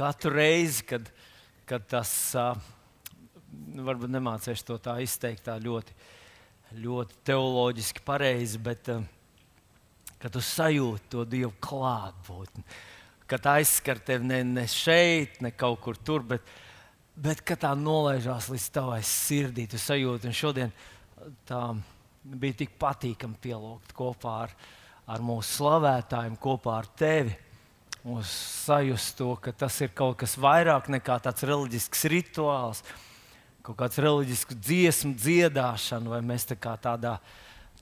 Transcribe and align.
katru 0.00 0.32
reizi, 0.32 0.86
kad, 0.88 1.08
kad 1.68 1.84
tas, 1.92 2.12
uh, 2.38 2.56
varbūt 3.84 4.12
nemācīšu 4.14 4.68
to 4.70 4.78
tā 4.82 4.96
izteikt 5.04 5.44
tā 5.48 5.56
ļoti, 5.60 5.96
ļoti 6.80 7.18
teoloģiski 7.26 8.04
pareizi, 8.06 8.60
bet 8.62 8.88
kad 10.20 10.32
tu 10.32 10.42
sajūti 10.44 11.10
to 11.12 11.26
Dievu 11.28 11.52
klātbūtni, 11.64 12.64
kad 13.30 13.46
aizskar 13.54 14.00
tevi 14.04 14.28
ne, 14.28 14.42
ne 14.44 14.66
šeit, 14.70 15.40
ne 15.44 15.52
kaut 15.56 15.80
kur 15.84 15.98
tur, 15.98 16.24
bet, 16.34 16.46
bet 17.16 17.42
kad 17.46 17.62
tā 17.64 17.72
nolaižās 17.78 18.50
līdz 18.52 18.68
tavai 18.74 19.00
sirdī, 19.06 19.66
tu 19.70 19.80
sajūti. 19.80 20.30
Un 20.30 20.36
šodien 20.36 20.74
tā 21.48 21.62
bija 22.22 22.60
tik 22.62 22.74
patīkami 22.80 23.38
pielūgt 23.42 23.94
kopā 23.96 24.34
ar, 24.46 24.56
ar 25.10 25.24
mūsu 25.24 25.60
slavētājiem, 25.60 26.36
kopā 26.42 26.76
ar 26.82 26.90
tevi. 26.98 27.36
Mums 28.00 28.30
sajust 28.64 29.18
to, 29.18 29.34
ka 29.36 29.52
tas 29.52 29.74
ir 29.84 29.90
kaut 29.92 30.16
kas 30.22 30.38
vairāk 30.40 30.86
nekā 30.88 31.18
tāds 31.20 31.44
reliģisks 31.44 32.06
rituāls, 32.08 32.80
kaut 33.60 33.76
kāds 33.76 34.00
reliģisks 34.00 34.56
dziesmu 34.56 35.12
dziedāšana, 35.20 36.08
vai 36.08 36.22
mēs 36.24 36.48
tā 36.48 36.56
kā 36.56 36.72
tādā, 36.80 37.18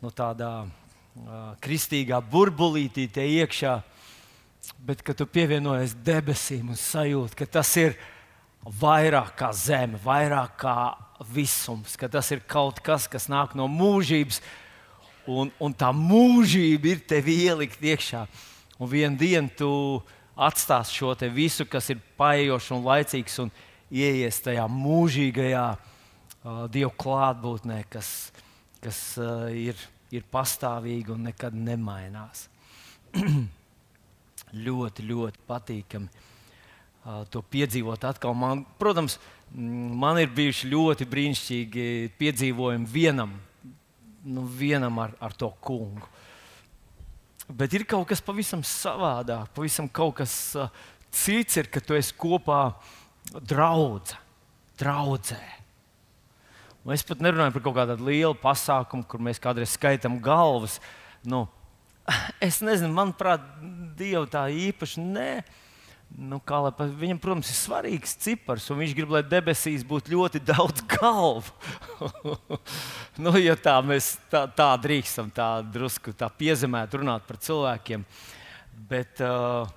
nu, 0.02 0.10
tādā 0.10 0.50
uh, 0.64 1.54
kristīgā 1.62 2.18
burbulītī 2.32 3.06
te 3.14 3.28
iekšā, 3.30 3.76
bet 4.82 5.06
ka 5.06 5.14
tu 5.14 5.28
pievienojies 5.30 5.94
debesīm 6.02 6.74
un 6.74 6.82
sajūti, 6.82 7.38
ka 7.38 7.46
tas 7.60 7.70
ir 7.78 7.94
vairāk 8.82 9.36
kā 9.38 9.52
zeme, 9.54 10.02
vairāk 10.02 10.58
kā 10.64 10.76
visums, 11.30 11.94
ka 11.94 12.10
tas 12.10 12.34
ir 12.34 12.42
kaut 12.42 12.82
kas, 12.82 13.06
kas 13.06 13.30
nāk 13.30 13.54
no 13.54 13.70
mūžības, 13.70 14.42
un, 15.30 15.54
un 15.62 15.78
tā 15.78 15.94
mūžība 15.94 16.96
ir 16.96 17.06
tev 17.06 17.30
ielikt 17.30 17.86
iekšā. 17.86 18.26
Un 18.78 18.90
vienā 18.90 19.18
dienā 19.18 19.50
tu 19.58 19.68
atstāsi 20.38 21.00
šo 21.00 21.14
visu, 21.34 21.66
kas 21.66 21.90
ir 21.90 21.98
paiejošs 22.18 22.70
un 22.76 22.84
laicīgs, 22.86 23.38
un 23.42 23.50
ieies 23.90 24.38
tajā 24.44 24.68
mūžīgajā 24.70 25.64
uh, 25.74 26.66
Dieva 26.70 26.92
klātbūtnē, 26.94 27.82
kas, 27.90 28.30
kas 28.80 29.00
uh, 29.18 29.48
ir, 29.50 29.74
ir 30.14 30.22
pastāvīga 30.30 31.16
un 31.16 31.26
nekad 31.26 31.56
nemainās. 31.56 32.46
ļoti, 34.68 35.04
ļoti 35.08 35.42
patīkami 35.48 36.08
uh, 36.08 37.24
to 37.32 37.42
piedzīvot 37.42 38.06
atkal. 38.06 38.36
Man, 38.38 38.62
protams, 38.78 39.18
man 39.50 40.20
ir 40.22 40.30
bijuši 40.34 40.70
ļoti 40.70 41.08
brīnišķīgi 41.08 41.88
piedzīvojumi 42.20 42.92
vienam, 42.92 43.34
nu, 44.28 44.46
vienam 44.46 45.02
ar, 45.02 45.16
ar 45.18 45.34
to 45.34 45.50
kungu. 45.64 46.06
Bet 47.48 47.72
ir 47.72 47.86
kaut 47.88 48.04
kas 48.10 48.20
pavisam 48.20 48.60
savādāk, 48.60 49.48
pavisam 49.56 49.88
kaut 49.88 50.18
kas 50.20 50.32
uh, 50.58 50.68
cits, 51.08 51.56
ir, 51.56 51.70
kad 51.72 51.86
tu 51.86 51.96
esi 51.96 52.12
kopā 52.12 52.74
draudzē. 53.32 54.18
draudzē. 54.78 55.40
Un 56.84 56.94
es 56.94 57.02
pat 57.04 57.20
nerunāju 57.24 57.52
par 57.56 57.64
kaut 57.64 57.76
kādu 57.76 57.96
lielu 58.06 58.36
pasākumu, 58.38 59.06
kur 59.08 59.20
mēs 59.24 59.40
kādreiz 59.42 59.74
skaitām 59.74 60.20
galvas. 60.24 60.78
Nu, 61.24 61.46
es 62.46 62.60
nezinu, 62.64 62.92
manuprāt, 62.94 63.42
Dievu 63.98 64.28
tā 64.30 64.46
īpaši 64.52 65.02
nē. 65.02 65.32
Nu, 66.08 66.38
kā, 66.40 66.62
lai, 66.64 66.72
viņam, 67.00 67.18
protams, 67.20 67.50
ir 67.52 67.58
svarīgs 67.58 68.14
cipars, 68.22 68.68
un 68.72 68.80
viņš 68.80 68.94
grib, 68.96 69.10
lai 69.12 69.20
debesīs 69.26 69.84
būtu 69.84 70.14
ļoti 70.14 70.40
daudz 70.48 70.84
galvu. 70.88 71.52
nu, 73.18 73.34
ja 73.40 73.56
tā 73.58 73.76
mēs 73.84 74.14
tā, 74.32 74.44
tā 74.54 74.70
drīkstam, 74.80 75.32
tā 75.34 75.48
drusku 75.66 76.14
tā 76.16 76.30
piezemēt, 76.30 76.94
runāt 76.98 77.26
par 77.28 77.40
cilvēkiem. 77.42 78.04
Bet, 78.88 79.22
uh, 79.24 79.68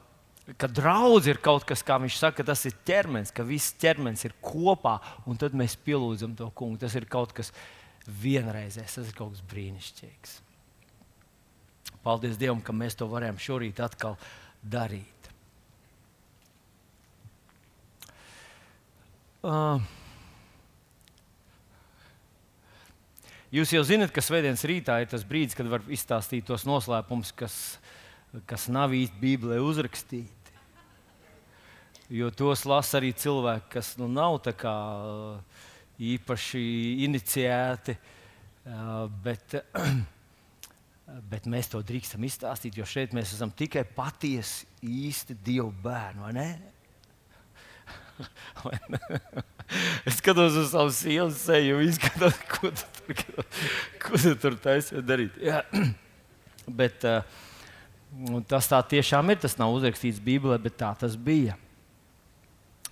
kad 0.61 0.73
draudz 0.77 1.29
ir 1.31 1.41
kaut 1.43 1.65
kas, 1.67 1.83
kā 1.85 1.97
viņš 2.01 2.19
saka, 2.21 2.45
tas 2.45 2.63
ir 2.69 2.77
ķermenis, 2.87 3.33
ka 3.33 3.45
viss 3.47 3.75
ķermenis 3.81 4.25
ir 4.27 4.35
kopā, 4.43 4.99
un 5.25 5.39
tad 5.41 5.57
mēs 5.57 5.77
pielūdzam 5.85 6.35
to 6.37 6.49
kungu. 6.55 6.79
Tas 6.81 6.95
ir 6.97 7.09
kaut 7.09 7.33
kas 7.37 7.53
vienreizējs, 8.21 8.99
tas 8.99 9.09
ir 9.09 9.17
kaut 9.17 9.35
kas 9.35 9.45
brīnišķīgs. 9.51 10.37
Paldies 12.01 12.37
Dievam, 12.41 12.61
ka 12.65 12.73
mēs 12.73 12.97
to 12.97 13.05
varējām 13.09 13.37
šorīt 13.41 13.81
atkal 13.83 14.17
darīt. 14.61 15.07
Uh, 19.41 19.81
jūs 23.51 23.73
jau 23.75 23.81
zinat, 23.87 24.11
ka 24.13 24.23
svētdienas 24.23 24.63
rītā 24.67 25.01
ir 25.03 25.09
tas 25.11 25.25
brīdis, 25.27 25.57
kad 25.57 25.69
var 25.71 25.83
izstāstīt 25.91 26.47
tos 26.47 26.65
noslēpumus, 26.67 27.33
kas, 27.37 27.55
kas 28.49 28.67
nav 28.71 28.95
īsti 28.95 29.21
Bībelē 29.21 29.59
uzrakstīti. 29.63 30.55
Jo 32.11 32.27
tos 32.35 32.65
lasa 32.67 32.99
arī 32.99 33.13
cilvēki, 33.15 33.69
kas 33.77 33.93
nu, 33.99 34.09
nav 34.11 34.41
kā, 34.59 34.75
īpaši 36.01 36.63
iniciēti, 37.05 37.95
uh, 37.95 39.05
bet, 39.23 39.55
bet 41.31 41.47
mēs 41.51 41.71
to 41.71 41.79
drīkstam 41.85 42.25
izstāstīt, 42.27 42.75
jo 42.75 42.87
šeit 42.87 43.15
mēs 43.15 43.31
esam 43.37 43.53
tikai 43.55 43.85
patiesi 43.95 44.67
īsti 44.83 45.39
Dieva 45.45 45.71
bērni 45.71 46.27
es 50.07 50.17
skatos 50.19 50.57
uz 50.59 50.71
savu 50.73 50.91
sievu 50.95 51.29
seju, 51.35 51.79
un 51.81 51.93
skatos, 51.95 52.37
ko 52.51 52.71
tu 52.75 52.85
tur, 52.97 53.45
ko 54.03 54.19
tu 54.19 54.35
tur 54.43 54.57
taisīji 54.65 55.05
darīt. 55.05 55.39
Jā. 55.41 55.63
Bet, 56.81 57.05
uh, 57.07 57.23
tas 58.47 58.67
tā 58.69 58.79
tiešām 58.93 59.31
ir. 59.31 59.39
Tas 59.41 59.57
nav 59.59 59.73
uzrakstīts 59.75 60.21
Bībelē, 60.23 60.59
bet 60.61 60.77
tā 60.79 60.91
tas 60.99 61.15
bija. 61.15 61.57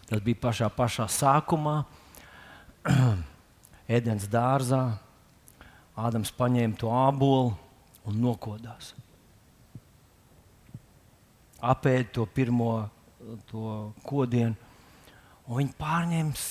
Tas 0.10 0.24
bija 0.26 0.40
pašā, 0.42 0.70
pašā 0.74 1.06
sākumā, 1.12 1.84
ēdienas 4.00 4.30
dārzā. 4.32 4.84
Ādams 6.00 6.32
paņēma 6.32 6.80
to 6.80 6.90
abolu 6.96 7.52
un 8.08 8.22
nokodās. 8.24 8.94
Apēda 11.60 12.08
to 12.16 12.26
pirmo 12.32 12.88
to 13.50 13.92
kodienu 14.08 14.56
un 15.50 15.58
viņi 15.58 15.76
pārņems 15.80 16.46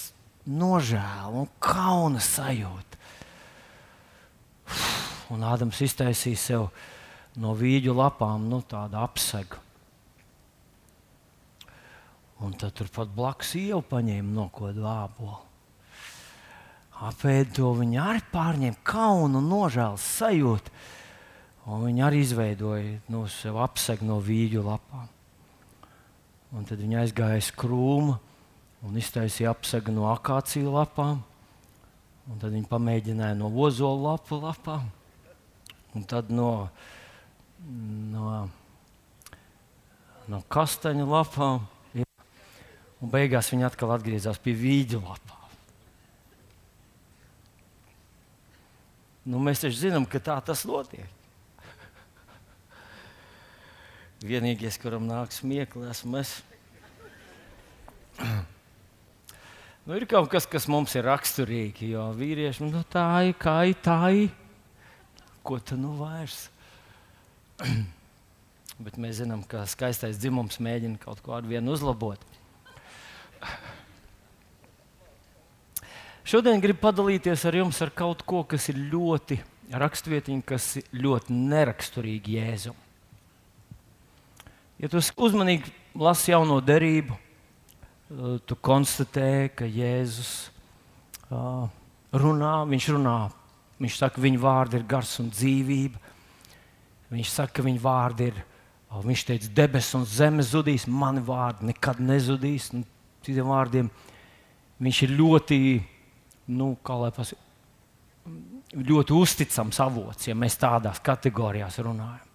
nožēlu 0.59 1.45
un 1.45 1.49
kauna 1.63 2.21
sajūtu. 2.23 2.99
Un 5.33 5.45
Ādams 5.45 5.81
iztaisīja 5.85 6.41
sev 6.41 6.69
no 7.39 7.55
vīģu 7.57 7.95
lapām 7.97 8.49
nu, 8.51 8.63
tādu 8.67 8.99
apsegu. 9.01 9.61
Un 12.43 12.55
tad 12.59 12.75
turpat 12.79 13.11
blakus 13.15 13.55
ielu 13.59 13.83
paņēma 13.87 14.35
nokodu 14.35 14.87
ābolu. 14.87 15.41
Apēdu 17.09 17.55
to 17.55 17.73
viņa 17.79 18.05
arī 18.11 18.23
pārņēma 18.33 18.81
kaunu 18.87 19.39
un 19.39 19.51
nožēlas 19.53 20.07
sajūtu. 20.19 20.73
Un 21.69 21.85
viņa 21.85 22.07
arī 22.07 22.23
izveidoja 22.25 22.97
no 23.13 23.23
nu, 23.23 23.31
sev 23.31 23.59
apsegu 23.61 24.07
no 24.09 24.17
vīģu 24.25 24.65
lapām. 24.65 25.07
Un 26.57 26.65
tad 26.67 26.81
viņa 26.81 27.03
aizgāja 27.05 27.43
uz 27.43 27.51
krūmu 27.55 28.17
un 28.87 28.99
iztaisīja 28.99 29.53
apsegu 29.55 29.95
no 29.95 30.07
akāciju 30.13 30.75
lapām. 30.75 31.23
Tad 32.29 32.53
viņi 32.53 32.69
pamēģināja 32.69 33.39
no 33.39 33.49
ozola 33.65 34.13
lapu 34.13 34.37
lapām, 34.43 34.85
un 35.97 36.05
tad 36.05 36.29
no, 36.29 36.69
no, 38.13 38.43
no 40.29 40.43
kastaņa 40.53 41.09
lapām. 41.09 41.65
Un 42.99 43.11
beigās 43.13 43.49
viņi 43.53 43.65
atkal 43.69 43.95
atgriezās 43.95 44.41
pie 44.43 44.57
vīģa 44.59 44.99
lapām. 45.01 45.39
Nu, 49.29 49.39
mēs 49.45 49.63
taču 49.63 49.77
zinām, 49.79 50.07
ka 50.09 50.21
tā 50.25 50.35
tas 50.45 50.65
notiek. 50.69 51.07
Vienīgais, 54.25 54.81
kuram 54.83 55.07
nāk 55.07 55.31
smieklīgi, 55.37 55.93
esmu 55.95 56.19
es. 56.19 56.33
Nu, 59.89 59.97
ir 59.97 60.05
kaut 60.05 60.27
kas, 60.29 60.45
kas 60.45 60.67
mums 60.69 60.93
ir 60.99 61.07
raksturīgi, 61.09 61.87
jo 61.95 62.03
vīrieši 62.13 62.67
nu, 62.67 62.83
tā 62.93 63.07
ir 63.25 63.37
kā 63.41 63.63
ir 63.71 63.79
tā, 63.81 64.11
ir. 64.13 64.35
ko 65.41 65.57
tu 65.65 65.79
nu 65.81 65.95
vairs. 65.97 66.51
Bet 68.85 68.99
mēs 69.01 69.23
zinām, 69.23 69.41
ka 69.49 69.63
skaistais 69.65 70.19
dzimums 70.21 70.59
mēģina 70.61 71.01
kaut 71.01 71.23
ko 71.25 71.33
ar 71.39 71.49
vienu 71.49 71.73
uzlabot. 71.73 72.21
Šodien 76.29 76.61
gribu 76.61 76.83
padalīties 76.83 77.47
ar 77.49 77.57
jums 77.57 77.81
ar 77.81 77.89
kaut 77.89 78.21
ko, 78.29 78.43
kas 78.45 78.69
ir 78.69 78.83
ļoti 78.93 79.39
raksturvietiņa, 79.73 80.45
kas 80.51 80.67
ir 80.83 80.91
ļoti 81.01 81.39
neraksturīgi 81.55 82.37
Jēzum. 82.37 82.77
Ja 84.85 84.93
tu 84.93 85.01
uzmanīgi 85.01 85.73
lasi 85.97 86.35
jauno 86.35 86.61
derību, 86.61 87.17
tu 88.49 88.57
konstatē, 88.65 89.51
ka 89.57 89.67
Jēzus 89.69 90.51
uh, 91.29 91.67
runā, 92.13 92.53
viņš 92.69 92.91
runā. 92.97 93.19
Viņš 93.79 93.99
saka, 94.01 94.17
ka 94.17 94.25
viņa 94.25 94.43
vārdi 94.43 94.79
ir 94.81 94.87
gars 94.91 95.19
un 95.23 95.29
dzīvība. 95.31 96.01
Viņš 97.13 97.35
saka, 97.35 97.59
ka 97.59 97.67
viņa 97.67 97.85
vārdi 97.85 98.31
ir 98.33 98.41
Viņš 98.89 99.25
teica, 99.29 99.49
debesis 99.53 99.95
un 99.99 100.07
zeme 100.09 100.43
zudīs, 100.43 100.87
mani 100.89 101.21
vārdi 101.21 101.69
nekad 101.69 102.01
nezudīs. 102.01 102.71
Un, 102.73 102.87
citiem 103.25 103.51
vārdiem, 103.51 103.91
viņš 104.81 105.01
ir 105.05 105.13
ļoti, 105.19 105.59
nu, 106.57 106.71
kā 106.85 106.97
lai 106.97 107.11
pasakā, 107.13 107.45
ļoti 108.89 109.17
uzticams 109.17 109.81
avots, 109.85 110.29
ja 110.29 110.37
mēs 110.39 110.57
tādās 110.61 111.03
kategorijās 111.05 111.77
runājam. 111.85 112.28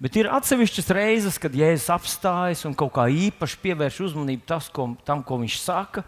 Bet 0.00 0.16
ir 0.16 0.30
atsevišķas 0.32 0.86
reizes, 0.96 1.36
kad 1.36 1.52
Jēzus 1.52 1.90
apstājas 1.92 2.64
un 2.64 2.72
kaut 2.78 2.94
kā 2.96 3.04
īpaši 3.12 3.58
pievērš 3.60 3.98
uzmanību 4.06 4.46
tas, 4.48 4.70
ko, 4.72 4.94
tam, 5.04 5.20
ko 5.20 5.36
viņš 5.42 5.58
saka. 5.60 6.04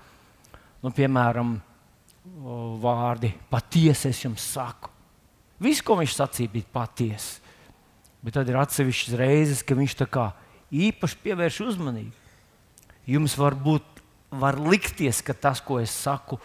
Nu, 0.80 0.88
piemēram, 0.96 1.58
vārdi 2.82 3.34
patiesi 3.52 4.08
es 4.08 4.22
jums 4.24 4.46
saku. 4.54 4.88
Viss, 5.62 5.84
ko 5.84 5.98
viņš 6.00 6.14
sacīja, 6.16 6.52
bija 6.54 6.70
patiesi. 6.72 7.42
Bet 8.22 8.38
tad 8.38 8.48
ir 8.48 8.56
atsevišķas 8.62 9.18
reizes, 9.18 9.60
kad 9.66 9.78
viņš 9.78 9.98
tā 9.98 10.06
kā 10.10 10.30
īpaši 10.72 11.18
pievērš 11.26 11.60
uzmanību. 11.66 12.14
Jums 13.12 13.34
var 13.38 13.58
būt, 13.58 14.00
var 14.30 14.56
likties, 14.62 15.20
ka 15.26 15.34
tas, 15.34 15.60
ko 15.60 15.80
es 15.82 15.92
saku, 15.92 16.38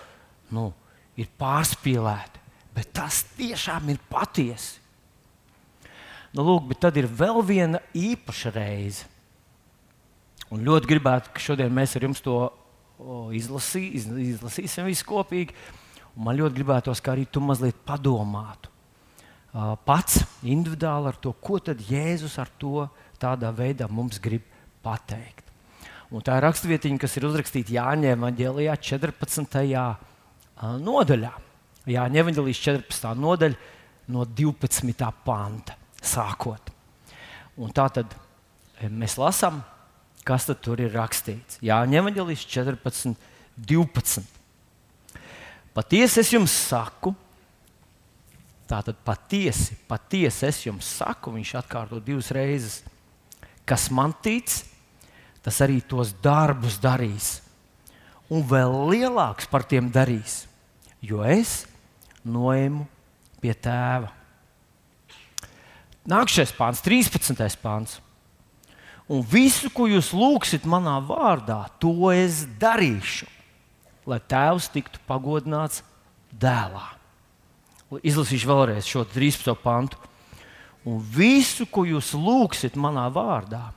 nu, 0.52 0.72
ir 1.18 1.30
pārspīlēti, 1.40 2.42
bet 2.76 2.92
tas 2.98 3.24
tiešām 3.38 3.94
ir 3.94 4.02
patiesi. 4.10 4.82
Nu, 6.36 6.44
lūk, 6.44 6.68
bet 6.72 6.82
tad 6.84 6.98
ir 7.00 7.08
vēl 7.08 7.42
viena 7.46 7.82
īpaša 7.96 8.52
reize. 8.56 9.08
Un 10.54 10.64
ļoti 10.64 10.90
gribētu, 10.90 11.34
ka 11.34 11.44
šodien 11.44 11.74
mēs 11.76 11.96
ar 11.98 12.06
jums 12.08 12.24
to 12.24 12.38
izlasī, 13.36 13.90
izlasīsim 13.98 14.88
visi 14.88 15.06
kopīgi. 15.08 15.56
Un 16.16 16.26
man 16.28 16.38
ļoti 16.40 16.58
gribētos, 16.58 17.02
ka 17.04 17.14
arī 17.14 17.28
tu 17.30 17.44
mazliet 17.44 17.78
padomātu 17.88 18.72
pats 19.88 20.22
individuāli 20.46 21.10
ar 21.10 21.18
to, 21.22 21.32
ko 21.34 21.58
tad 21.64 21.80
Jēzus 21.82 22.36
ar 22.38 22.50
to 22.60 22.86
tādā 23.18 23.50
veidā 23.56 23.88
mums 23.90 24.20
grib 24.22 24.44
pateikt. 24.86 25.46
Un 26.14 26.24
tā 26.24 26.38
ir 26.38 26.46
raksturvietiņa, 26.46 27.00
kas 27.02 27.18
ir 27.18 27.26
uzrakstīta 27.28 27.74
Jāņa 27.74 28.14
Evanģēlijā 28.16 28.76
14. 28.92 29.66
nodaļā. 30.84 31.34
Jāņa 31.90 32.22
Evanģēlijas 32.22 32.62
14. 32.68 33.10
nodaļa 33.18 33.58
no 34.14 34.24
12. 34.38 35.10
panta 35.26 35.76
sākot. 36.04 36.74
Un 37.58 37.74
tā 37.74 37.88
tad 37.94 38.14
mēs 38.90 39.18
lasām, 39.18 39.62
kas 40.28 40.50
tur 40.62 40.82
ir 40.84 40.94
rakstīts. 40.94 41.62
Jāņa 41.66 42.02
Evanģēlijas 42.02 42.44
14. 42.46 43.16
12. 43.58 44.22
Patiesi 45.74 46.22
es 46.22 46.34
jums 46.34 46.54
saku, 46.68 47.16
Tātad 48.68 48.98
patiesi, 49.08 49.78
patiesi 49.88 50.44
es 50.50 50.60
jums 50.66 50.88
saku, 51.00 51.32
viņš 51.38 51.54
atkārto 51.62 52.02
divas 52.04 52.34
reizes, 52.36 52.82
kas 53.64 53.88
man 53.96 54.12
tic, 54.24 54.52
tas 55.44 55.62
arī 55.64 55.80
tos 55.80 56.12
darbus 56.24 56.76
darīs. 56.84 57.38
Un 58.28 58.44
vēl 58.44 58.76
lielāks 58.92 59.48
par 59.48 59.64
tiem 59.64 59.88
darīs, 59.88 60.42
jo 61.00 61.24
es 61.24 61.62
noemu 62.28 62.84
pie 63.40 63.56
tēva. 63.56 64.12
Nākamais 66.08 66.54
pāns, 66.56 66.80
13. 66.80 67.36
pāns. 67.60 67.98
Un 69.12 69.24
visu, 69.24 69.68
ko 69.72 69.90
jūs 69.92 70.14
lūgsiet 70.16 70.64
manā 70.68 70.98
vārdā, 71.04 71.66
to 71.84 72.12
es 72.16 72.46
darīšu, 72.60 73.28
lai 74.08 74.20
tēvs 74.24 74.70
tiktu 74.72 75.02
pagodināts 75.08 75.82
dēlā. 76.32 76.86
Izlasīšu 78.04 78.48
vēlreiz 78.48 78.88
šo 78.88 79.04
13. 79.08 79.52
pantu. 79.60 80.00
Un 80.88 81.02
visu, 81.04 81.68
ko 81.68 81.84
jūs 81.84 82.14
lūgsiet 82.16 82.80
manā 82.80 83.10
vārdā, 83.12 83.74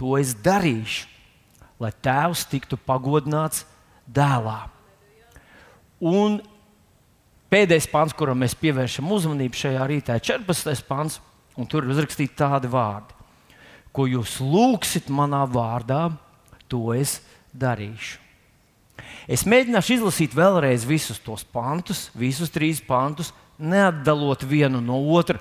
to 0.00 0.16
es 0.16 0.32
darīšu, 0.32 1.04
lai 1.80 1.92
tēvs 1.92 2.46
tiktu 2.48 2.80
pagodināts 2.80 3.66
dēlā. 4.08 4.62
Un 6.00 6.40
pēdējais 7.52 7.90
pāns, 7.92 8.16
kuram 8.16 8.40
mēs 8.40 8.56
pievēršam 8.56 9.12
uzmanību 9.12 9.60
šajā 9.60 9.92
rītā, 9.92 10.16
ir 10.16 10.24
14. 10.32 10.88
pāns, 10.88 11.20
un 11.56 11.68
tur 11.70 11.84
ir 11.84 11.94
uzrakstīti 11.94 12.36
tādi 12.38 12.70
vārdi: 12.70 13.14
Ko 13.94 14.08
jūs 14.10 14.40
lūgsiet 14.42 15.10
manā 15.12 15.44
vārdā, 15.46 16.08
to 16.68 16.92
es 16.96 17.20
darīšu. 17.54 18.20
Es 19.30 19.46
mēģināšu 19.48 19.96
izlasīt 19.98 20.34
vēlreiz 20.36 20.84
visus 20.86 21.20
tos 21.22 21.44
pantus, 21.44 22.08
visus 22.14 22.52
trīs 22.52 22.82
pantus, 22.84 23.32
neatdalot 23.58 24.44
vienu 24.44 24.82
no 24.84 24.98
otra. 25.16 25.40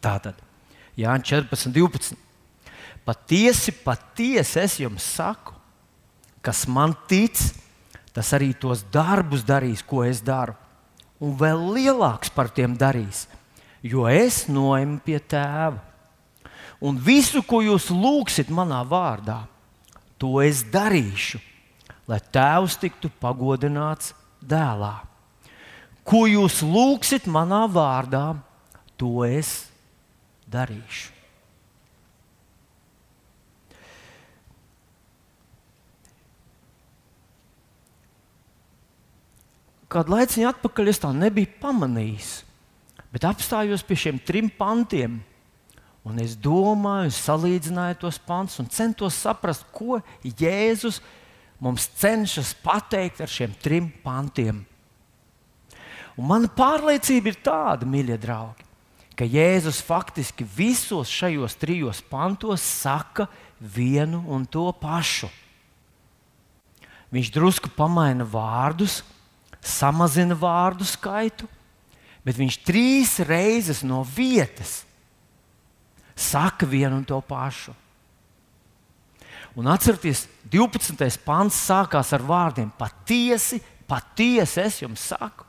Tātad, 0.00 0.38
Jānis 0.96 1.28
14, 1.32 1.72
12. 1.74 2.18
Patiesi, 3.04 3.72
patiesi 3.84 4.60
es 4.62 4.76
jums 4.80 5.04
saku, 5.16 5.56
kas 6.44 6.66
man 6.68 6.94
tic, 7.08 7.40
tas 8.14 8.30
arī 8.36 8.52
tos 8.54 8.84
darbus 8.92 9.42
darīs, 9.46 9.82
ko 9.82 10.04
es 10.06 10.22
daru, 10.24 10.54
un 11.20 11.34
vēl 11.40 11.66
lielāks 11.76 12.32
par 12.32 12.52
tiem 12.54 12.76
darīs, 12.78 13.26
jo 13.82 14.08
es 14.10 14.46
noemu 14.48 14.98
pie 15.04 15.18
tēva. 15.20 15.78
Un 16.80 16.96
visu, 16.96 17.42
ko 17.44 17.60
jūs 17.60 17.90
lūgsiet 17.92 18.48
manā 18.48 18.80
vārdā, 18.88 19.42
to 20.16 20.38
es 20.40 20.64
darīšu 20.72 21.40
lai 22.10 22.18
tēvs 22.34 22.78
tiktu 22.82 23.10
pagodināts 23.22 24.14
dēlā. 24.42 24.96
Ko 26.02 26.24
jūs 26.26 26.58
lūgsiet 26.66 27.28
manā 27.30 27.66
vārdā, 27.70 28.34
to 28.98 29.22
es 29.26 29.70
darīšu. 30.50 31.16
Kādu 39.90 40.14
laiku 40.14 40.44
atpakaļ 40.46 40.90
es 40.92 41.00
tā 41.02 41.08
nebiju 41.10 41.50
pamanījis, 41.62 42.28
bet 43.12 43.26
apstājos 43.26 43.84
pie 43.86 43.98
šiem 43.98 44.20
trim 44.22 44.50
pantiem. 44.50 45.20
Un 46.06 46.16
es 46.22 46.32
domāju, 46.38 47.12
salīdzināju 47.12 47.98
tos 48.00 48.18
pantus 48.24 48.60
un 48.62 48.70
centos 48.72 49.18
saprast, 49.20 49.66
ko 49.74 50.00
Jēzus 50.24 51.02
mums 51.60 51.90
cenšas 52.00 52.54
pateikt 52.64 53.20
ar 53.20 53.28
šiem 53.28 53.52
trim 53.60 53.90
pantiem. 54.04 54.62
Un 56.16 56.26
mana 56.28 56.48
pārliecība 56.52 57.30
ir 57.30 57.38
tāda, 57.44 57.86
mīļie 57.88 58.16
draugi, 58.20 58.64
ka 59.16 59.28
Jēzus 59.28 59.82
faktiski 59.84 60.46
visos 60.56 61.12
šajos 61.12 61.58
trijos 61.60 62.00
pantos 62.00 62.64
saka 62.64 63.28
vienu 63.60 64.22
un 64.32 64.46
to 64.48 64.66
pašu. 64.80 65.28
Viņš 67.12 67.30
drusku 67.34 67.70
pamaina 67.74 68.24
vārdus, 68.24 69.00
samazina 69.60 70.36
vārdu 70.38 70.86
skaitu, 70.86 71.48
bet 72.24 72.38
viņš 72.38 72.60
trīs 72.66 73.18
reizes 73.24 73.84
no 73.86 74.02
vietas 74.04 74.82
saka 76.20 76.66
vienu 76.68 77.00
un 77.00 77.04
to 77.08 77.20
pašu. 77.24 77.72
Un 79.56 79.66
atcerieties, 79.72 80.26
12. 80.52 81.22
pāns 81.24 81.56
sākās 81.58 82.12
ar 82.14 82.22
vārdiem: 82.22 82.70
patiesi, 82.78 83.58
patiesi 83.88 84.60
es 84.62 84.82
jums 84.84 85.08
saku. 85.10 85.46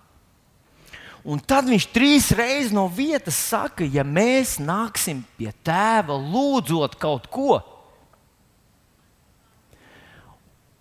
Un 1.21 1.37
tad 1.37 1.67
viņš 1.69 1.85
trīs 1.93 2.31
reizes 2.33 2.71
no 2.73 2.87
vietas 2.89 3.37
saka, 3.37 3.85
ja 3.85 4.01
mēs 4.01 4.55
nāksim 4.57 5.19
pie 5.37 5.51
tēva, 5.61 6.15
lūdzot 6.17 6.97
kaut 6.97 7.27
ko, 7.29 7.59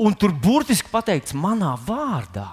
un 0.01 0.17
tur 0.17 0.33
burtiski 0.33 0.89
pateikts 0.89 1.37
manā 1.37 1.75
vārdā. 1.77 2.49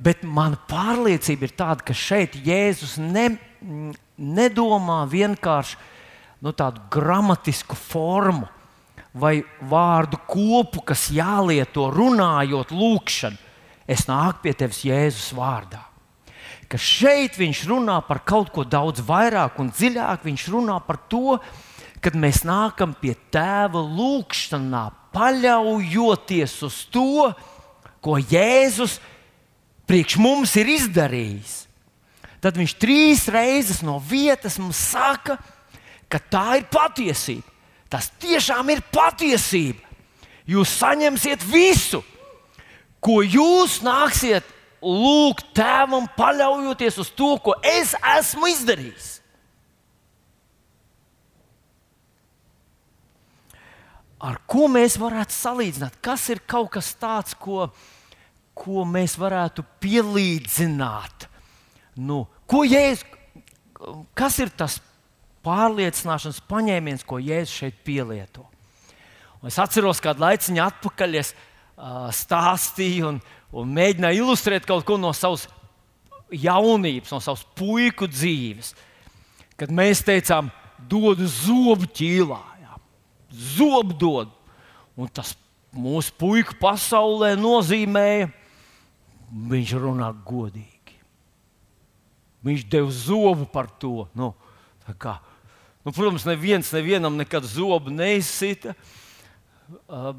Bet 0.00 0.22
mana 0.24 0.56
pārliecība 0.70 1.44
ir 1.44 1.52
tāda, 1.58 1.84
ka 1.84 1.96
šeit 1.96 2.38
Jēzus 2.40 2.96
ne, 3.02 3.34
nedomā 4.16 5.02
vienkārši 5.10 5.76
nu, 6.40 6.54
tādu 6.56 6.80
gramatisku 6.92 7.76
formu 7.76 8.48
vai 9.12 9.40
vārdu 9.66 10.20
kopu, 10.30 10.80
kas 10.86 11.08
jālieto 11.12 11.90
runājot, 11.92 12.72
lūkšanu. 12.72 13.36
Es 13.90 14.06
nāku 14.06 14.46
pie 14.46 14.54
tevis 14.54 14.84
Jēzus 14.86 15.32
vārdā. 15.36 15.82
Ka 16.70 16.78
šeit 16.78 17.34
viņš 17.34 17.64
runā 17.66 17.96
par 18.06 18.22
kaut 18.22 18.52
ko 18.54 18.62
daudz 18.62 19.02
vairāk 19.02 19.58
un 19.58 19.72
dziļāk. 19.74 20.22
Viņš 20.22 20.44
runā 20.52 20.76
par 20.86 21.00
to, 21.10 21.40
kad 22.00 22.14
mēs 22.14 22.44
nākam 22.46 22.94
pie 22.96 23.16
tēva 23.34 23.82
lūgšanā, 23.82 24.84
paļaujoties 25.10 26.54
uz 26.68 26.84
to, 26.94 27.32
ko 28.00 28.14
Jēzus 28.22 29.00
priekš 29.90 30.20
mums 30.22 30.52
ir 30.60 30.68
izdarījis, 30.70 31.54
tad 32.38 32.58
viņš 32.60 32.76
trīs 32.78 33.24
reizes 33.32 33.80
no 33.82 33.98
vietas 33.98 34.60
mums 34.62 34.78
saka, 34.78 35.34
ka 36.10 36.20
tā 36.30 36.60
ir 36.60 36.68
patiesība. 36.70 37.46
Tas 37.90 38.06
tiešām 38.22 38.70
ir 38.70 38.84
patiesība. 38.94 39.82
Jūs 40.46 40.76
saņemsiet 40.78 41.42
visu, 41.42 42.04
ko 43.02 43.18
jūs 43.26 43.80
nāksiet 43.82 44.46
lūgt 44.80 45.50
tēvam, 45.58 46.06
paļaujoties 46.14 47.00
uz 47.02 47.10
to, 47.10 47.34
ko 47.42 47.56
es 47.66 47.96
esmu 48.14 48.50
izdarījis. 48.54 49.16
Ar 54.22 54.38
ko 54.46 54.68
mēs 54.70 55.00
varētu 55.00 55.34
salīdzināt? 55.34 55.98
Kas 56.04 56.28
ir 56.30 56.44
kaut 56.46 56.70
kas 56.76 56.94
tāds, 57.00 57.34
ko 57.34 57.66
mēs? 57.66 57.88
Ko 58.60 58.84
mēs 58.88 59.16
varētu 59.20 59.64
pielīdzināt? 59.82 61.26
Nu, 62.00 62.24
ko 62.48 62.62
Jēzus, 62.68 63.06
kas 64.16 64.38
ir 64.42 64.52
tas 64.52 64.78
pārliecināšanas 65.46 66.42
paņēmiens, 66.50 67.06
ko 67.08 67.20
Jēzus 67.22 67.62
šeit 67.62 67.80
pielieto? 67.86 68.44
Un 69.40 69.48
es 69.48 69.56
atceros, 69.60 70.02
kādu 70.04 70.20
laiciņu 70.20 70.60
atpakaļ 70.66 71.16
es 71.22 71.32
uh, 71.32 72.10
stāstīju 72.12 73.08
un, 73.08 73.20
un 73.56 73.72
mēģināju 73.78 74.26
ilustrēt 74.26 74.68
kaut 74.68 74.84
ko 74.88 74.98
no 75.00 75.14
savas 75.16 75.46
jaunības, 76.30 77.12
no 77.14 77.22
savas 77.24 77.46
puiku 77.56 78.08
dzīves. 78.10 78.74
Kad 79.60 79.72
mēs 79.72 80.04
teicām, 80.04 80.52
dod 80.88 81.20
zobu 81.24 81.88
ķīlā, 81.96 82.40
zobu 83.56 83.96
dod. 83.96 84.36
Un 84.98 85.08
tas 85.08 85.32
mūsu 85.72 86.12
puiku 86.18 86.56
pasaulē 86.60 87.32
nozīmēja, 87.38 88.28
viņš 89.30 89.74
runā 89.78 90.10
godīgi. 90.26 90.98
Viņš 92.46 92.64
deva 92.72 92.94
zobu 92.94 93.46
par 93.50 93.68
to. 93.80 94.06
Nu, 94.16 94.32
kā, 94.98 95.18
nu, 95.84 95.92
protams, 95.92 96.24
neviens 96.28 96.72
nevienam 96.74 97.18
nekad 97.20 97.44
zobu 97.46 97.92
neizsita, 97.92 98.74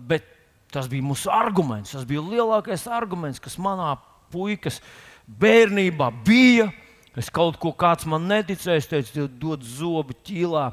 bet 0.07 0.27
tas 0.71 0.87
bija 0.91 1.05
mūsu 1.05 1.31
arguments. 1.33 1.95
Tas 1.95 2.05
bija 2.07 2.23
lielākais 2.23 2.85
arguments, 2.87 3.41
kas 3.41 3.57
manā 3.59 3.95
puikas 4.31 4.79
bērnībā 5.27 6.11
bija. 6.25 6.69
Es 7.17 7.27
kaut 7.33 7.57
ko 7.59 7.73
kāds 7.75 8.07
man 8.07 8.29
neticēja, 8.29 8.79
es 8.79 8.87
teicu, 8.87 9.27
dod 9.27 9.65
zobu 9.67 10.15
ķīlā, 10.23 10.69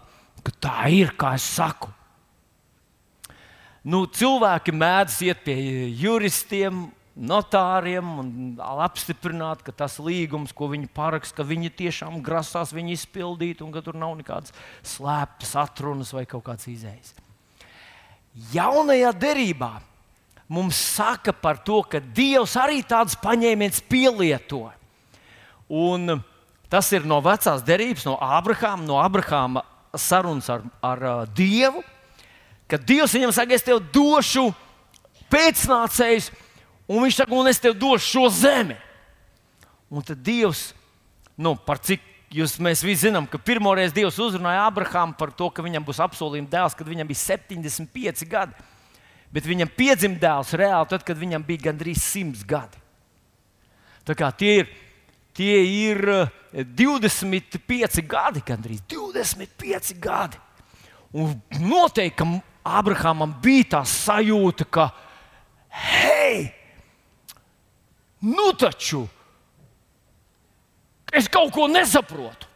ka 0.47 0.52
tā 0.62 0.76
ir, 0.95 1.11
kā 1.18 1.33
es 1.35 1.47
saku. 1.57 1.90
Nu, 3.88 4.04
cilvēki 4.07 4.75
mēdz 4.75 5.16
iet 5.26 5.42
pie 5.47 5.57
juristiem, 5.99 6.87
notāriem 7.18 8.10
un 8.22 8.30
apstiprināt, 8.62 9.64
ka 9.66 9.75
tas 9.75 9.98
līgums, 10.02 10.54
ko 10.54 10.70
viņi 10.70 10.90
paraksta, 10.94 11.40
ka 11.40 11.48
viņi 11.48 11.72
tiešām 11.80 12.20
grasās 12.25 12.72
viņu 12.75 12.94
izpildīt 12.94 13.62
un 13.64 13.72
ka 13.75 13.82
tur 13.84 13.98
nav 13.98 14.14
nekādas 14.20 14.54
slēptas 14.87 15.56
atrunas 15.58 16.14
vai 16.14 16.25
kaut 16.30 16.46
kāds 16.46 16.68
izējas. 16.70 17.16
Jaunajā 18.54 19.10
derībā 19.18 19.72
mums 20.48 20.78
saka 20.78 21.34
par 21.34 21.58
to, 21.66 21.82
ka 21.82 22.00
Dievs 22.00 22.54
arī 22.60 22.80
tāds 22.87 23.18
paņēmiens 23.18 23.82
pielieto. 23.90 24.68
Un 25.68 26.20
tas 26.70 26.88
ir 26.94 27.04
no 27.08 27.18
vecās 27.25 27.64
derības, 27.66 28.06
no 28.08 28.16
Abrahāma, 28.22 28.87
no 28.87 29.02
Abrahāma 29.02 29.64
sarunas 29.98 30.48
ar, 30.52 30.62
ar 30.84 31.04
Dievu, 31.34 31.82
kad 32.70 32.84
Dievs 32.87 33.16
viņam 33.16 33.34
saka, 33.34 33.56
es 33.56 33.66
tev 33.66 33.82
došu 33.92 34.46
pēcnācējus 35.32 36.30
Un 36.88 37.04
viņš 37.04 37.21
saka, 37.21 37.37
un 37.37 37.50
es 37.50 37.61
tev 37.61 37.76
došu 37.76 38.07
šo 38.07 38.28
zemi. 38.33 38.76
Un 39.92 40.04
tad 40.04 40.21
Dievs, 40.25 40.71
nu, 41.37 41.54
par 41.64 41.80
cik 41.85 42.02
jūs, 42.33 42.57
mēs 42.61 42.83
visi 42.85 43.07
zinām, 43.07 43.28
ka 43.28 43.40
pirmoreiz 43.40 43.92
Dievs 43.97 44.18
uzrunāja 44.21 44.66
Abrahāmu 44.68 45.16
par 45.21 45.33
to, 45.37 45.50
ka 45.52 45.64
viņam 45.64 45.85
būs 45.85 46.00
apsolījuma 46.04 46.50
dēls, 46.52 46.76
kad 46.76 46.88
viņam 46.88 47.09
bija 47.09 47.23
75 47.37 48.25
gadi. 48.28 48.66
Bet 49.33 49.45
viņam 49.49 49.71
piedzima 49.76 50.16
dēls 50.21 50.54
reāli 50.57 50.88
tad, 50.88 51.04
kad 51.04 51.21
viņam 51.21 51.45
bija 51.45 51.68
gandrīz 51.68 52.00
100 52.00 52.45
gadi. 52.49 52.80
Tā 54.09 54.16
kā 54.16 54.30
tie 54.33 54.52
ir, 54.62 54.71
tie 55.37 55.57
ir 55.61 56.00
25 56.52 57.59
eh, 57.85 58.04
gadi, 58.09 58.45
gandrīz 58.45 58.80
25 58.88 59.99
gadi. 60.00 60.40
Un 61.12 61.37
noteikti, 61.61 62.25
Abrahamam 62.68 63.33
bija 63.40 63.78
tā 63.78 63.83
sajūta, 63.88 64.64
ka, 64.68 64.90
hei, 65.73 66.49
Nu 68.20 68.52
taču 68.58 69.06
es 71.14 71.28
kaut 71.30 71.52
ko 71.54 71.68
nesaprotu. 71.70 72.46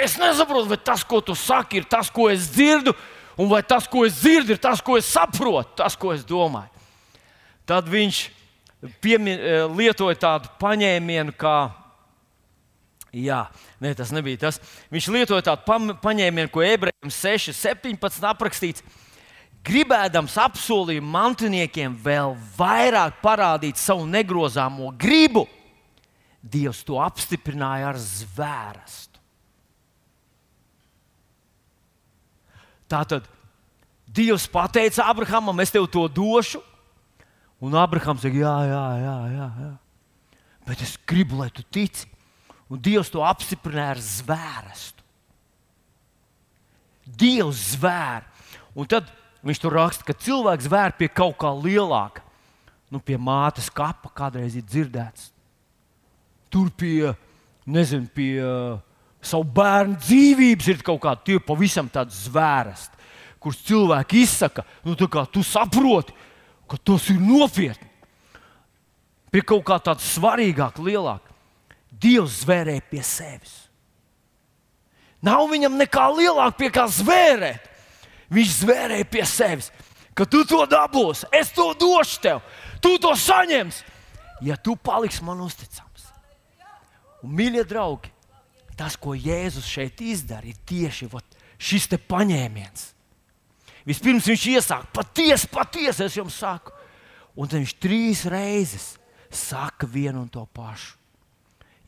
Es 0.00 0.16
nesaprotu, 0.16 0.70
vai 0.70 0.78
tas, 0.80 1.02
ko 1.04 1.20
tu 1.20 1.34
saki, 1.36 1.80
ir 1.80 1.88
tas, 1.88 2.08
ko 2.12 2.30
es 2.32 2.46
dzirdu, 2.54 2.94
un 3.36 3.50
vai 3.50 3.60
tas, 3.62 3.88
ko 3.90 4.06
es 4.08 4.20
dzirdu, 4.22 4.54
ir 4.54 4.60
tas, 4.60 4.80
ko 4.80 4.96
es 4.96 5.08
saprotu, 5.08 5.74
tas, 5.76 5.96
ko 5.96 6.14
es 6.14 6.24
domāju. 6.24 6.70
Tad 7.68 7.88
viņš 7.88 8.22
piemin, 9.02 9.36
eh, 9.36 9.66
lietoja 9.68 10.16
tādu 10.16 10.48
paņēmienu, 10.60 11.36
kā. 11.36 11.72
Jā, 13.12 13.48
ne, 13.80 13.92
tas 13.94 14.12
nebija 14.14 14.38
tas. 14.46 14.60
Viņš 14.92 15.10
lietoja 15.12 15.42
tādu 15.42 15.96
paņēmienu, 16.00 16.50
ko 16.50 16.62
ebrejiem 16.62 17.10
6, 17.10 17.52
17 17.52 18.24
aprakstīts 18.24 18.84
gribēdams 19.66 20.36
apsolījumu 20.40 21.10
mantiniekiem 21.12 21.94
vēl 22.00 22.36
vairāk 22.56 23.20
parādīt 23.22 23.80
savu 23.80 24.06
negrozāmo 24.08 24.92
gribu, 24.98 25.46
Dievs 26.40 26.78
to 26.88 26.96
apstiprināja 26.96 27.90
ar 27.90 27.98
zvērstu. 28.00 29.20
Tātad 32.88 33.26
Dievs 34.08 34.46
pateica 34.50 35.04
Abrahamam, 35.12 35.60
es 35.60 35.70
tev 35.70 35.84
to 35.92 36.06
došu, 36.08 36.62
un 37.60 37.76
Abrahams 37.76 38.24
saka, 38.24 38.40
jā, 38.40 38.54
jā, 38.66 38.86
jā, 39.04 39.18
jā, 39.36 39.50
jā. 39.66 39.70
Bet 40.66 40.82
es 40.86 40.96
gribu, 41.06 41.42
lai 41.42 41.50
tu 41.52 41.62
tici. 41.62 42.08
Un 42.70 42.80
Dievs 42.80 43.12
to 43.12 43.22
apstiprināja 43.26 43.98
ar 43.98 44.00
zvērstu. 44.00 45.04
Dievs 47.20 47.74
zvēr. 47.74 48.24
Un 48.78 48.88
tad 48.88 49.08
Viņš 49.46 49.60
tur 49.62 49.76
raksta, 49.78 50.04
ka 50.04 50.16
cilvēks 50.16 50.68
vēr 50.68 50.92
pie 50.98 51.08
kaut 51.08 51.38
kā 51.40 51.50
lielāka. 51.54 52.24
Nu, 52.90 53.00
pie 53.00 53.16
mātes 53.16 53.70
kapa 53.72 54.10
kādreiz 54.12 54.56
ir 54.58 54.66
dzirdēts. 54.66 55.30
Tur 56.50 56.68
pie, 56.74 57.12
nezinu, 57.70 58.08
pie 58.12 58.32
uh, 58.42 58.80
savu 59.22 59.46
bērnu 59.54 59.94
dzīvības 60.02 60.72
ir 60.72 60.82
kaut 60.84 60.98
kāda 61.04 61.22
tie 61.24 61.38
pavisam 61.44 61.88
tāda 61.92 62.12
zvērsta, 62.12 62.98
kurus 63.40 63.62
cilvēki 63.68 64.24
izsaka. 64.26 64.66
Nu, 64.84 64.96
tu 64.98 65.44
saproti, 65.46 66.16
ka 66.68 66.76
tas 66.76 67.08
ir 67.14 67.22
nopietni. 67.22 67.88
Pie 69.30 69.44
kaut 69.46 69.62
kā 69.66 69.78
tāda 69.78 70.02
svarīgāka, 70.02 70.82
lielāka. 70.82 71.30
Dievs 71.90 72.42
zvērēja 72.42 72.82
pie 72.90 73.02
sevis. 73.06 73.54
Nav 75.22 75.46
viņam 75.52 75.78
nekā 75.78 76.06
lielāka 76.16 76.58
pie 76.58 76.70
kā 76.74 76.88
zvērēt. 76.90 77.69
Viņš 78.30 78.52
zvērēja 78.62 79.06
pie 79.10 79.24
sevis, 79.26 79.70
ka 80.14 80.26
tu 80.28 80.44
to 80.46 80.62
dabūsi, 80.70 81.26
es 81.34 81.50
to 81.54 81.72
došu 81.78 82.20
tev, 82.22 82.42
tu 82.82 82.94
to 83.02 83.12
saņemsi, 83.18 83.84
ja 84.46 84.56
tu 84.56 84.76
paliksi 84.76 85.24
man 85.26 85.42
uzticams. 85.42 86.06
Un, 87.24 87.34
mīļie 87.36 87.64
draugi, 87.68 88.12
tas, 88.78 88.96
ko 88.96 89.16
Jēzus 89.16 89.66
šeit 89.68 90.00
izdara, 90.00 90.46
ir 90.46 90.58
tieši 90.66 91.10
vat, 91.12 91.36
šis 91.60 91.90
paņēmiens. 92.08 92.86
Vispirms 93.88 94.28
viņš 94.28 94.46
iesāk, 94.54 94.86
patiesi, 94.94 95.48
patiesi 95.50 96.04
es 96.04 96.16
jums 96.16 96.36
saku, 96.38 96.72
un 97.36 97.48
tad 97.48 97.60
viņš 97.60 97.74
trīs 97.80 98.24
reizes 98.30 98.92
saka 99.30 99.88
vienu 99.88 100.22
un 100.22 100.28
to 100.28 100.44
pašu. 100.54 100.96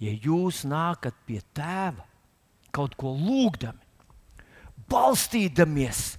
Ja 0.03 0.11
jūs 0.11 0.65
nākat 0.67 1.15
pie 1.29 1.39
tēva 1.55 2.03
kaut 2.75 2.97
ko 2.99 3.13
lūgdami, 3.15 3.79
balstīdamies 4.91 6.17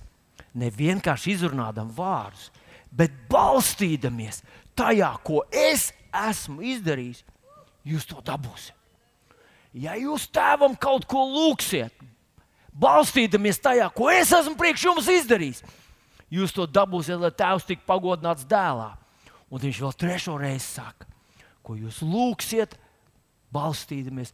ne 0.54 0.70
vienkārši 0.74 1.34
izrunādam 1.34 1.90
vārdus, 1.94 2.50
bet 2.94 3.14
balstīdamies 3.32 4.44
tajā, 4.78 5.10
ko 5.26 5.44
es 5.50 5.92
esmu 6.14 6.62
izdarījis, 6.74 7.24
jūs 7.88 8.08
to 8.10 8.22
dabūsiet. 8.26 8.78
Ja 9.74 9.96
jūs 9.98 10.28
tēvam 10.30 10.76
kaut 10.78 11.08
ko 11.10 11.24
lūgsiet, 11.26 11.94
balstīdamies 12.78 13.58
tajā, 13.64 13.88
ko 13.94 14.12
es 14.14 14.34
esmu 14.36 14.54
priekš 14.60 14.86
jums 14.86 15.10
izdarījis, 15.10 15.64
jūs 16.34 16.54
to 16.54 16.68
dabūsiet, 16.70 17.18
lai 17.22 17.34
tēvs 17.34 17.66
tik 17.70 17.82
pagodināts 17.88 18.46
dēlā. 18.50 18.92
Un 19.54 19.62
viņš 19.62 19.82
vēl 19.82 19.98
trešo 19.98 20.38
reizi 20.42 20.66
saka, 20.66 21.10
ko 21.66 21.76
jūs 21.78 22.02
lūgsiet, 22.06 22.78
balstīdamies. 23.54 24.34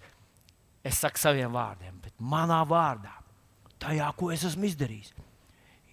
Es 0.84 1.00
saku 1.04 1.20
saviem 1.20 1.52
vārdiem, 1.52 1.98
bet 2.04 2.14
manā 2.24 2.62
vārdā, 2.68 3.12
tajā, 3.84 4.08
ko 4.16 4.30
es 4.32 4.46
esmu 4.48 4.68
izdarījis 4.70 5.12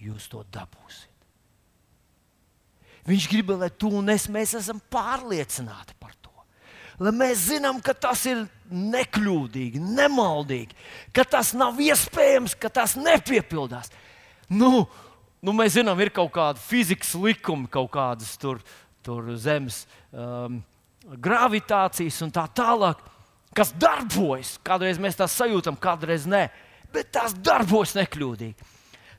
jūs 0.03 0.29
to 0.33 0.43
dabūsiet. 0.53 1.13
Viņš 3.07 3.27
grib, 3.31 3.53
lai 3.55 3.71
tu 3.71 3.93
un 3.95 4.11
es 4.11 4.27
esam 4.27 4.81
pārliecināti 4.91 5.95
par 6.01 6.15
to. 6.19 6.33
Lai 6.99 7.13
mēs 7.15 7.47
zinām, 7.53 7.79
ka 7.85 7.95
tas 7.95 8.25
ir 8.27 8.47
nekļūdīgi, 8.73 9.79
nemaldīgi, 9.79 10.75
ka 11.15 11.27
tas 11.29 11.53
nav 11.55 11.79
iespējams, 11.79 12.57
ka 12.59 12.71
tas 12.73 12.97
nepiepildās. 12.99 13.93
Nu, 14.49 14.87
nu 15.45 15.55
mēs 15.55 15.77
zinām, 15.77 16.01
ir 16.03 16.11
kaut 16.15 16.33
kāda 16.35 16.63
fizikas 16.63 17.15
likuma, 17.21 17.71
kaut 17.71 17.93
kādas 17.95 18.35
tur, 18.41 18.59
tur 19.07 19.29
zemes 19.39 19.85
um, 20.11 20.59
gravitācijas 21.23 22.19
un 22.27 22.33
tā 22.35 22.49
tālāk, 22.59 22.99
kas 23.55 23.71
darbojas. 23.77 24.57
Kādreiz 24.67 24.99
mēs 24.99 25.21
tās 25.21 25.37
sajūtam, 25.39 25.79
kādreiz 25.79 26.27
nē, 26.27 26.49
bet 26.95 27.13
tās 27.15 27.37
darbojas 27.39 27.95
nekļūdīgi. 28.01 28.73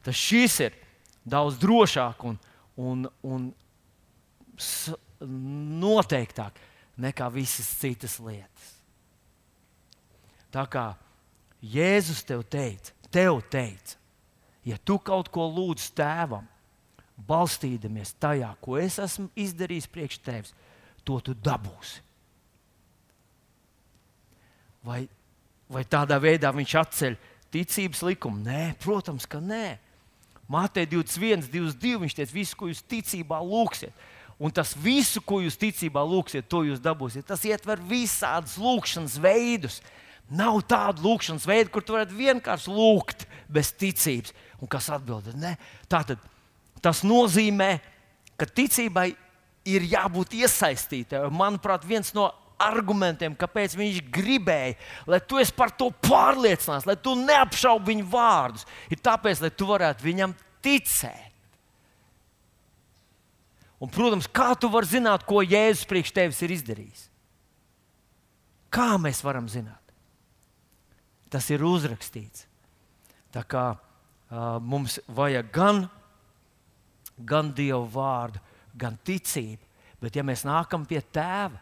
Tas 0.08 0.16
šis 0.16 0.54
ir 0.64 0.76
daudz 1.28 1.58
drošāk 1.60 2.24
un, 2.30 2.38
un, 2.80 3.04
un 3.28 3.50
noteiktāk 5.84 6.62
nekā 6.96 7.28
visas 7.34 7.68
citas 7.82 8.16
lietas. 8.24 8.70
Tā 10.54 10.64
kā 10.72 10.86
Jēzus 11.60 12.22
tev 12.24 12.46
teica, 12.48 12.94
tev 13.12 13.42
teica, 13.52 13.98
ja 14.64 14.78
tu 14.80 14.96
kaut 15.04 15.28
ko 15.34 15.50
lūdz 15.50 15.90
tēvam, 15.98 16.46
balstīdamies 17.28 18.14
tajā, 18.22 18.54
ko 18.62 18.78
es 18.80 19.00
esmu 19.02 19.28
izdarījis 19.36 19.90
priekš 19.92 20.20
tevis, 20.24 20.54
to 21.04 21.18
tu 21.26 21.34
dabūsi. 21.34 22.04
Vai, 24.88 25.02
vai 25.68 25.84
tādā 25.90 26.20
veidā 26.22 26.54
viņš 26.56 26.76
atceļ 26.80 27.18
ticības 27.52 28.06
likumu? 28.08 28.46
Nē, 28.46 28.78
protams, 28.80 29.26
ka 29.28 29.42
nē. 29.44 29.66
Mātei 30.51 30.88
21, 30.88 31.50
22. 31.51 32.00
Viņš 32.04 32.16
teica, 32.18 32.34
visu, 32.36 32.58
ko 32.60 32.70
jūs 32.72 32.84
ticībā 32.88 33.39
lūgsiet. 33.44 34.06
Un 34.38 34.54
tas 34.54 34.75
visu, 34.77 35.22
ko 35.25 35.42
jūs 35.42 35.58
ticībā 35.58 36.04
lūgsiet, 36.06 36.46
to 36.50 36.62
jūs 36.68 36.82
dabūsiet. 36.84 37.25
Tas 37.27 37.44
ietver 37.48 37.82
visādus 37.82 38.56
lūgšanas 38.62 39.18
veidus. 39.22 39.82
Nav 40.30 40.60
tādu 40.68 41.06
lūgšanas 41.08 41.48
veidu, 41.48 41.72
kur 41.74 41.84
tu 41.84 41.96
varētu 41.96 42.18
vienkārši 42.18 42.74
lūgt 42.74 43.25
bez 43.51 43.72
ticības. 43.74 44.36
Un 44.62 44.70
kas 44.72 44.89
atbild? 44.94 45.32
Nē, 45.39 45.56
tā 45.89 46.04
tad 46.08 46.22
tas 46.84 47.01
nozīmē, 47.08 47.77
ka 48.38 48.46
ticībai 48.46 49.10
ir 49.68 49.88
jābūt 49.89 50.36
iesaistītai. 50.38 51.25
Manuprāt, 51.34 51.88
viens 51.88 52.13
no 52.16 52.30
argumentiem, 52.62 53.36
kāpēc 53.38 53.76
viņš 53.78 54.02
gribēja, 54.14 54.76
lai 55.10 55.20
tu 55.24 55.40
esi 55.42 55.54
par 55.56 55.72
to 55.78 55.92
pārliecināts, 56.04 56.88
lai 56.90 56.98
tu 57.00 57.14
neapšaubi 57.20 57.94
viņa 57.94 58.06
vārdus, 58.12 58.68
ir 58.92 59.02
tāpēc, 59.04 59.44
lai 59.44 59.52
tu 59.54 59.70
varētu 59.70 60.06
viņam 60.06 60.36
ticēt. 60.66 61.26
Un, 63.78 63.92
protams, 63.94 64.26
kā 64.34 64.56
tu 64.58 64.72
vari 64.74 64.90
zināt, 64.90 65.26
ko 65.28 65.44
Jēzus 65.46 65.86
priekš 65.90 66.14
tevis 66.16 66.42
ir 66.42 66.56
izdarījis? 66.56 67.04
Kā 68.74 68.96
mēs 69.02 69.22
varam 69.26 69.46
zināt? 69.50 69.94
Tas 71.30 71.46
ir 71.54 71.62
uzrakstīts. 71.62 72.48
Tā 73.36 73.44
kā 73.46 73.68
uh, 73.76 74.58
mums 74.64 74.98
vajag 75.14 75.52
gan, 75.54 75.84
gan 77.22 77.54
Dieva 77.54 77.84
vārdu, 77.86 78.42
gan 78.78 78.98
ticību, 79.06 79.62
bet 80.02 80.18
ja 80.18 80.26
mēs 80.26 80.46
nākam 80.48 80.86
pie 80.90 81.04
Tēva, 81.14 81.62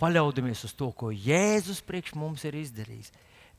paļaudamies 0.00 0.64
uz 0.68 0.74
to, 0.76 0.90
ko 0.92 1.10
Jēzus 1.12 1.80
priekš 1.86 2.14
mums 2.18 2.44
ir 2.48 2.58
izdarījis, 2.58 3.12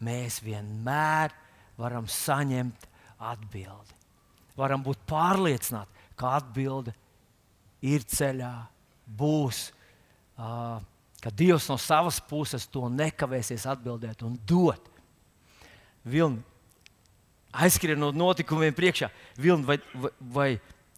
mēs 0.04 0.40
vienmēr 0.46 1.34
varam 1.80 2.08
saņemt 2.10 2.86
atbildi. 3.20 3.98
Varam 4.60 4.84
būt 4.84 5.02
pārliecināti, 5.08 6.08
ka 6.20 6.36
atbilde 6.40 6.94
ir 7.86 8.04
ceļā, 8.04 8.54
būs, 9.20 9.70
uh, 10.38 10.78
ka 11.24 11.32
Dievs 11.36 11.70
no 11.72 11.78
savas 11.80 12.20
puses 12.24 12.68
to 12.68 12.88
nekavēsies 12.92 13.66
atbildēt 13.72 14.24
un 14.28 14.38
dot. 14.48 14.84
Vilni 16.04 16.44
aizskrien 17.56 18.00
no 18.00 18.12
notikumiem 18.14 18.76
priekšā. 18.76 19.10
Vilni, 19.40 19.66
vai, 19.66 19.80
vai, 19.94 20.12
vai, 20.20 20.50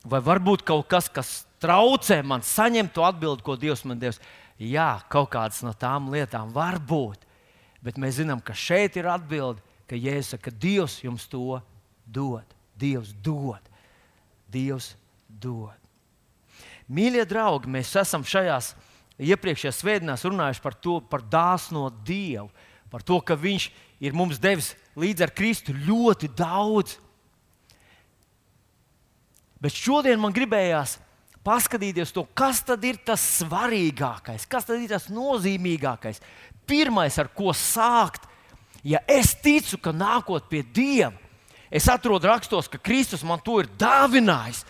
vai 0.04 0.22
varbūt 0.26 0.66
kaut 0.68 0.90
kas, 0.92 1.08
kas 1.10 1.32
traucē 1.62 2.22
man 2.26 2.44
saņemt 2.46 2.94
to 2.96 3.06
atbildi, 3.08 3.46
ko 3.46 3.56
Dievs 3.60 3.86
man 3.88 4.02
devis? 4.02 4.20
Jā, 4.62 5.02
kaut 5.10 5.32
kādas 5.34 5.64
no 5.66 5.74
tām 5.74 6.12
lietām 6.14 6.52
var 6.54 6.78
būt. 6.78 7.24
Bet 7.82 7.98
mēs 7.98 8.20
zinām, 8.20 8.44
ka 8.46 8.54
šeit 8.54 8.98
ir 9.00 9.10
atbilde, 9.10 9.64
ka 9.90 9.98
Jēzus 9.98 10.36
saka, 10.36 10.52
ka 10.52 10.62
Dievs 10.62 11.00
jums 11.02 11.26
to 11.32 11.58
dod. 12.06 12.46
Dievs 12.78 13.16
dod. 13.26 13.62
Dievs 14.54 14.94
dod. 15.26 15.74
Mīļie 16.92 17.26
draugi, 17.26 17.72
mēs 17.72 17.96
esam 17.98 18.22
šajās 18.28 18.76
iepriekšējās 19.22 19.80
svētdienās 19.82 20.26
runājuši 20.28 20.64
par 20.64 20.78
to, 20.78 21.00
par 21.10 21.24
dāsno 21.26 21.88
Dievu, 22.06 22.50
par 22.92 23.02
to, 23.06 23.18
ka 23.24 23.38
Viņš 23.40 23.70
ir 24.04 24.14
mums 24.18 24.42
devis 24.42 24.74
līdz 25.00 25.26
ar 25.26 25.34
Kristu 25.34 25.74
ļoti 25.74 26.30
daudz. 26.38 26.98
Bet 29.62 29.78
šodien 29.78 30.22
man 30.22 30.34
gribējās 30.34 30.98
paskatīties 31.46 32.14
to, 32.14 32.26
kas 32.38 32.62
tad 32.66 32.84
ir 32.86 33.00
tas 33.06 33.22
svarīgākais, 33.42 34.46
kas 34.50 34.68
tad 34.68 34.82
ir 34.82 34.92
tas 34.92 35.08
nozīmīgākais. 35.14 36.22
Pirmais, 36.70 37.18
ar 37.20 37.32
ko 37.34 37.54
sākt, 37.58 38.28
ja 38.84 39.02
es 39.10 39.34
ticu, 39.42 39.80
ka 39.82 39.94
nākot 39.96 40.48
pie 40.50 40.62
Dieva, 40.64 41.16
es 41.72 41.88
atrodu 41.90 42.30
rakstos, 42.30 42.70
ka 42.70 42.80
Kristus 42.82 43.26
man 43.28 43.42
to 43.44 43.60
ir 43.64 43.70
dāvinājis. 43.80 44.64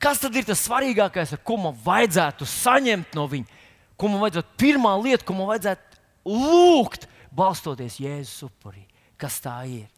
Kas 0.00 0.20
tad 0.22 0.36
ir 0.36 0.46
tas 0.48 0.62
svarīgākais, 0.64 1.34
ar 1.36 1.40
ko 1.44 1.58
man 1.60 1.76
vajadzētu 1.84 2.46
saņemt 2.48 3.16
no 3.16 3.26
Viņa? 3.28 3.58
Ko 4.00 4.08
man 4.08 4.22
vajadzētu, 4.22 4.56
pirmā 4.56 4.94
lieta, 4.96 5.26
ko 5.28 5.36
man 5.36 5.50
vajadzētu 5.50 5.98
lūgt, 6.24 7.04
balstoties 7.36 7.98
Jēzus 8.00 8.46
upurī. 8.48 8.86
Kas 9.20 9.36
tā 9.44 9.58
ir? 9.68 9.88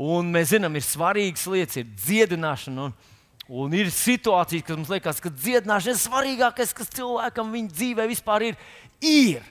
Un 0.00 0.30
mēs 0.32 0.52
zinām, 0.54 0.78
ir 0.78 0.86
svarīgas 0.86 1.42
lietas, 1.50 1.80
ir 1.80 1.88
dziedināšana. 1.90 2.86
Un, 2.86 3.09
Un 3.50 3.72
ir 3.74 3.88
situācijas, 3.90 4.62
kas 4.62 4.76
mums 4.78 4.90
liekas, 4.92 5.18
ka 5.18 5.30
dziedināšana 5.34 5.96
ir 5.96 5.98
svarīgākais, 5.98 6.70
kas 6.76 6.90
cilvēkam 6.94 7.48
viņa 7.50 7.72
dzīvē 7.74 8.04
vispār 8.06 8.44
ir. 8.46 8.60
ir. 9.02 9.48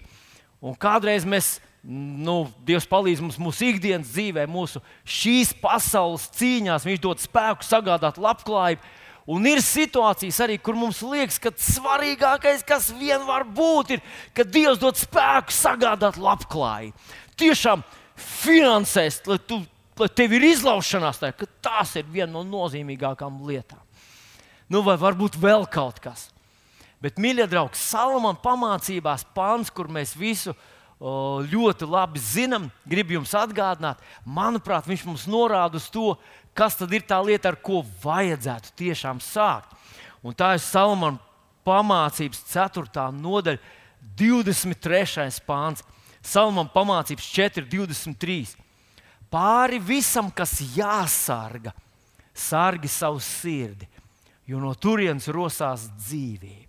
Un 0.64 0.78
kādreiz 0.80 1.26
mēs, 1.28 1.58
nu, 1.84 2.46
Dievs 2.64 2.88
palīdz 2.88 3.20
mums 3.26 3.40
mūsu 3.44 3.68
ikdienas 3.74 4.08
dzīvē, 4.14 4.46
mūsu 4.48 4.80
šīs 5.04 5.52
pasaules 5.60 6.30
cīņās, 6.38 6.88
Viņš 6.88 7.02
dod 7.04 7.20
spēku 7.20 7.68
sagādāt 7.68 8.22
labklājību. 8.24 8.96
Un 9.30 9.50
ir 9.52 9.60
situācijas 9.62 10.40
arī, 10.48 10.56
kur 10.64 10.80
mums 10.80 11.02
liekas, 11.04 11.36
ka 11.44 11.52
svarīgākais, 11.52 12.64
kas 12.66 12.88
vien 12.96 13.28
var 13.28 13.44
būt, 13.44 13.98
ir, 13.98 14.06
ka 14.32 14.48
Dievs 14.48 14.80
dod 14.80 14.96
spēku 14.96 15.52
sagādāt 15.52 16.16
labklājību. 16.16 16.96
Tiešām 17.36 17.84
finansēs, 18.16 19.20
lai, 19.28 19.42
tu, 19.44 19.60
lai 20.00 20.10
tev 20.16 20.40
ir 20.40 20.48
izlaušanās, 20.54 21.20
tā, 21.20 21.36
tās 21.60 21.98
ir 22.00 22.08
viena 22.08 22.32
no 22.40 22.48
nozīmīgākajām 22.48 23.44
lietām 23.52 23.84
nu, 24.70 24.84
vai 24.86 24.96
varbūt 25.02 25.38
vēl 25.42 25.66
kaut 25.72 26.00
kas. 26.04 26.30
Bet, 27.00 27.20
mīļie 27.22 27.48
draugi, 27.48 27.80
Salamana 27.80 28.40
pamācībās 28.44 29.24
pāns, 29.36 29.72
kur 29.72 29.88
mēs 29.92 30.12
visu 30.20 30.52
o, 30.52 31.40
ļoti 31.48 31.88
labi 31.88 32.20
zinām, 32.20 32.68
gribu 32.88 33.16
jums 33.16 33.32
atgādināt, 33.40 34.02
manuprāt, 34.28 34.88
viņš 34.90 35.06
mums 35.08 35.24
norāda 35.32 35.80
uz 35.80 35.88
to, 35.92 36.12
kas 36.54 36.76
tad 36.76 36.92
ir 36.94 37.06
tā 37.08 37.22
lieta, 37.24 37.54
ar 37.54 37.60
ko 37.64 37.82
vajadzētu 38.04 38.76
tiešām 38.82 39.22
sākt. 39.24 39.72
Un 40.20 40.36
tā 40.36 40.58
ir 40.58 40.64
Salamana 40.64 41.22
pamācības 41.64 42.44
4. 42.52 43.06
nodaļa, 43.16 43.62
23. 44.20 45.40
pāns. 45.48 45.86
Salamana 46.20 46.68
pamācības 46.74 47.30
4, 47.32 47.64
23. 47.72 48.58
Pāri 49.32 49.80
visam, 49.80 50.28
kas 50.36 50.58
jāsarga, 50.76 51.72
sargi 52.36 52.92
savu 52.92 53.24
sirdi 53.24 53.88
jo 54.50 54.60
no 54.62 54.74
turienes 54.74 55.30
rosās 55.30 55.86
dzīvība. 56.00 56.66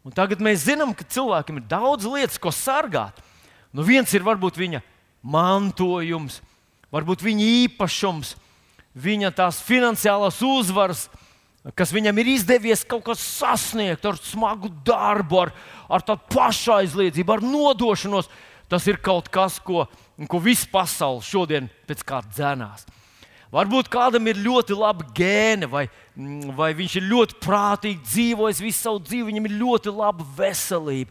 Un 0.00 0.14
tagad 0.16 0.40
mēs 0.40 0.64
zinām, 0.64 0.94
ka 0.96 1.04
cilvēkam 1.04 1.58
ir 1.60 1.66
daudz 1.68 2.06
lietas, 2.08 2.40
ko 2.40 2.52
sargāt. 2.54 3.18
Nu, 3.76 3.84
viens 3.84 4.08
ir 4.16 4.24
varbūt 4.24 4.56
viņa 4.56 4.80
mantojums, 5.20 6.38
varbūt 6.90 7.20
viņa 7.26 7.48
īpašums, 7.66 8.32
viņa 8.96 9.30
tās 9.36 9.60
finansiālās 9.62 10.40
uzvaras, 10.42 11.04
kas 11.76 11.92
viņam 11.92 12.16
ir 12.22 12.32
izdevies 12.32 12.86
kaut 12.88 13.04
kas 13.10 13.20
sasniegt 13.20 14.06
ar 14.08 14.16
smagu 14.16 14.72
darbu, 14.86 15.44
ar, 15.44 15.52
ar 15.92 16.06
tādu 16.06 16.24
pašaizliedzību, 16.32 17.36
ar 17.36 17.44
nodošanos. 17.44 18.32
Tas 18.70 18.86
ir 18.86 19.00
kaut 19.02 19.28
kas, 19.28 19.58
ko, 19.60 19.84
ko 20.30 20.40
visa 20.40 20.68
pasaule 20.70 21.20
šodien 21.26 21.68
pēc 21.90 22.06
kā 22.06 22.22
dzēnās. 22.24 22.86
Varbūt 23.50 23.88
kādam 23.90 24.28
ir 24.30 24.38
ļoti 24.38 24.76
laba 24.78 25.04
gēna, 25.14 25.66
vai, 25.70 25.88
mm, 26.14 26.52
vai 26.54 26.70
viņš 26.78 26.96
ir 27.00 27.08
ļoti 27.10 27.38
prātīgi 27.42 28.04
dzīvojis 28.06 28.60
visu 28.62 28.78
savu 28.78 29.00
dzīvi, 29.02 29.26
viņam 29.26 29.48
ir 29.48 29.56
ļoti 29.58 29.94
laba 29.94 30.26
veselība. 30.36 31.10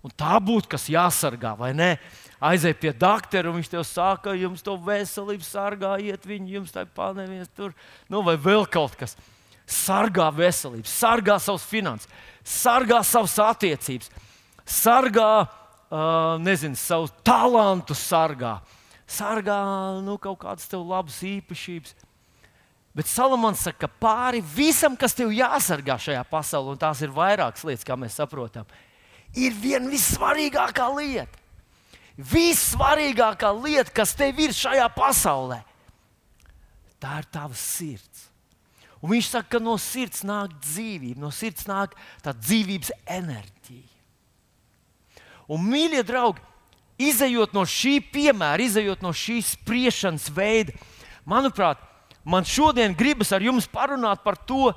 Un 0.00 0.14
tā 0.16 0.38
būtu 0.40 0.70
kas 0.72 0.86
jāsargā, 0.88 1.52
vai 1.58 1.74
ne? 1.76 1.96
Aiziet 2.40 2.80
pie 2.80 2.94
doktora, 2.96 3.50
un 3.50 3.58
viņš 3.58 3.68
tev 3.72 3.84
saka, 3.84 4.32
jums 4.36 4.64
to 4.64 4.76
veselību 4.86 5.44
sargājiet, 5.44 6.24
viņi 6.24 6.56
jums 6.56 6.72
tā 6.72 6.86
pārnevies 6.96 7.50
tur, 7.56 7.74
nu, 8.08 8.22
vai 8.24 8.36
vēl 8.40 8.64
kaut 8.68 8.96
kas. 8.96 9.16
Sargā 9.66 10.30
veselību, 10.32 10.86
sargā 10.88 11.36
savus 11.42 11.64
finanses, 11.66 12.08
sargā 12.44 13.02
savas 13.04 13.34
attiecības, 13.42 14.12
sargā, 14.64 15.30
uh, 15.42 16.36
nezinu, 16.40 16.78
savu 16.78 17.10
talantu, 17.26 17.96
sargā. 17.98 18.60
Uh, 18.62 18.85
sargā 19.06 19.60
nu, 20.04 20.18
kaut 20.18 20.40
kādas 20.42 20.68
tev 20.70 20.84
labas 20.86 21.18
īpašības. 21.24 21.94
Bet 22.96 23.10
Salamans 23.10 23.60
saka, 23.60 23.84
ka 23.84 24.00
pāri 24.00 24.40
visam, 24.40 24.94
kas 24.96 25.14
tev 25.14 25.34
jāsargā 25.36 25.98
šajā 26.00 26.22
pasaulē, 26.30 26.72
un 26.72 26.80
tās 26.80 27.02
ir 27.04 27.12
vairākas 27.12 27.66
lietas, 27.68 27.84
kā 27.84 27.96
mēs 27.98 28.16
saprotam, 28.16 28.64
ir 29.36 29.52
viena 29.52 29.90
vissvarīgākā 29.92 30.86
lieta. 30.96 31.42
Vissvarīgākā 32.16 33.50
lieta, 33.58 33.92
kas 33.92 34.14
tev 34.16 34.40
ir 34.40 34.56
šajā 34.56 34.86
pasaulē, 34.96 35.60
tā 36.96 37.18
ir 37.20 37.28
tava 37.36 37.58
sirds. 37.60 38.30
Un 39.04 39.12
viņš 39.12 39.28
saka, 39.28 39.50
ka 39.58 39.60
no 39.60 39.76
sirds 39.76 40.24
nāk 40.24 40.56
dzīvība, 40.64 41.20
no 41.20 41.28
sirds 41.34 41.68
nāk 41.68 41.92
tā 42.24 42.32
dzīvības 42.32 42.94
enerģija. 43.04 43.92
Un, 45.52 45.68
mīļie 45.68 46.00
draugi, 46.08 46.40
izējot 46.98 47.54
no 47.56 47.64
šī 47.68 47.98
piemēra, 48.12 48.62
izējot 48.62 49.02
no 49.04 49.12
šīs 49.16 49.54
spriešanas 49.56 50.30
veida, 50.34 50.74
manuprāt, 51.28 51.80
man 52.24 52.46
šodien 52.48 52.96
gribas 52.96 53.32
ar 53.36 53.44
jums 53.44 53.68
parunāt 53.70 54.22
par 54.24 54.38
to, 54.48 54.72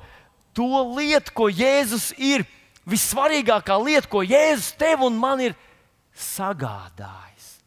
to 0.56 0.68
lietu, 0.96 1.34
ko 1.34 1.48
Jēzus 1.50 2.12
ir. 2.18 2.46
Vissvarīgākā 2.90 3.76
lieta, 3.82 4.08
ko 4.10 4.22
Jēzus 4.24 4.72
tev 4.80 5.04
un 5.06 5.18
man 5.20 5.42
ir 5.44 5.56
sagādājis. 6.16 7.60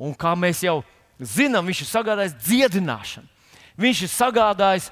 Un 0.00 0.14
kā 0.16 0.34
mēs 0.38 0.62
jau 0.64 0.80
zinām, 1.18 1.66
viņš 1.66 1.82
ir 1.82 1.90
sagādājis 1.90 2.36
dziedināšanu. 2.44 3.28
Viņš 3.80 4.02
ir 4.06 4.12
sagādājis, 4.12 4.88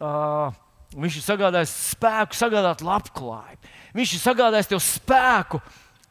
uh, 0.00 0.52
viņš 0.96 1.18
ir 1.18 1.24
sagādājis 1.26 1.72
spēku, 1.92 2.36
sagādāt 2.36 2.84
labklājību. 2.84 3.72
Viņš 3.96 4.14
ir 4.16 4.22
sagādājis 4.22 4.70
tev 4.70 4.80
spēku, 4.84 5.60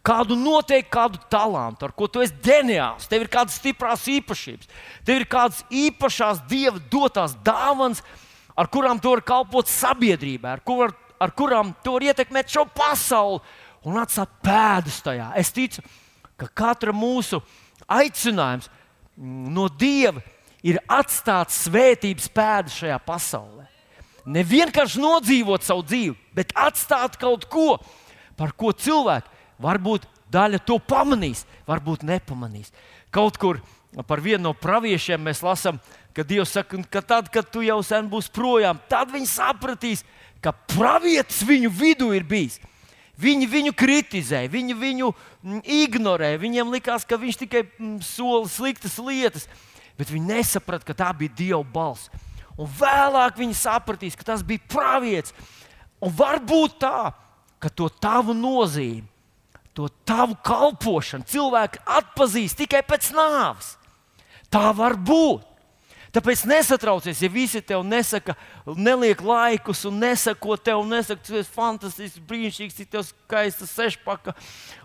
kādu 0.06 0.36
noteikti 0.38 0.92
kādu 0.92 1.22
talantu, 1.30 1.86
ar 1.86 1.94
ko 1.96 2.08
tu 2.10 2.24
esi 2.24 2.36
ģeniāls. 2.44 3.08
Tev 3.10 3.26
ir 3.26 3.32
kādas 3.32 3.60
stipras 3.62 4.08
īpašības, 4.10 4.70
tev 5.06 5.22
ir 5.22 5.28
kādas 5.30 5.62
īpašas 5.70 6.44
dieva 6.50 6.82
dotās 6.92 7.36
dāvanas, 7.46 8.02
ar 8.58 8.70
kurām 8.72 9.00
tu 9.02 9.14
vari 9.14 9.26
kalpot 9.26 9.70
sabiedrībai, 9.70 10.58
ar, 10.58 10.64
kur, 10.66 10.94
ar 11.22 11.34
kurām 11.38 11.76
tu 11.86 11.96
vari 11.96 12.12
ietekmēt 12.12 12.52
šo 12.52 12.66
pasauli 12.76 13.42
un 13.88 13.98
atstāt 14.02 14.34
pēdas 14.46 15.02
tajā. 15.06 15.32
Es 15.38 15.54
ticu, 15.54 15.84
ka 16.38 16.50
katra 16.50 16.94
mūsu 16.94 17.42
aicinājums 17.92 18.70
no 19.18 19.68
Dieva 19.70 20.22
ir 20.66 20.80
atstāt 20.90 21.54
svētības 21.54 22.30
pēdas 22.34 22.78
šajā 22.82 22.98
pasaulē. 23.06 23.68
Ne 24.30 24.44
vienkārši 24.46 25.02
nodzīvot 25.02 25.66
savu 25.66 25.84
dzīvi, 25.86 26.16
bet 26.38 26.54
atstāt 26.58 27.18
kaut 27.22 27.48
ko, 27.50 27.80
par 28.38 28.54
ko 28.58 28.70
cilvēki 28.74 29.41
varbūt 29.62 30.08
daļa 30.32 30.62
to 30.66 30.80
pamanīs, 30.80 31.46
varbūt 31.68 32.06
nepamanīs. 32.08 32.72
Kaut 33.12 33.38
kur 33.40 33.62
par 34.08 34.24
vienu 34.24 34.50
no 34.50 34.54
praviešiem 34.56 35.22
mēs 35.22 35.44
lasām, 35.44 35.80
ka 36.16 36.24
Dievs 36.28 36.54
saka, 36.56 36.80
ka 36.92 37.02
tad, 37.04 37.32
kad 37.32 37.48
tu 37.52 37.64
jau 37.66 37.80
sen 37.84 38.08
būsi 38.12 38.32
projām, 38.34 38.80
tad 38.92 39.12
viņi 39.12 39.30
sapratīs, 39.32 40.06
ka 40.44 40.54
pravietis 40.74 41.44
viņu 41.48 41.72
vidū 41.72 42.12
ir 42.16 42.28
bijis. 42.28 42.60
Viņi 43.22 43.46
viņu 43.46 43.72
kritizēja, 43.78 44.50
viņi 44.50 44.74
viņu 44.74 45.12
mm, 45.12 45.60
ignorēja. 45.62 46.40
Viņiem 46.42 46.72
likās, 46.74 47.04
ka 47.06 47.20
viņš 47.22 47.38
tikai 47.44 47.68
mm, 47.68 48.00
sola 48.02 48.48
sliktas 48.50 48.96
lietas 48.98 49.46
bet 50.02 50.10
viņi 50.10 50.34
nesaprata, 50.34 50.88
ka 50.88 50.98
tā 50.98 51.12
bija 51.14 51.36
Dieva 51.38 51.62
balss. 51.62 52.10
Un 52.58 52.70
vēlāk 52.80 53.38
viņi 53.38 53.58
sapratīs, 53.58 54.18
ka 54.18 54.26
tas 54.32 54.42
bija 54.46 54.64
pravietis. 54.72 55.36
Un 56.02 56.14
varbūt 56.18 56.80
tā, 56.82 57.12
ka 57.62 57.70
to 57.70 57.86
tavu 58.02 58.34
nozīmi, 58.34 59.06
to 59.82 59.90
tavu 60.06 60.38
kalpošanu 60.46 61.28
cilvēki 61.30 61.82
atpazīs 62.00 62.58
tikai 62.58 62.84
pēc 62.86 63.12
nāves. 63.18 63.76
Tā 64.52 64.70
var 64.76 64.98
būt. 65.00 65.48
Tāpēc 66.12 66.42
nesatraucies, 66.44 67.22
ja 67.24 67.30
visi 67.32 67.62
tev 67.64 67.86
nesaka, 67.88 68.34
neliek 68.76 69.22
laikus, 69.24 69.86
un 69.88 70.02
nesako 70.04 70.58
tev, 70.60 70.82
un 70.84 70.92
nesaka, 70.92 71.24
cik 71.24 71.38
tas 71.38 71.52
fantastisks, 71.54 72.20
brīnišķīgs, 72.28 72.76
cik 72.82 72.90
tev 72.92 73.06
skaista 73.08 73.68
sešpaka, 73.70 74.34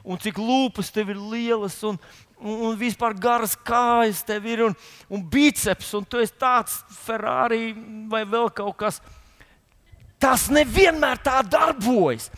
un 0.06 0.22
cik 0.22 0.38
lūpas 0.38 0.92
tev 0.94 1.10
ir 1.10 1.18
lielas, 1.18 1.80
un, 1.82 1.98
un, 2.38 2.60
un 2.68 2.78
vispār 2.78 3.18
garas 3.18 3.56
kājas 3.58 4.22
tev 4.28 4.46
ir 4.46 4.62
un, 4.68 4.78
un 5.10 5.26
biceps, 5.26 5.90
un 5.98 6.06
tu 6.06 6.22
esi 6.22 6.36
tāds 6.38 6.78
Ferrari 7.02 7.72
vai 8.06 8.22
vēl 8.22 8.52
kaut 8.54 8.78
kas. 8.84 9.02
Tas 10.22 10.46
nevienmēr 10.54 11.18
tā 11.26 11.40
darbojas. 11.42 12.30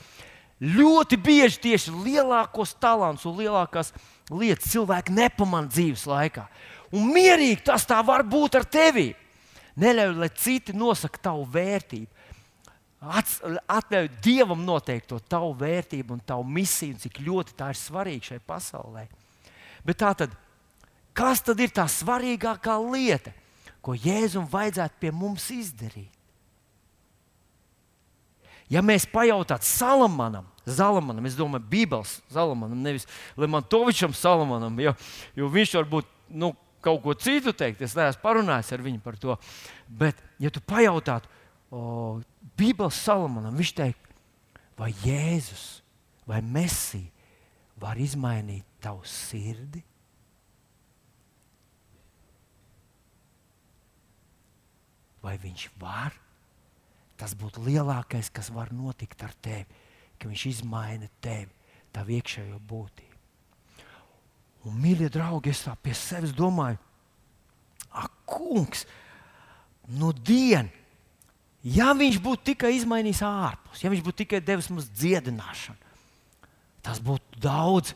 Ļoti 0.58 1.18
bieži 1.22 1.60
tieši 1.68 1.92
lielākos 1.94 2.72
talants 2.82 3.26
un 3.28 3.36
lielākās 3.38 3.92
lietas 4.30 4.72
cilvēki 4.72 5.14
nepamanā 5.14 5.70
dzīves 5.70 6.02
laikā. 6.10 6.48
Un 6.94 7.12
mierīgi 7.14 7.62
tas 7.68 7.86
tā 7.86 8.00
var 8.02 8.24
būt 8.26 8.58
ar 8.58 8.66
tevi. 8.66 9.12
Neļauj, 9.78 10.16
lai 10.18 10.30
citi 10.34 10.74
nosaka 10.74 11.20
tavu 11.28 11.44
vērtību. 11.54 12.10
Atļauj 12.98 14.08
Dievam 14.24 14.64
noteikt 14.66 15.12
to 15.12 15.20
tavu 15.22 15.52
vērtību 15.60 16.16
un 16.16 16.22
tavu 16.26 16.42
misiju, 16.42 16.96
un 16.96 17.02
cik 17.04 17.20
ļoti 17.22 17.54
tā 17.54 17.70
ir 17.70 17.78
svarīga 17.78 18.32
šai 18.32 18.40
pasaulē. 18.42 19.06
Bet 19.86 20.00
tā 20.02 20.10
tad, 20.18 20.34
kas 21.14 21.44
tad 21.46 21.62
ir 21.62 21.70
tā 21.70 21.86
svarīgākā 21.86 22.74
lieta, 22.90 23.30
ko 23.78 23.94
Jēzum 23.94 24.50
vajadzētu 24.50 24.98
pie 24.98 25.14
mums 25.14 25.46
izdarīt? 25.54 26.17
Ja 28.68 28.82
mēs 28.84 29.06
pajautātu 29.08 29.64
Salamanam, 29.64 30.48
Zalamanam, 30.68 31.24
es 31.24 31.36
domāju, 31.38 31.64
Bībeles 31.70 32.18
Zalamanam, 32.32 32.82
nevis 32.84 33.06
Lemantovičam 33.40 34.12
Salamanam, 34.12 34.76
jo, 34.82 34.92
jo 35.38 35.48
viņš 35.52 35.72
varbūt 35.78 36.10
nu, 36.36 36.52
kaut 36.84 37.00
ko 37.02 37.14
citu 37.16 37.54
teikt, 37.56 37.80
es 37.82 37.96
neesmu 37.96 38.22
parunājis 38.22 38.74
ar 38.76 38.84
viņu 38.84 39.00
par 39.04 39.16
to. 39.20 39.38
Bet, 39.88 40.20
ja 40.42 40.52
tu 40.52 40.60
pajautātu 40.60 41.30
o, 41.72 42.20
Bībeles 42.60 43.00
Salamanam, 43.00 43.56
viņš 43.56 43.72
teikt, 43.80 44.12
vai 44.78 44.92
Jēzus 45.02 45.80
vai 46.28 46.42
Mēsija 46.44 47.08
var 47.80 47.98
izmainīt 48.00 48.66
tavu 48.84 49.06
sirdi? 49.08 49.80
Vai 55.24 55.34
viņš 55.40 55.70
var? 55.80 56.14
Tas 57.18 57.34
būtu 57.38 57.64
lielākais, 57.66 58.30
kas 58.30 58.50
var 58.54 58.70
notikt 58.74 59.22
ar 59.26 59.34
tevi, 59.42 59.66
ka 60.18 60.30
viņš 60.30 60.44
izmaina 60.52 61.08
tevi, 61.24 61.50
tavu 61.94 62.14
iekšējo 62.18 62.58
būtību. 62.68 63.16
Un, 64.68 64.76
mīļie 64.82 65.08
draugi, 65.14 65.52
es 65.54 65.64
tā 65.66 65.74
pie 65.82 65.94
sevis 65.96 66.34
domāju, 66.36 66.78
ak, 67.90 68.12
kungs, 68.28 68.84
nu, 69.98 70.12
diena, 70.12 70.68
ja 71.64 71.92
viņš 71.96 72.18
būtu 72.22 72.52
tikai 72.52 72.74
izmainījis 72.76 73.22
ārpus, 73.26 73.82
ja 73.82 73.90
viņš 73.90 74.04
būtu 74.06 74.24
tikai 74.24 74.42
devis 74.44 74.68
mums 74.70 74.90
dziedināšanu, 74.92 75.94
tas 76.86 77.00
būtu 77.02 77.42
daudz 77.42 77.94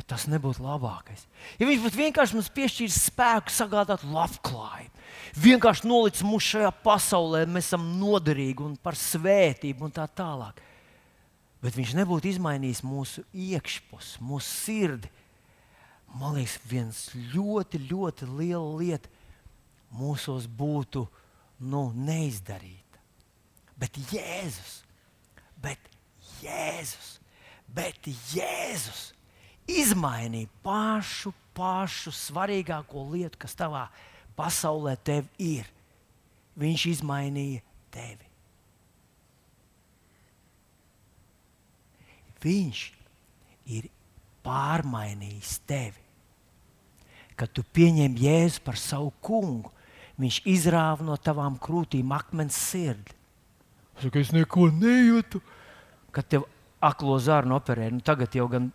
Bet 0.00 0.06
tas 0.08 0.22
nebūtu 0.32 0.62
labākais. 0.64 1.26
Ja 1.60 1.66
viņš 1.68 1.82
būtu 1.82 1.98
vienkārši 1.98 2.36
mums 2.38 2.46
piešķīris 2.56 2.98
spēku, 3.10 3.52
sagādāt 3.52 4.04
labklājību, 4.08 4.99
vienkārši 5.36 5.88
nolicis 5.88 6.24
mūs 6.26 6.48
šajā 6.54 6.72
pasaulē, 6.84 7.44
mēs 7.46 7.70
esam 7.70 7.86
noderīgi 8.00 8.64
un 8.64 8.74
par 8.80 8.98
svētību 8.98 9.86
un 9.86 9.94
tā 9.94 10.06
tālāk. 10.08 10.60
Bet 11.60 11.76
viņš 11.76 11.94
nebūtu 11.98 12.30
izmainījis 12.30 12.82
mūsu 12.86 13.24
iekšpusi, 13.36 14.20
mūsu 14.24 14.48
sirdi. 14.48 15.10
Man 16.16 16.34
liekas, 16.38 16.56
viens 16.66 17.02
ļoti, 17.34 17.82
ļoti 17.90 18.28
liela 18.32 18.78
lieta 18.80 19.10
mūsos 19.94 20.46
būtu 20.46 21.04
nu, 21.60 21.90
neizdarīta. 21.94 22.98
Bet 23.80 23.96
Jēzus, 24.10 24.80
bet 25.60 25.90
Jēzus, 26.40 27.18
bet 27.68 28.08
Jēzus 28.32 29.10
izmainīja 29.70 30.50
pašu, 30.64 31.32
pašu 31.56 32.12
svarīgāko 32.14 33.04
lietu, 33.12 33.38
kas 33.40 33.56
tavā 33.58 33.86
pasaulē 34.40 34.96
tev 35.04 35.28
ir. 35.36 35.68
Viņš 36.60 36.86
izmainīja 36.94 37.60
tevi. 37.92 38.28
Viņš 42.40 42.84
ir 43.76 43.88
pārmainījis 44.44 45.58
tevi. 45.68 46.06
Kad 47.36 47.52
tu 47.56 47.64
pieņem 47.76 48.16
Jēzu 48.20 48.62
par 48.64 48.76
savu 48.80 49.12
kungu, 49.24 49.72
viņš 50.20 50.40
izrāva 50.48 51.04
no 51.04 51.16
tavām 51.16 51.56
krūtīm 51.60 52.12
akmens 52.12 52.56
sirdi. 52.56 53.16
Saku, 54.00 54.20
es 54.20 54.32
neko 54.32 54.70
nejūtu. 54.72 55.40
Kad 56.10 56.28
tev 56.32 56.46
aklo 56.82 57.18
zārnu 57.20 57.54
operē, 57.56 57.90
nu 57.92 58.00
tagad 58.04 58.34
jau 58.34 58.48
gan 58.50 58.70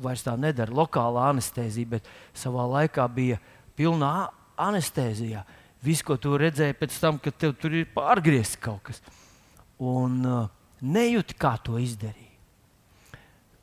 vairs 0.00 0.24
tā 0.26 0.34
nedara 0.38 0.74
lokāla 0.74 1.30
anestezija, 1.30 1.96
bet 1.96 2.10
savā 2.36 2.66
laikā 2.68 3.06
bija 3.14 3.38
pilnā 3.78 4.28
anestezijā. 4.60 5.44
Viss, 5.80 6.04
ko 6.04 6.18
tu 6.20 6.34
redzēji 6.40 6.76
pēc 6.76 6.96
tam, 7.00 7.18
kad 7.22 7.36
tev 7.40 7.54
tur 7.60 7.74
ir 7.76 7.88
pārgriezts 7.94 8.58
kaut 8.60 8.82
kas. 8.90 9.00
Un 9.80 10.18
uh, 10.28 10.50
nejūti, 10.80 11.36
kā 11.40 11.54
to 11.64 11.78
izdarīja. 11.80 12.28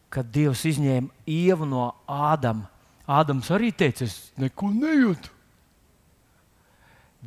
Kad 0.09 0.31
Dievs 0.33 0.63
izņēma 0.65 1.27
ievu 1.29 1.67
no 1.69 1.89
Ādama, 2.09 2.69
Ādams 3.07 3.49
arī 3.53 3.69
teica, 3.75 4.07
es 4.07 4.31
neko 4.39 4.71
nejūtu. 4.73 5.33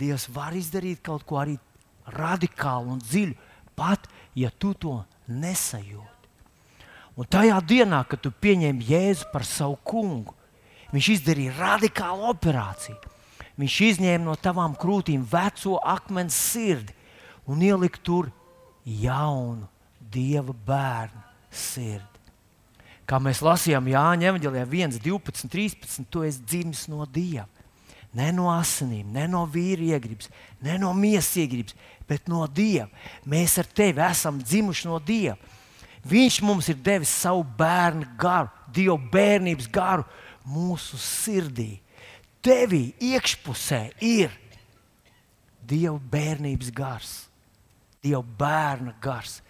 Dievs 0.01 0.27
var 0.33 0.57
izdarīt 0.57 1.03
kaut 1.05 1.27
ko 1.29 1.39
arī 1.41 1.57
radikālu 2.11 2.97
un 2.97 3.03
dziļu, 3.03 3.37
pat 3.77 4.09
ja 4.37 4.51
tu 4.51 4.73
to 4.75 4.99
nesajūti. 5.29 6.09
Un 7.21 7.29
tajā 7.29 7.59
dienā, 7.67 8.03
kad 8.09 8.23
tu 8.25 8.31
pieņem 8.33 8.81
Jēzu 8.87 9.29
par 9.33 9.45
savu 9.45 9.77
kungu, 9.85 10.35
viņš 10.93 11.09
izdarīja 11.17 11.57
radikālu 11.59 12.31
operāciju. 12.31 12.97
Viņš 13.59 13.77
izņēma 13.87 14.25
no 14.25 14.37
tavām 14.39 14.77
krūtīm 14.79 15.25
veco 15.29 15.79
akmens 15.83 16.37
sirdi 16.37 16.95
un 17.51 17.63
ielikt 17.65 18.03
tur 18.07 18.31
jaunu 18.85 19.67
dieva 20.13 20.55
bērnu 20.67 21.23
sirdi. 21.51 22.07
Kā 23.11 23.19
mēs 23.19 23.43
lasījām 23.43 23.89
Jāņa 23.91 24.29
Evanģelijā 24.31 24.67
1, 24.67 25.01
12, 25.03 25.49
13, 25.51 26.07
tu 26.11 26.23
esi 26.23 26.45
dzimis 26.47 26.87
no 26.91 27.03
dieva. 27.11 27.49
Ne 28.15 28.31
no 28.35 28.49
asinīm, 28.51 29.11
ne 29.15 29.27
no 29.31 29.45
vīra 29.47 29.95
iegribas, 29.95 30.31
ne 30.63 30.77
no 30.83 30.91
miesas 30.95 31.37
iegribas, 31.39 31.77
bet 32.11 32.27
no 32.31 32.43
dieva. 32.47 32.89
Mēs 33.27 33.57
ar 33.63 33.67
tevi 33.67 34.03
esam 34.03 34.41
dzimuši 34.43 34.89
no 34.89 34.99
dieva. 34.99 35.39
Viņš 36.11 36.41
mums 36.47 36.71
ir 36.73 36.79
devis 36.81 37.13
savu 37.13 37.45
bērnu 37.59 38.09
garu, 38.19 38.49
Dieva 38.71 38.95
bērnības 39.13 39.67
garu 39.71 40.05
mūsu 40.47 40.99
sirdī. 41.03 41.81
Tevī 42.41 42.95
iekšpusē 43.05 43.83
ir 44.01 44.33
Dieva 45.71 46.01
bērnības 46.13 46.71
gars, 46.75 47.11
Dieva 48.03 48.25
bērna 48.25 48.95
gars, 49.03 49.41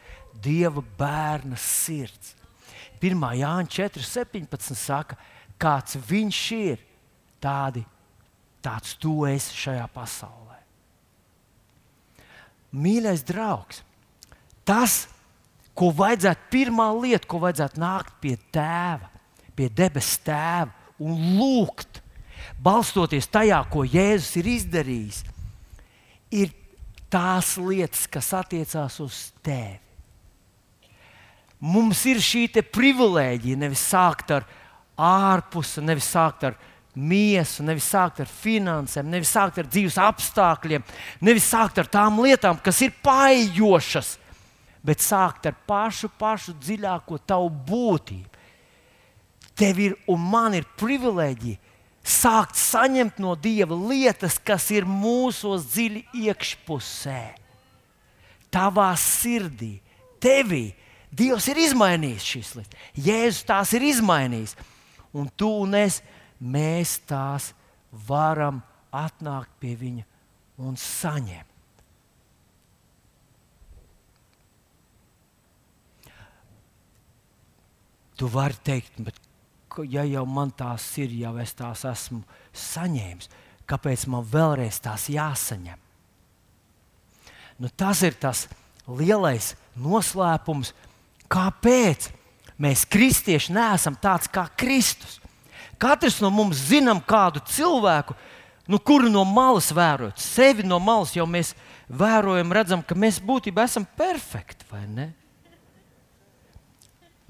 Dieva 0.42 0.83
bērna 0.98 1.57
sirds. 1.57 2.35
1. 3.00 3.22
Jāņa 3.40 3.70
4,17 3.72 4.76
saka, 4.76 5.16
kāds 5.61 5.96
viņš 6.09 6.40
ir, 6.59 6.83
tādi, 7.40 7.85
tāds 8.61 8.92
tu 9.00 9.22
esi 9.29 9.57
šajā 9.57 9.87
pasaulē. 9.94 10.59
Mīļais 12.76 13.24
draugs, 13.26 13.81
tas, 14.68 15.07
ko 15.74 15.88
vajadzētu, 15.96 16.50
pirmā 16.53 16.90
lieta, 17.00 17.26
ko 17.26 17.40
vajadzētu 17.42 17.81
nākt 17.81 18.20
pie 18.22 18.37
tēva, 18.53 19.09
pie 19.57 19.70
debesu 19.72 20.20
tēva 20.29 20.70
un 21.00 21.16
lūgt, 21.40 21.89
balstoties 22.62 23.29
tajā, 23.31 23.61
ko 23.72 23.85
Jēzus 23.85 24.40
ir 24.40 24.50
izdarījis, 24.57 25.22
ir 26.31 26.50
tās 27.11 27.57
lietas, 27.59 28.07
kas 28.11 28.33
attiecās 28.38 29.00
uz 29.03 29.29
tevi 29.42 29.90
mums 31.61 32.00
ir 32.09 32.20
šī 32.24 32.48
privilēģija 32.72 33.61
nevis 33.61 33.85
sākt 33.92 34.33
ar 34.33 34.48
ārpusi, 35.00 35.85
nevis 35.85 36.09
sākt 36.09 36.48
ar 36.48 36.57
miesu, 36.96 37.62
nevis 37.64 37.87
sākt 37.92 38.22
ar 38.24 38.29
finansēm, 38.29 39.09
nevis 39.12 39.31
sākt 39.31 39.61
ar 39.61 39.68
dzīves 39.68 40.00
apstākļiem, 40.00 40.85
nevis 41.20 41.46
sākt 41.53 41.79
ar 41.79 41.88
tām 41.88 42.18
lietām, 42.24 42.59
kas 42.64 42.81
ir 42.83 42.96
paejošas, 43.05 44.16
bet 44.85 45.05
sākt 45.05 45.46
ar 45.46 45.57
pašu, 45.68 46.11
pašu 46.18 46.57
dziļāko 46.59 47.20
tavu 47.29 47.53
būtību. 47.68 48.26
Tev 49.61 49.81
ir 49.85 49.96
un 50.09 50.22
man 50.24 50.57
ir 50.57 50.64
privilēģija 50.81 51.70
sākt 52.07 52.59
saņemt 52.59 53.21
no 53.23 53.37
Dieva 53.37 53.77
lietas, 53.77 54.39
kas 54.39 54.71
ir 54.75 54.89
mūsos 54.89 55.69
dziļi 55.73 56.05
iekšpusē, 56.27 57.23
tavā 58.53 58.93
sirdī, 58.99 59.79
tevī 60.23 60.71
Dievs 61.11 61.49
ir 61.51 61.59
izmainījis 61.59 62.27
šīs 62.33 62.51
lietas. 62.55 62.83
Jēzus 62.95 63.47
tās 63.49 63.73
ir 63.75 63.83
izmainījis. 63.83 64.55
Un 65.11 65.27
tu 65.35 65.49
un 65.65 65.75
es, 65.75 65.99
mēs 66.39 67.01
tās 67.11 67.51
varam 68.07 68.61
atnākt 68.95 69.51
pie 69.59 69.75
viņa 69.79 70.05
un 70.63 70.77
saņemt. 70.79 71.49
Tu 78.21 78.29
vari 78.29 78.61
teikt, 78.63 79.01
bet 79.01 79.17
ja 79.89 80.05
jau 80.09 80.27
man 80.27 80.51
tās 80.51 80.87
ir, 80.99 81.13
jau 81.23 81.37
es 81.43 81.55
tās 81.57 81.85
esmu 81.89 82.23
saņēmis, 82.53 83.31
kāpēc 83.71 84.07
man 84.11 84.27
vēlreiz 84.27 84.81
tās 84.83 85.09
jāsaņem? 85.13 85.79
Nu, 87.61 87.69
tas 87.77 88.01
ir 88.07 88.15
tas 88.17 88.47
lielais 88.89 89.53
noslēpums, 89.77 90.73
Kāpēc 91.31 92.09
mēs, 92.59 92.83
kristieši, 92.91 93.55
neesam 93.55 93.95
tāds 93.95 94.27
kā 94.31 94.49
Kristus? 94.59 95.21
Katrs 95.81 96.19
no 96.21 96.33
mums 96.35 96.59
zinām 96.69 96.99
kādu 97.01 97.41
cilvēku, 97.49 98.17
nu, 98.69 98.81
kuru 98.83 99.09
no 99.13 99.23
malas 99.25 99.71
vērot. 99.73 100.19
Sevi 100.21 100.67
no 100.67 100.81
malas 100.83 101.15
jau 101.15 101.25
mēs 101.31 101.55
vērojam, 101.89 102.51
redzam, 102.53 102.83
ka 102.83 102.99
mēs 102.99 103.23
būtībā 103.23 103.65
esam 103.71 103.87
perfekti? 103.97 104.67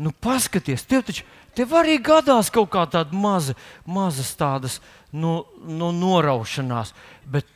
Nu, 0.01 0.15
paskaties, 0.17 0.87
tev 0.89 1.05
taču 1.05 1.29
tev 1.57 1.75
arī 1.79 1.99
gadās 2.03 2.51
kaut 2.53 2.71
kā 2.73 2.85
tāda 2.91 3.17
maza, 3.17 3.57
mazas 3.87 4.33
tādas 4.39 4.79
nu, 5.13 5.41
nu, 5.65 5.91
noraušanās, 5.97 6.95
bet 7.27 7.49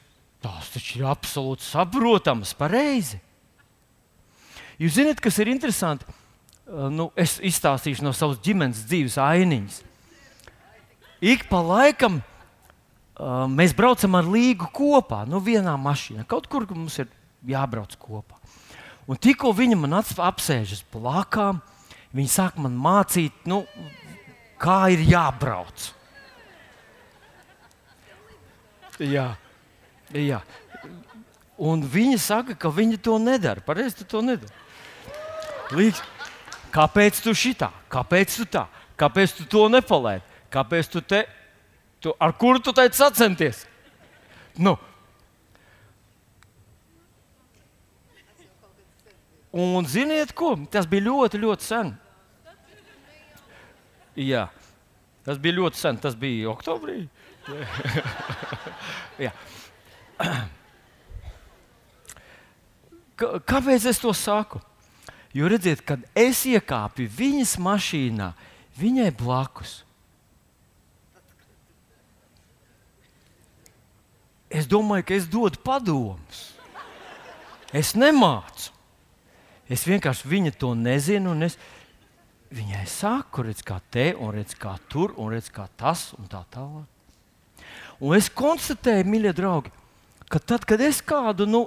tās 0.45 0.73
taču 0.75 1.01
ir 1.01 1.09
absolūti 1.09 1.67
saprotamas, 1.67 2.53
pareizi. 2.59 3.21
Jūs 4.83 4.99
zināt, 4.99 5.23
kas 5.23 5.39
ir 5.39 5.53
interesanti? 5.53 6.07
Eh, 6.65 6.87
nu, 6.91 7.11
es 7.17 7.37
izstāstīšu 7.45 8.05
no 8.05 8.15
savas 8.17 8.41
ģimenes 8.45 8.85
dzīves 8.89 9.19
ainiņas. 9.21 9.83
Ik 11.25 11.47
pa 11.49 11.61
laikam 11.65 12.19
uh, 12.21 13.47
mēs 13.49 13.73
braucam 13.77 14.19
ar 14.19 14.27
līgu 14.29 14.67
kopā, 14.77 15.23
nu, 15.31 15.39
vienā 15.41 15.73
mašīnā. 15.81 16.27
Kaut 16.29 16.51
kur 16.53 16.67
mums 16.69 16.99
ir 17.01 17.09
jābrauc 17.49 17.95
kopā. 17.97 18.37
Un 19.09 19.21
tikko 19.21 19.55
viņa 19.57 19.79
man 19.79 19.97
apsēžas 20.03 20.83
blakām, 20.93 21.63
viņa 22.15 22.31
sāk 22.31 22.59
man 22.63 22.77
mācīt, 22.79 23.45
nu, 23.51 23.65
kā 24.61 24.87
ir 24.95 25.05
jābrauc. 25.09 25.91
Jā, 29.03 29.33
jā. 30.15 30.41
Un 31.59 31.83
viņa 31.87 32.19
saka, 32.23 32.55
ka 32.59 32.71
viņa 32.71 32.99
to 33.03 33.19
nedara. 33.23 33.63
Pareizi, 33.63 34.03
tu 34.03 34.07
to 34.11 34.23
nedari. 34.23 34.63
Līdz, 35.75 36.03
Kāpēc 36.75 37.21
tu 37.23 37.31
šitā? 37.39 37.69
Kāpēc 37.91 38.35
tu 38.41 38.45
tā? 38.51 38.65
Kāpēc 38.99 39.37
tu 39.39 39.45
to 39.47 39.69
nepalaidi? 39.71 40.25
Kāpēc 40.51 40.91
tu 40.91 41.03
te? 41.03 41.23
Tu, 42.03 42.11
ar 42.19 42.35
kuru 42.35 42.59
tu 42.59 42.75
teici 42.75 42.99
sacenties? 42.99 43.63
Nu. 44.59 44.75
Un 49.55 49.87
ziniet, 49.87 50.35
ko? 50.35 50.57
Tas 50.71 50.89
bija 50.91 51.07
ļoti, 51.07 51.39
ļoti 51.45 51.67
sen. 51.67 51.95
Jā, 54.15 54.49
tas 55.27 55.39
bija 55.43 55.59
ļoti 55.59 55.77
sen. 55.81 55.97
Tas 56.03 56.15
bija 56.19 56.51
oktobrī. 56.53 57.09
Kāpēc 63.19 63.87
es 63.91 63.99
to 64.03 64.13
saku? 64.17 64.61
Jo 65.35 65.49
redziet, 65.51 65.83
kad 65.83 65.99
es 66.15 66.45
iekāpu 66.47 67.09
viņas 67.11 67.59
mašīnā, 67.63 68.29
viņai 68.79 69.11
blakus. 69.19 69.85
Es 74.55 74.69
domāju, 74.71 75.03
ka 75.09 75.15
es 75.19 75.27
dodu 75.27 75.59
padomus. 75.67 76.55
Es 77.75 77.97
nemācu. 77.99 78.71
Es 79.67 79.83
vienkārši 79.89 80.29
viņa 80.31 80.53
to 80.61 80.75
nezinu. 80.79 81.35
Es 81.43 81.59
viņai 82.55 82.85
saku, 82.91 83.45
redz, 83.49 83.63
kā 83.67 83.79
te, 83.91 84.13
un 84.15 84.35
redz, 84.35 84.55
kā 84.59 84.77
tur, 84.91 85.15
un 85.19 85.33
redz, 85.35 85.51
kā 85.53 85.67
tas, 85.81 86.13
un 86.19 86.29
tā 86.31 86.45
tālāk. 86.55 86.91
Un 88.03 88.17
es 88.17 88.29
konstatēju, 88.31 89.07
mīļie 89.09 89.33
draugi, 89.37 89.73
ka 90.31 90.41
tad, 90.43 90.67
kad 90.69 90.83
es 90.83 91.01
kādu 91.05 91.47
nu, 91.49 91.67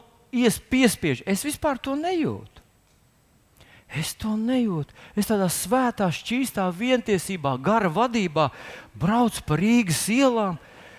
piespiežu, 0.72 1.26
es 1.26 1.44
vispār 1.48 1.80
to 1.80 1.96
nejūtu. 1.98 2.64
Es 3.88 4.12
to 4.20 4.34
nejūtu. 4.36 4.92
Es 5.16 5.30
tādā 5.30 5.48
svētā, 5.48 6.10
šķīstā 6.12 6.66
vientiesībā, 6.76 7.56
gara 7.64 7.88
vadībā 7.88 8.50
braucu 9.00 9.46
pa 9.48 9.56
Rīgas 9.56 10.04
ielām, 10.12 10.58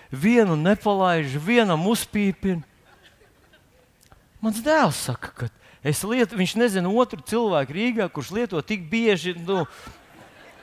vienu 0.09 0.57
nepalaižu, 0.57 1.41
vienam 1.45 1.85
uzpīpinu. 1.85 2.65
Mans 4.41 4.61
dēls 4.65 5.03
saka, 5.05 5.29
ka 5.35 5.49
es 5.83 6.03
lietu, 6.03 6.37
viņš 6.39 6.55
nezina 6.59 6.91
otru 6.91 7.21
cilvēku 7.25 7.75
Rīgā, 7.75 8.09
kurš 8.11 8.33
lieto 8.35 8.61
tik 8.65 8.85
bieži 8.91 9.35
nu, 9.37 9.63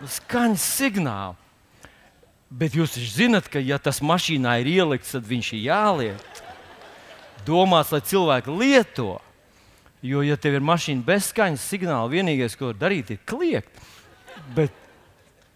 skaņas 0.02 0.64
signālu. 0.76 1.36
Bet 2.46 2.76
jūs 2.78 2.94
zināt, 3.10 3.48
ka, 3.50 3.58
ja 3.58 3.78
tas 3.82 3.98
mašīnā 4.04 4.60
ir 4.62 4.70
ielikts, 4.76 5.16
tad 5.16 5.26
viņš 5.26 5.52
ir 5.56 5.64
jāliek. 5.66 6.42
Domāts, 7.46 7.90
lai 7.94 8.02
cilvēki 8.06 8.54
lieto. 8.54 9.16
Jo, 10.06 10.22
ja 10.22 10.36
tev 10.38 10.58
ir 10.58 10.66
mašīna 10.66 11.02
bez 11.06 11.32
skaņas 11.32 11.64
signāla, 11.72 12.12
vienīgais, 12.12 12.54
ko 12.58 12.70
darīt, 12.76 13.10
ir 13.16 13.22
kliegt. 13.26 13.82
Bet 14.54 14.74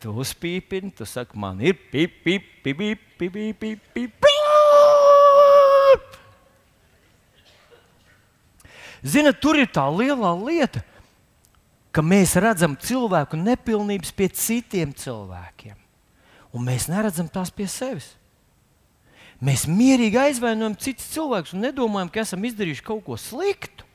tu 0.02 0.16
uzpīpini, 0.18 0.90
tu 0.96 1.06
saki, 1.06 1.38
man 1.38 1.60
ir 1.62 1.76
pip, 1.92 2.16
Ziniet, 9.02 9.40
tur 9.40 9.56
ir 9.56 9.68
tā 9.72 9.86
lielā 9.88 10.32
lieta, 10.36 10.82
ka 11.90 12.04
mēs 12.04 12.36
redzam 12.38 12.76
cilvēku 12.78 13.38
nepilnības 13.40 14.12
pie 14.14 14.28
citiem 14.36 14.94
cilvēkiem, 14.94 15.76
un 16.54 16.66
mēs 16.66 16.88
neredzam 16.90 17.28
tās 17.32 17.50
pie 17.54 17.66
sevis. 17.70 18.12
Mēs 19.40 19.64
mierīgi 19.64 20.18
aizvainojam 20.20 20.76
citus 20.76 21.08
cilvēkus 21.14 21.54
un 21.56 21.64
nedomājam, 21.64 22.10
ka 22.12 22.20
esam 22.20 22.44
izdarījuši 22.44 22.84
kaut 22.84 23.06
ko 23.06 23.16
sliktu. 23.16 23.86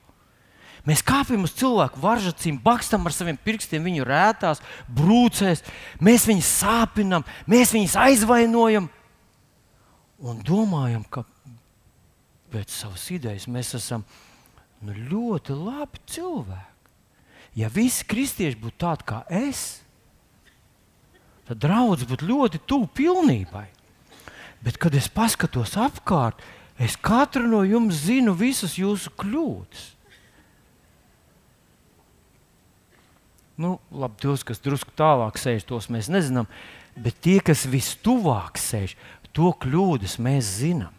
Mēs 0.85 1.01
kāpjam 1.05 1.45
uz 1.45 1.53
cilvēku 1.57 2.01
varžacīm, 2.01 2.57
bakstam 2.61 3.05
ar 3.05 3.13
saviem 3.13 3.37
pirkstiem 3.41 3.85
viņu 3.85 4.05
rētās, 4.05 4.61
brūcēs, 4.89 5.63
mēs 5.97 6.27
viņus 6.29 6.51
sāpinam, 6.61 7.25
mēs 7.49 7.73
viņus 7.73 7.95
aizvainojam 8.03 8.89
un 10.21 10.43
domājam, 10.45 11.01
ka 11.09 11.25
pēc 12.53 12.73
savas 12.73 13.05
idejas 13.13 13.47
mēs 13.49 13.73
esam 13.77 14.05
nu, 14.83 14.95
ļoti 14.95 15.55
labi 15.55 16.01
cilvēki. 16.09 16.71
Ja 17.55 17.69
visi 17.71 18.03
kristieši 18.07 18.59
būtu 18.59 18.79
tādi 18.83 19.07
kā 19.07 19.21
es, 19.31 19.79
tad 21.47 21.61
draudzene 21.63 22.09
būtu 22.11 22.27
ļoti 22.27 22.61
tuvu 22.67 22.89
pilnībai. 22.97 23.67
Bet, 24.65 24.79
kad 24.81 24.95
es 24.97 25.07
paskatos 25.11 25.75
apkārt, 25.79 26.41
es 26.81 26.97
katru 26.97 27.45
no 27.47 27.61
jums 27.63 28.01
zinu 28.07 28.33
visas 28.35 28.75
jūsu 28.79 29.13
kļūdas. 29.15 29.91
Nu, 33.61 33.77
labi, 33.87 34.19
tos, 34.19 34.43
kas 34.43 34.59
drusku 34.59 34.91
tālāk 34.99 35.37
sēž, 35.39 35.63
tos 35.69 35.87
mēs 35.87 36.09
nezinām, 36.11 36.49
bet 36.99 37.21
tie, 37.23 37.37
kas 37.39 37.63
vistuvāk 37.71 38.59
sēž, 38.59 38.97
to 39.35 39.53
kļūdas 39.63 40.17
mēs 40.23 40.49
zinām. 40.59 40.94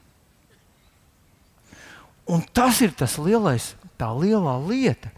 Un 2.26 2.42
tas 2.42 2.80
ir 2.82 2.94
tas 2.98 3.18
lielais, 3.22 3.74
tā 3.98 4.10
lielā 4.10 4.56
lieta. 4.66 5.12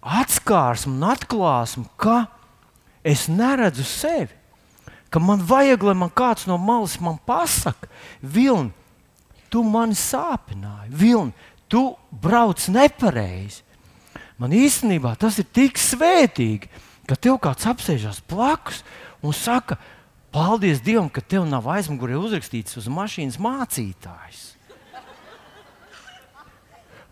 Atskārsme 0.00 0.94
un 0.96 1.04
atklāsme, 1.10 1.84
ka 2.00 2.26
es 3.04 3.26
neredzu 3.28 3.84
sevi, 3.86 4.32
ka 5.10 5.20
man 5.20 5.42
vajag, 5.44 5.84
lai 5.86 5.96
man 5.98 6.10
kāds 6.10 6.46
no 6.48 6.56
malas 6.58 6.96
man 7.02 7.18
pasakā, 7.28 7.90
Vilni, 8.22 8.72
tu 9.52 9.62
mani 9.66 9.96
sāpināji, 9.98 10.90
Vilni, 10.90 11.36
tu 11.68 11.94
brauc 12.10 12.64
nepareizi. 12.72 13.62
Man 14.36 14.52
īstenībā 14.52 15.14
tas 15.20 15.38
ir 15.40 15.48
tik 15.52 15.80
svētīgi, 15.80 16.68
ka 17.08 17.16
tev 17.16 17.38
kāds 17.42 17.68
apsēžas 17.68 18.20
blakus 18.28 18.82
un 19.24 19.32
saka, 19.36 19.78
paldies 20.32 20.82
Dievam, 20.84 21.08
ka 21.08 21.22
tev 21.24 21.46
nav 21.48 21.68
aizmugurē 21.72 22.18
uzrakstīts 22.20 22.76
uz 22.76 22.90
mašīnas 22.92 23.40
mācītājs. 23.40 24.55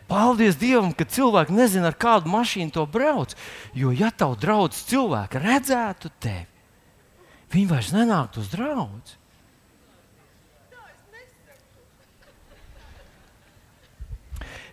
Paldies 0.09 0.59
Dievam, 0.61 0.93
ka 0.93 1.07
cilvēki 1.09 1.55
nezina, 1.57 1.89
ar 1.91 1.99
kādu 1.99 2.31
mašīnu 2.33 2.75
to 2.75 2.85
brauc. 2.87 3.33
Jo, 3.73 3.93
ja 3.95 4.11
tavu 4.13 4.37
draugs 4.41 4.85
cilvēki 4.91 5.41
redzētu 5.41 6.13
tevi, 6.21 6.49
viņi 7.55 7.69
vairs 7.71 7.93
nenāktu 7.97 8.45
uz 8.45 8.51
draugu. 8.53 9.03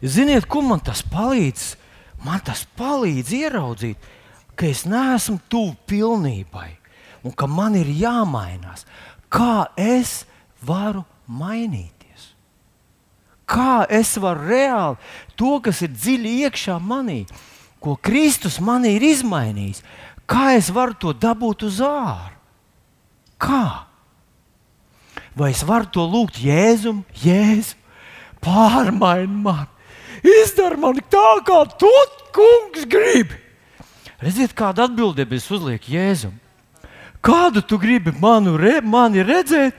Ziniet, 0.02 0.48
ko 0.50 0.64
man 0.66 0.82
tas 0.82 1.04
palīdz? 1.06 1.76
man 2.26 2.42
tas 2.46 2.66
palīdz 2.78 3.34
ieraudzīt, 3.38 4.10
ka 4.56 4.68
es 4.70 4.86
neesmu 4.90 5.40
tuvu 5.50 5.76
pilnībai 5.90 6.70
un 7.26 7.34
ka 7.38 7.48
man 7.50 7.78
ir 7.78 7.90
jāmainās. 8.02 8.86
Kā 9.32 9.72
es 9.78 10.24
varu 10.66 11.06
mainīties? 11.28 12.01
Kā 13.52 13.84
es 13.92 14.14
varu 14.22 14.48
reāli 14.48 15.00
to, 15.36 15.58
kas 15.64 15.82
ir 15.84 15.92
dziļi 15.92 16.36
iekšā 16.48 16.78
manī, 16.80 17.26
ko 17.84 17.98
Kristus 18.00 18.62
manī 18.64 18.96
ir 18.96 19.08
izmainījis, 19.10 19.82
kā 20.30 20.54
es 20.56 20.70
varu 20.72 20.96
to 20.96 21.12
dabūt 21.12 21.66
uz 21.68 21.82
ārā? 21.84 22.32
Kā? 23.42 23.90
Vai 25.36 25.50
es 25.52 25.64
varu 25.68 25.90
to 25.92 26.06
lūgt 26.06 26.40
Jēzum, 26.44 27.04
Jēzu, 27.24 27.76
pārmaini 28.44 29.44
mani? 29.44 29.70
Izdara 30.22 30.78
man 30.78 31.00
tā, 31.10 31.28
kā 31.48 31.64
tu, 31.82 31.90
kungs, 32.36 32.86
gribi. 32.86 33.40
Redziet, 34.22 34.54
kāda 34.54 34.86
atbildība 34.86 35.36
es 35.40 35.50
uzlieku 35.50 35.96
Jēzum. 35.96 36.36
Kādu 37.26 37.64
tu 37.66 37.80
gribi 37.82 38.14
manu, 38.22 38.54
re, 38.58 38.80
mani 38.86 39.26
redzēt, 39.26 39.78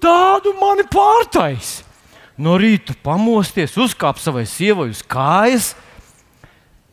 tādu 0.00 0.52
mani 0.60 0.84
pārtais. 0.92 1.85
No 2.36 2.58
rīta 2.60 2.96
pamosties, 3.02 3.78
uzkāpt 3.80 4.20
savai 4.20 4.44
sievai 4.48 4.90
uz 4.92 5.00
kājas, 5.00 5.70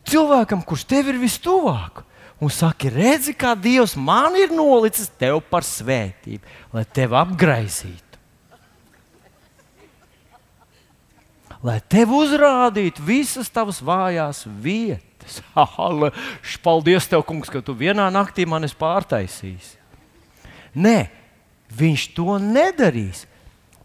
cilvēkam, 0.08 0.64
kurš 0.64 0.88
tev 0.88 1.12
ir 1.12 1.20
vistuvāk. 1.20 2.06
Un 2.44 2.52
saki, 2.52 2.90
redzi, 2.92 3.36
kā 3.36 3.54
Dievs 3.56 3.94
man 3.96 4.36
ir 4.40 4.52
nolicis 4.52 5.12
tev 5.20 5.42
par 5.52 5.64
svētību, 5.68 6.44
lai 6.76 6.84
tevi 6.92 7.20
apgraizītu. 7.20 8.14
lai 11.64 11.80
tev 11.88 12.12
uzrādītu 12.18 13.04
visas 13.08 13.50
tavas 13.52 13.80
vājās 13.84 14.44
vietas. 14.46 15.40
Paldies, 16.66 17.08
tev, 17.08 17.24
kungs, 17.28 17.52
ka 17.52 17.64
tu 17.64 17.76
vienā 17.78 18.10
naktī 18.12 18.46
man 18.50 18.68
esi 18.68 18.78
pārtaisījis. 18.80 19.70
Nē, 20.76 20.98
viņš 21.74 22.10
to 22.18 22.38
nedarīs. 22.42 23.24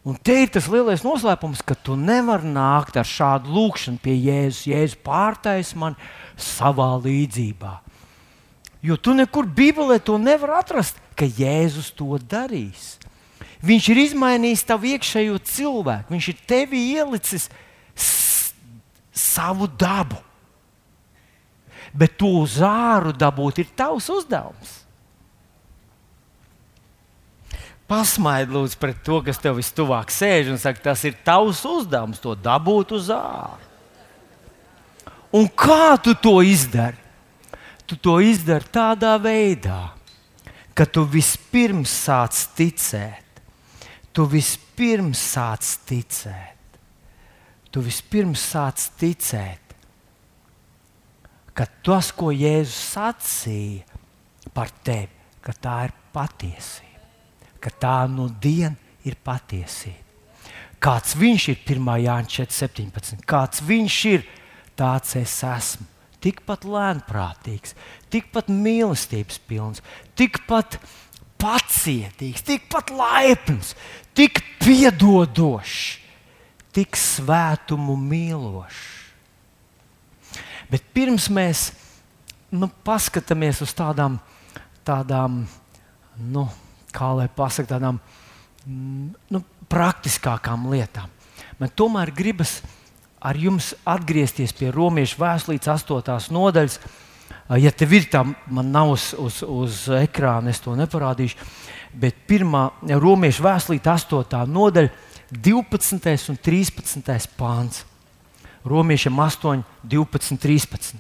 Un 0.06 0.16
te 0.16 0.36
ir 0.44 0.52
tas 0.54 0.68
lielais 0.70 1.02
noslēpums, 1.04 1.60
ka 1.66 1.74
tu 1.74 1.96
nevari 1.98 2.48
nākt 2.52 2.96
ar 2.96 3.08
šādu 3.08 3.50
lūgšanu 3.52 4.00
pie 4.02 4.14
Jēzus. 4.14 4.68
Jēzus 4.70 5.00
pārtais 5.04 5.74
man 5.76 5.98
savā 6.38 6.94
līdzībā. 7.02 7.74
Jo 8.82 8.94
tu 8.96 9.14
nekur 9.16 9.48
Bībelē 9.50 9.98
to 9.98 10.16
nevar 10.22 10.60
atrast, 10.60 11.00
ka 11.18 11.26
Jēzus 11.26 11.90
to 11.98 12.14
darīs. 12.30 12.96
Viņš 13.66 13.88
ir 13.90 14.00
izmainījis 14.04 14.66
tavu 14.68 14.92
iekšējo 14.94 15.38
cilvēku, 15.42 16.14
viņš 16.14 16.28
ir 16.30 16.42
tevi 16.46 16.82
ielicis 16.94 17.48
savu 19.18 19.66
dabu. 19.66 20.20
Bet 21.90 22.14
to 22.20 22.30
uz 22.44 22.60
āru 22.62 23.10
dabūt 23.16 23.64
ir 23.64 23.72
tavs 23.74 24.06
uzdevums. 24.14 24.76
Pasmaidi 27.88 28.52
lūdzu 28.52 28.78
pret 28.80 28.98
to, 29.04 29.22
kas 29.24 29.40
tev 29.40 29.56
vistuvāk 29.58 30.12
sēž 30.12 30.52
un 30.52 30.60
saka, 30.60 30.90
tas 30.90 31.04
ir 31.08 31.16
tavs 31.24 31.62
uzdevums 31.64 32.20
to 32.20 32.34
dabūt 32.36 32.92
uz 32.98 33.08
āru. 33.14 33.64
Un 35.38 35.48
kā 35.52 35.96
tu 36.00 36.14
to 36.16 36.38
izdari? 36.44 36.96
Tu 37.88 37.96
to 37.96 38.18
izdari 38.20 38.68
tādā 38.72 39.14
veidā, 39.20 39.80
ka 40.76 40.84
tu 40.84 41.06
vispirms 41.08 41.92
sāc 42.04 42.36
ticēt. 42.56 43.42
Tu 44.12 44.24
vispirms 44.28 45.20
sāc 45.32 45.64
ticēt 45.88 46.58
tu 47.70 47.82
vispirms 47.84 48.42
sāc 48.42 48.88
ticēt, 48.98 49.74
ka 51.54 51.66
tas, 51.84 52.10
ko 52.16 52.32
Jēzus 52.32 52.78
sacīja 52.94 54.50
par 54.54 54.72
tevi, 54.84 55.14
tā 55.62 55.76
ir 55.86 55.94
patiesība, 56.12 56.87
ka 57.62 57.72
tā 57.72 57.98
no 58.10 58.28
dienas 58.28 58.78
ir 59.06 59.16
patiesība. 59.24 60.04
Kāds 60.78 61.16
viņš 61.18 61.44
ir 61.50 61.60
1. 61.64 61.88
Jānis 62.04 62.38
4.17. 62.38 63.22
Kāds 63.26 63.62
viņš 63.66 64.00
ir, 64.12 64.26
tāds 64.78 65.16
es 65.18 65.38
esmu. 65.42 65.86
Tikpat 66.22 66.64
lēnprātīgs, 66.66 67.76
tikpat 68.10 68.48
mīlestības 68.50 69.38
pilns, 69.46 69.82
tikpat 70.18 70.80
pacietīgs, 71.38 72.42
tikpat 72.46 72.90
laipns, 72.90 73.76
tik 74.18 74.42
piedodošs 74.58 76.08
tik 76.78 76.94
svētumu 76.94 77.96
mīlošs. 77.98 78.82
Bet 80.68 80.84
pirms 80.94 81.28
mēs 81.32 81.70
nu, 82.52 82.68
paskatāmies 82.84 83.62
uz 83.64 83.72
tādām, 83.76 84.18
tādām 84.86 85.40
nu, 86.18 86.44
kā 86.98 87.12
lai 87.16 87.28
pasakā, 87.30 87.76
tādām 87.76 88.00
nu, 88.66 89.42
praktiskākām 89.70 90.68
lietām, 90.72 91.10
man 91.60 91.72
tomēr 91.78 92.12
gribas 92.14 92.58
ar 93.18 93.38
jums 93.38 93.72
atgriezties 93.88 94.54
pie 94.54 94.70
romiešu 94.74 95.18
vēstures 95.20 95.68
8. 95.68 96.32
nodaļas. 96.34 96.78
Ja 97.60 97.72
tev 97.72 97.94
ir 97.96 98.06
tā, 98.12 98.22
man 98.52 98.70
nav 98.72 98.92
uz, 98.92 99.10
uz, 99.16 99.40
uz 99.42 99.82
ekrāna, 99.98 100.52
es 100.52 100.60
to 100.60 100.74
neparādīšu, 100.76 101.36
bet 101.96 102.24
pirmā 102.28 102.68
romiešu 102.84 103.44
vēstures 103.44 104.08
8. 104.08 104.44
nodaļa 104.52 104.92
12. 105.32 106.30
un 106.32 106.40
13. 106.40 107.28
pāns. 107.36 107.84
Romiešiem 108.68 109.18
8, 109.22 109.62
12, 109.84 110.38
13. 110.42 110.96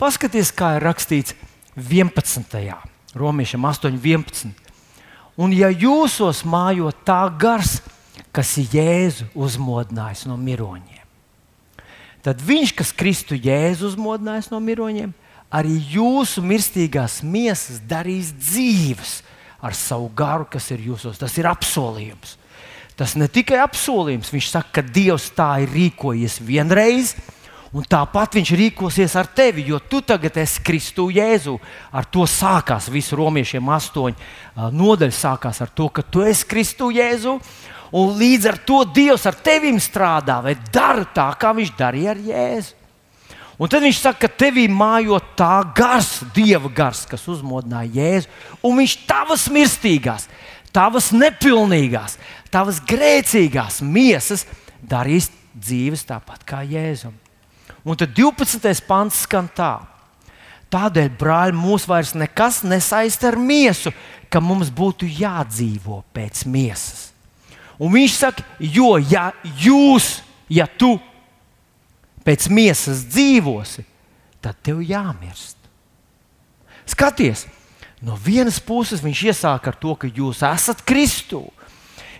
Paskaties, 0.00 0.52
kā 0.52 0.76
ir 0.76 0.84
rakstīts 0.84 1.34
11. 1.76 2.56
Romiešiem 3.16 3.64
8, 3.64 3.98
11. 4.00 4.65
Un 5.36 5.52
ja 5.52 5.68
jūsos 5.68 6.40
mājo 6.48 6.88
tā 7.04 7.26
gars, 7.36 7.80
kas 8.32 8.54
Jēzu 8.56 9.28
uzmodinājis 9.36 10.24
no 10.28 10.36
miroņiem, 10.40 11.04
tad 12.24 12.40
viņš, 12.42 12.72
kas 12.76 12.92
Kristu 12.96 13.36
Jēzu 13.36 13.90
uzmodinājis 13.92 14.48
no 14.52 14.60
miroņiem, 14.64 15.12
arī 15.52 15.76
jūsu 15.92 16.42
mirstīgās 16.44 17.20
miesas 17.22 17.82
darīs 17.84 18.32
dzīves 18.32 19.20
ar 19.60 19.76
savu 19.76 20.08
garu, 20.16 20.48
kas 20.50 20.70
ir 20.74 20.82
jūsos. 20.88 21.20
Tas 21.20 21.36
ir 21.38 21.48
apsolījums. 21.48 22.36
Tas 22.96 23.12
ne 23.16 23.28
tikai 23.28 23.58
apsolījums, 23.60 24.32
viņš 24.32 24.50
saka, 24.54 24.78
ka 24.78 24.82
Dievs 24.88 25.28
tā 25.36 25.50
ir 25.64 25.72
rīkojies 25.72 26.38
vienreiz, 26.40 27.12
Un 27.74 27.82
tāpat 27.82 28.36
viņš 28.38 28.52
rīkosies 28.60 29.16
ar 29.18 29.26
tevi, 29.34 29.64
jo 29.66 29.80
tu 29.82 29.98
tagad 30.06 30.36
esi 30.38 30.62
Kristu 30.62 31.08
Jēzu. 31.10 31.56
Ar 31.90 32.06
to 32.06 32.26
sākās 32.30 32.86
visu 32.92 33.18
romiešiem 33.18 33.68
astoņu 33.74 34.70
nodaļu. 34.76 35.14
Sākās 35.14 35.60
ar 35.64 35.72
to, 35.74 35.88
ka 35.90 36.04
tu 36.06 36.22
esi 36.22 36.46
Kristu 36.46 36.92
Jēzu. 36.94 37.36
Un 37.96 38.16
līdz 38.18 38.48
ar 38.50 38.58
to 38.66 38.80
Dievs 38.94 39.26
ar 39.26 39.38
tevi 39.42 39.72
strādā 39.82 40.40
vai 40.42 40.56
dara 40.72 41.06
tā, 41.06 41.28
kā 41.38 41.52
viņš 41.56 41.74
darīja 41.78 42.14
ar 42.14 42.22
Jēzu. 42.22 42.74
Un 43.56 43.70
tad 43.72 43.86
viņš 43.86 43.98
saka, 44.02 44.26
ka 44.26 44.44
tevī 44.44 44.66
mājo 44.68 45.16
tā 45.38 45.64
gars, 45.76 46.20
Dieva 46.36 46.68
gars, 46.68 47.06
kas 47.08 47.24
uzmodināja 47.30 47.88
Jēzu, 47.96 48.32
un 48.68 48.76
viņš 48.82 48.96
tavas 49.08 49.46
mirstīgās, 49.48 50.28
tavas 50.76 51.08
nepilnīgās, 51.16 52.18
tavas 52.52 52.82
grēcīgās 52.84 53.80
miesas 53.80 54.44
darīs 54.84 55.30
dzīves 55.56 56.04
tāpat 56.04 56.44
kā 56.44 56.60
Jēzum. 56.68 57.16
Un 57.86 57.94
tad 57.94 58.10
12. 58.18 58.82
pants 58.88 59.22
skan 59.22 59.46
tā. 59.54 59.78
Tādēļ, 60.74 61.10
brāļi, 61.14 61.54
mūs 61.54 61.84
vairs 61.86 62.16
nekas 62.18 62.64
nesaista 62.66 63.28
ar 63.30 63.36
miesu, 63.38 63.92
ka 64.26 64.40
mums 64.42 64.72
būtu 64.74 65.06
jādzīvo 65.06 66.00
pēc 66.14 66.42
miesas. 66.50 67.12
Un 67.78 67.92
viņš 67.94 68.16
saka, 68.16 68.42
jo 68.58 68.96
ja 68.98 69.28
jūs, 69.62 70.16
ja 70.50 70.66
tu 70.66 70.96
pēc 72.26 72.48
miesas 72.50 73.04
dzīvosi, 73.06 73.84
tad 74.42 74.58
tev 74.66 74.80
jāmirst. 74.82 75.54
Skaties, 76.90 77.44
no 78.02 78.16
vienas 78.18 78.58
puses 78.62 79.04
viņš 79.04 79.22
iesāk 79.30 79.68
ar 79.70 79.78
to, 79.78 79.94
ka 79.94 80.10
jūs 80.10 80.42
esat 80.46 80.82
Kristu. 80.86 81.44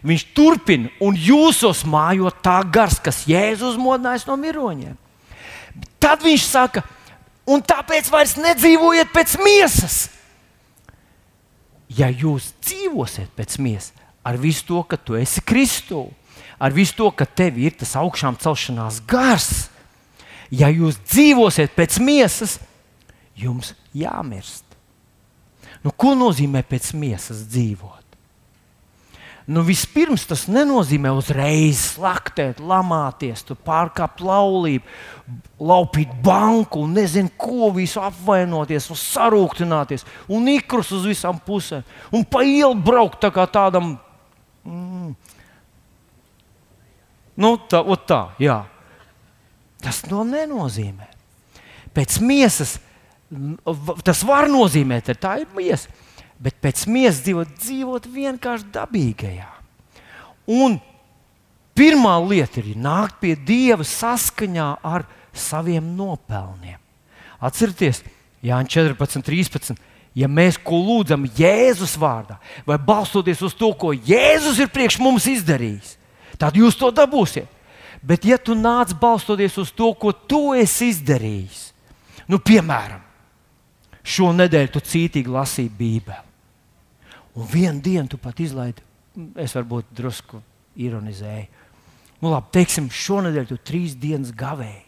Viņš 0.06 0.22
turpina, 0.36 0.92
un 1.02 1.18
jūsos 1.18 1.82
mājo 1.88 2.30
tā 2.44 2.60
gars, 2.70 3.00
kas 3.02 3.24
Jēzus 3.26 3.80
modinājis 3.80 4.28
no 4.28 4.38
miroņiem. 4.38 4.94
Tad 6.06 6.22
viņš 6.22 6.44
saka, 6.46 6.84
un 7.50 7.64
tāpēc 7.66 8.06
vairs 8.14 8.36
nedzīvojiet 8.38 9.10
pēc 9.10 9.32
miesas. 9.42 9.96
Ja 11.90 12.06
jūs 12.10 12.52
dzīvosiet 12.62 13.32
pēc 13.34 13.56
miesas, 13.62 13.90
ar 14.22 14.38
visu 14.38 14.62
to, 14.68 14.84
ka 14.86 14.98
tu 14.98 15.18
esi 15.18 15.42
Kristu, 15.42 16.04
ar 16.62 16.74
visu 16.74 16.94
to, 16.98 17.10
ka 17.10 17.26
tev 17.26 17.58
ir 17.58 17.74
tas 17.78 17.96
augšām 17.98 18.38
celšanās 18.38 19.00
gars, 19.10 19.66
ja 20.54 20.70
jūs 20.70 21.00
dzīvosiet 21.10 21.74
pēc 21.74 21.98
miesas, 21.98 22.60
jums 23.34 23.74
jāmirst. 23.94 24.62
Nu, 25.82 25.90
ko 25.90 26.14
nozīmē 26.18 26.62
pēc 26.66 26.92
miesas 26.98 27.42
dzīvot? 27.50 28.05
Nu, 29.46 29.62
vispirms 29.62 30.24
tas 30.26 30.48
nenozīmē 30.50 31.12
uzreiz 31.14 31.78
slaktēt, 31.92 32.58
lamāties, 32.58 33.44
pārkāpt 33.62 34.18
laulību, 34.26 34.82
laupīt 35.62 36.10
banku, 36.24 36.82
nezinu, 36.90 37.30
ko 37.38 37.70
visu 37.76 38.02
apvainoties, 38.02 38.88
un 38.90 38.98
sarūktināties, 38.98 40.02
un 40.34 40.50
ikrus 40.50 40.90
uz 40.96 41.06
visām 41.06 41.38
pusēm, 41.46 41.86
un 42.10 42.26
pa 42.26 42.42
ielu 42.42 42.74
braukt 42.74 43.20
tā 43.22 43.30
kā 43.30 43.46
tādam. 43.46 43.94
Mm, 44.66 45.14
nu, 47.38 47.52
tā, 47.70 47.84
tā, 48.10 48.22
jā. 48.42 48.64
Tas 49.78 50.02
to 50.02 50.26
nenozīmē. 50.26 51.06
Pēc 51.94 52.18
miesas 52.18 52.80
tas 54.02 54.26
var 54.26 54.50
nozīmēt, 54.50 55.06
ka 55.06 55.22
tā 55.22 55.36
ir 55.42 55.54
miesa, 55.54 55.90
bet 56.42 56.58
pēc 56.62 56.84
miesas 56.90 57.22
dzīvot, 57.24 57.56
dzīvot 57.62 58.08
vienkārši 58.12 58.70
dabīgajā. 58.74 59.48
Un 60.46 60.78
pirmā 61.76 62.16
lieta 62.22 62.62
ir 62.62 62.76
nākt 62.78 63.18
pie 63.22 63.34
Dieva 63.36 63.86
saskaņā 63.86 64.68
ar 64.84 65.06
saviem 65.36 65.94
nopelniem. 65.96 66.78
Atcerieties, 67.40 68.02
Jānis 68.44 68.72
14, 68.72 69.24
13. 69.26 69.76
Ja 70.16 70.30
mēs 70.32 70.56
ko 70.56 70.78
lūdzam 70.80 71.26
Jēzus 71.36 71.92
vārdā, 72.00 72.38
vai 72.64 72.78
balstoties 72.80 73.42
uz 73.44 73.52
to, 73.52 73.68
ko 73.76 73.92
Jēzus 73.92 74.62
ir 74.62 74.70
priekš 74.72 74.96
mums 75.04 75.26
izdarījis, 75.28 75.98
tad 76.40 76.56
jūs 76.56 76.78
to 76.80 76.88
dabūsiet. 76.94 77.50
Bet, 78.06 78.24
ja 78.24 78.38
tu 78.38 78.54
nāc 78.56 78.92
balstoties 78.96 79.56
uz 79.58 79.72
to, 79.74 79.90
ko 79.98 80.12
tu 80.12 80.54
esi 80.56 80.92
izdarījis, 80.92 81.60
nu, 82.30 82.38
piemēram, 82.38 83.02
šo 84.06 84.30
nedēļu 84.36 84.72
tu 84.76 84.82
cītīgi 84.84 85.32
lasīji 85.32 85.72
Bībeli, 85.76 86.25
un 87.36 87.48
vienu 87.50 87.82
dienu 87.84 88.08
tu 88.08 88.18
pat 88.20 88.40
izlaidi, 88.40 88.82
es 89.40 89.54
varbūt 89.56 89.92
drusku 89.96 90.40
ironizēju. 90.80 91.46
Nu, 92.22 92.32
labi, 92.32 92.52
teiksim, 92.56 92.88
šonadēļ 92.92 93.48
tu 93.50 93.58
trīs 93.60 93.96
dienas 94.00 94.32
gavēji, 94.36 94.84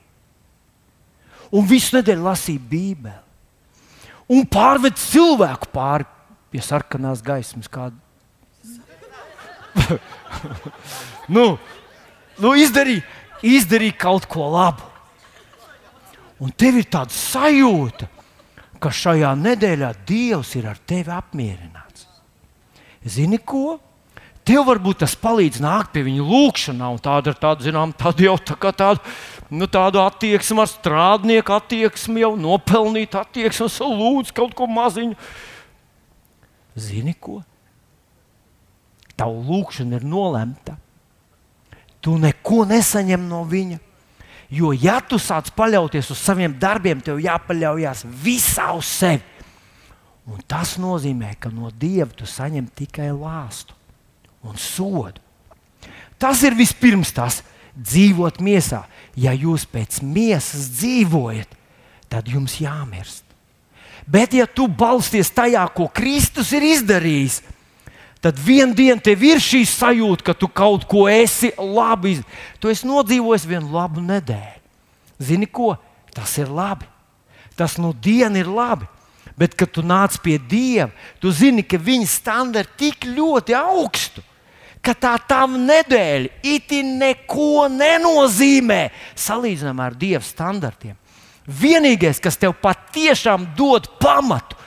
un 1.52 1.66
visu 1.68 1.98
nedēļu 1.98 2.24
lasīji 2.24 2.62
Bībeli, 2.70 3.20
un 4.32 4.48
pārved 4.48 4.96
cilvēku 5.00 5.70
pāri 5.72 6.08
pie 6.52 6.62
sarkanās 6.64 7.22
gaismas. 7.24 7.68
Kādu... 7.68 7.96
nu, 11.36 11.44
nu, 12.40 12.54
izdarīja, 12.56 13.04
izdarīja 13.44 13.98
kaut 14.00 14.28
ko 14.30 14.48
labu. 14.56 14.86
Un 16.38 16.52
tev 16.54 16.78
ir 16.78 16.86
tāda 16.86 17.12
sajūta, 17.12 18.06
ka 18.78 18.92
šajā 18.94 19.32
nedēļā 19.40 19.90
Dievs 20.06 20.54
ir 20.60 20.68
ar 20.70 20.78
tevi 20.86 21.10
apmierināts. 21.10 21.87
Zini 23.08 23.40
ko? 23.40 23.78
Tev 24.48 24.64
varbūt 24.68 25.02
tas 25.02 25.12
palīdz 25.18 25.60
nākt 25.60 25.92
pie 25.92 26.06
viņa 26.06 26.24
lūgšanā, 26.24 26.88
un 26.94 27.00
tāda 27.04 27.34
ir 27.34 27.40
tāda, 27.40 27.66
zinām, 27.66 27.92
tāda 27.92 28.24
jau 28.24 28.36
tā 28.40 28.56
kā 28.60 28.72
tāda, 28.72 29.02
nu, 29.52 29.68
tāda 29.68 30.06
attieksme 30.08 30.64
ar 30.64 30.70
strādnieku 30.72 31.52
attieksmi, 31.52 32.22
jau 32.24 32.32
nopelnīta 32.40 33.26
attieksme, 33.26 33.68
un 33.84 34.00
lūdz 34.00 34.32
kaut 34.36 34.56
ko 34.56 34.68
maziņu. 34.72 35.18
Zini 36.80 37.12
ko? 37.20 37.42
Tava 39.18 39.34
lūgšana 39.34 39.98
ir 39.98 40.06
nolemta 40.08 40.78
tu 42.00 42.16
neko 42.18 42.64
nesaņem 42.68 43.26
no 43.28 43.42
viņa. 43.48 43.78
Jo, 44.48 44.72
ja 44.72 44.96
tu 45.04 45.18
sāc 45.20 45.50
paļauties 45.52 46.08
uz 46.14 46.20
saviem 46.22 46.54
darbiem, 46.56 47.02
tev 47.04 47.18
jāpaļaujas 47.20 48.06
visā 48.22 48.70
uz 48.78 48.88
sevi. 48.88 49.20
Un 50.28 50.42
tas 50.44 50.76
nozīmē, 50.80 51.32
ka 51.40 51.48
no 51.48 51.70
Dieva 51.72 52.10
tu 52.12 52.26
saņem 52.28 52.68
tikai 52.76 53.08
lāstu 53.14 53.72
un 54.44 54.58
sodu. 54.60 55.22
Tas 56.20 56.42
ir 56.44 56.56
vispirms 56.58 57.14
tas 57.14 57.40
dzīvot 57.78 58.42
miesā. 58.42 58.82
Ja 59.16 59.32
jūs 59.32 59.64
pēc 59.70 60.02
miesas 60.02 60.68
dzīvojat, 60.76 61.54
tad 62.10 62.28
jums 62.28 62.58
jāmirst. 62.60 63.24
Bet, 64.08 64.32
ja 64.32 64.46
tu 64.48 64.66
balsties 64.68 65.30
tajā, 65.36 65.66
ko 65.76 65.88
Kristus 65.92 66.50
ir 66.56 66.64
izdarījis, 66.64 67.42
tad 68.24 68.38
vienā 68.40 68.72
dienā 68.76 69.02
tev 69.04 69.24
ir 69.26 69.40
šī 69.42 69.62
sajūta, 69.68 70.30
ka 70.30 70.34
tu 70.36 70.48
kaut 70.48 70.86
ko 70.88 71.04
esi 71.12 71.52
labi. 71.56 72.16
Tu 72.60 72.72
esi 72.72 72.88
nodzīvojis 72.88 73.48
vienu 73.48 73.72
labu 73.74 74.04
nedēļu. 74.04 74.56
Zini 75.18 75.48
ko? 75.50 75.74
Tas 76.14 76.36
ir 76.40 76.50
labi. 76.50 76.88
Tas 77.58 77.76
no 77.78 77.92
dienas 77.92 78.40
ir 78.40 78.48
labi. 78.48 78.88
Bet, 79.38 79.54
kad 79.54 79.70
tu 79.70 79.84
nāc 79.86 80.16
pie 80.22 80.38
Dieva, 80.38 80.90
tu 81.22 81.30
zini, 81.30 81.62
ka 81.62 81.78
viņa 81.78 82.08
standarti 82.10 82.88
ir 82.88 82.96
tik 82.96 83.06
ļoti 83.14 83.54
augstu, 83.54 84.24
ka 84.82 84.94
tā 84.98 85.14
tam 85.30 85.54
nedēļa 85.66 86.42
itin 86.46 86.96
neko 86.98 87.68
nenozīmē 87.70 88.80
salīdzinājumā 89.14 89.86
ar 89.86 89.98
Dieva 89.98 90.24
standartiem. 90.26 90.96
Vienīgais, 91.48 92.18
kas 92.20 92.36
tev 92.36 92.56
patiešām 92.60 93.46
dod 93.56 93.86
pamatu 94.02 94.58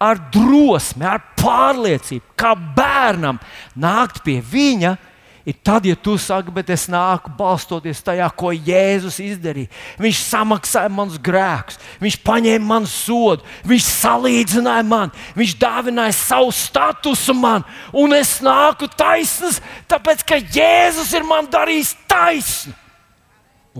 ar 0.00 0.16
drosmi, 0.32 1.04
ar 1.04 1.20
pārliecību, 1.36 2.32
kā 2.38 2.54
bērnam 2.56 3.40
nākt 3.76 4.22
pie 4.24 4.38
viņa. 4.40 4.94
Ir 4.94 5.09
tad, 5.52 5.86
ja 5.88 5.96
tu 5.96 6.16
saki, 6.20 6.52
bet 6.54 6.68
es 6.72 6.84
nāku 6.90 7.32
balstoties 7.38 8.02
tajā, 8.04 8.26
ko 8.36 8.52
Jēzus 8.52 9.18
izdarīja. 9.24 9.70
Viņš 10.00 10.22
samaksāja 10.26 10.90
manus 10.92 11.20
grēkus, 11.22 11.78
viņš 12.02 12.18
paņēma 12.26 12.66
manu 12.66 12.90
sodu, 12.90 13.46
viņš 13.68 13.86
salīdzināja 13.88 14.86
man, 14.86 15.14
viņš 15.38 15.54
dāvināja 15.60 16.16
savu 16.18 16.52
statusu 16.54 17.36
man, 17.36 17.64
un 17.96 18.16
es 18.16 18.38
nāku 18.44 18.90
taisns, 18.92 19.60
tāpēc 19.90 20.26
ka 20.28 20.40
Jēzus 20.40 21.14
ir 21.16 21.26
man 21.28 21.48
darījis 21.50 21.94
taisnu. 22.10 22.74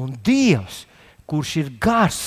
Un 0.01 0.15
Dievs, 0.25 0.85
kurš 1.29 1.57
ir 1.65 1.75
gars, 1.83 2.21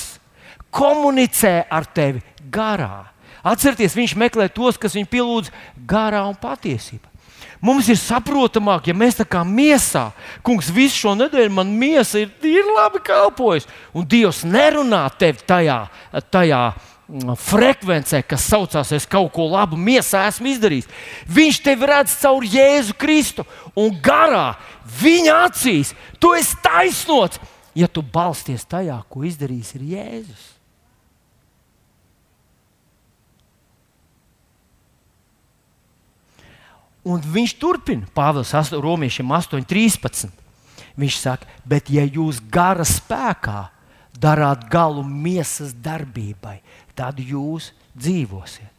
komunicē 0.74 1.64
ar 1.70 1.86
tevi 1.86 2.22
garā. 2.52 3.06
Atcerieties, 3.44 3.96
viņš 3.96 4.14
meklē 4.20 4.48
tos, 4.52 4.78
kas 4.80 4.94
viņu 4.96 5.10
pielūdz 5.12 5.50
garā 5.88 6.22
un 6.28 6.36
patiesībā. 6.40 7.13
Mums 7.62 7.88
ir 7.92 7.98
saprotamāk, 8.00 8.88
ja 8.90 8.94
mēs 8.96 9.18
tā 9.18 9.26
kā 9.28 9.42
miesā, 9.46 10.08
kungs, 10.44 10.70
visu 10.74 11.04
šo 11.04 11.14
nedēļu 11.18 11.52
man 11.54 11.70
miesa 11.78 12.22
ir, 12.22 12.32
ir 12.44 12.70
labi 12.74 13.02
kalpojusi, 13.04 13.70
un 13.94 14.06
Dievs 14.08 14.42
nerunā 14.48 15.04
tevi 15.18 15.44
tajā, 15.46 15.78
tajā 16.34 16.62
mm, 16.72 17.36
frekvencē, 17.40 18.22
kas 18.28 18.48
saucās, 18.50 18.92
es 18.96 19.08
kaut 19.10 19.32
ko 19.34 19.48
labu 19.52 19.78
miesā 19.80 20.26
esmu 20.30 20.52
izdarījis. 20.54 20.90
Viņš 21.30 21.60
tevi 21.64 21.90
redz 21.90 22.16
caur 22.22 22.44
Jēzu 22.44 22.96
Kristu 23.00 23.46
un 23.78 23.94
garā, 24.04 24.54
viņa 25.00 25.38
acīs, 25.48 25.94
tu 26.18 26.34
esi 26.36 26.58
taisnots. 26.64 27.40
ja 27.74 27.88
tu 27.90 28.02
balsties 28.02 28.62
tajā, 28.70 29.00
ko 29.10 29.24
izdarījis 29.26 29.74
Jēzus. 29.74 30.53
Un 37.04 37.20
viņš 37.20 37.56
turpina, 37.60 38.08
Pāvils 38.16 38.54
8, 38.56 38.80
Romiešiem 38.80 39.28
8,13. 39.28 40.32
Viņš 40.96 41.16
saka, 41.20 41.48
bet 41.66 41.90
ja 41.92 42.04
jūs 42.06 42.38
gara 42.52 42.86
spēkā 42.86 43.68
darāt 44.14 44.68
galu 44.70 45.02
miesas 45.04 45.74
darbībai, 45.74 46.60
tad 46.94 47.18
jūs 47.18 47.72
dzīvosiet. 47.98 48.70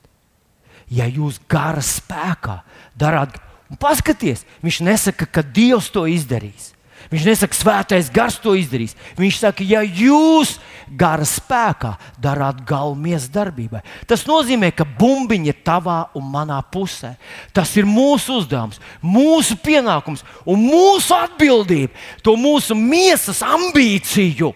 Ja 0.89 1.09
jūs 1.09 1.41
gara 1.49 1.83
spēkā 1.83 2.61
darāt, 2.97 3.35
un 3.69 3.77
paskatieties, 3.81 4.45
viņš 4.63 4.81
nesaka, 4.85 5.27
ka 5.27 5.43
Dievs 5.43 5.91
to 5.93 6.05
izdarīs. 6.09 6.71
Viņš 7.11 7.25
nesaka, 7.27 7.57
svētais 7.57 8.09
gars 8.13 8.37
to 8.41 8.55
izdarīs. 8.57 8.95
Viņš 9.19 9.41
saka, 9.43 9.65
ja 9.65 9.83
jūs 9.85 10.55
gara 10.89 11.25
spēkā 11.25 11.95
darāt 12.21 12.61
galvenais 12.67 13.27
darbībai, 13.31 13.81
tas 14.07 14.25
nozīmē, 14.27 14.71
ka 14.75 14.85
bumbiņa 14.85 15.51
ir 15.51 15.61
tavā 15.65 15.99
un 16.17 16.27
manā 16.33 16.59
pusē. 16.71 17.15
Tas 17.55 17.71
ir 17.79 17.87
mūsu 17.89 18.41
uzdevums, 18.41 18.81
mūsu 19.01 19.57
pienākums 19.63 20.25
un 20.45 20.61
mūsu 20.67 21.15
atbildība, 21.17 21.93
to 22.23 22.35
mūsu 22.39 22.77
miesas 22.77 23.41
ambīciju. 23.45 24.53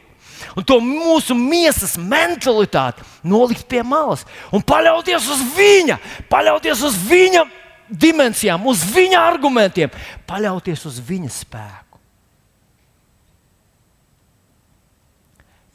Un 0.56 0.66
to 0.66 0.80
mūsu 0.82 1.36
miesas 1.36 1.98
mentalitāti 2.00 3.04
nolikt 3.28 3.68
pie 3.70 3.84
malas 3.86 4.24
un 4.56 4.64
paļauties 4.66 5.28
uz 5.36 5.44
viņa, 5.56 6.00
paļauties 6.32 6.84
uz 6.88 6.96
viņa 7.10 7.44
dimensijām, 7.90 8.66
uz 8.70 8.86
viņa 8.88 9.20
argumentiem, 9.20 9.92
paļauties 10.30 10.86
uz 10.90 11.00
viņa 11.06 11.32
spēku. 11.34 11.89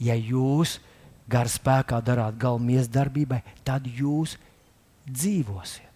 Ja 0.05 0.17
jūs 0.17 0.79
gar 1.31 1.49
spēkā 1.49 2.01
darāt 2.05 2.37
galvenais 2.41 2.91
darbībai, 2.93 3.41
tad 3.65 3.87
jūs 3.89 4.37
dzīvosiet. 5.09 5.91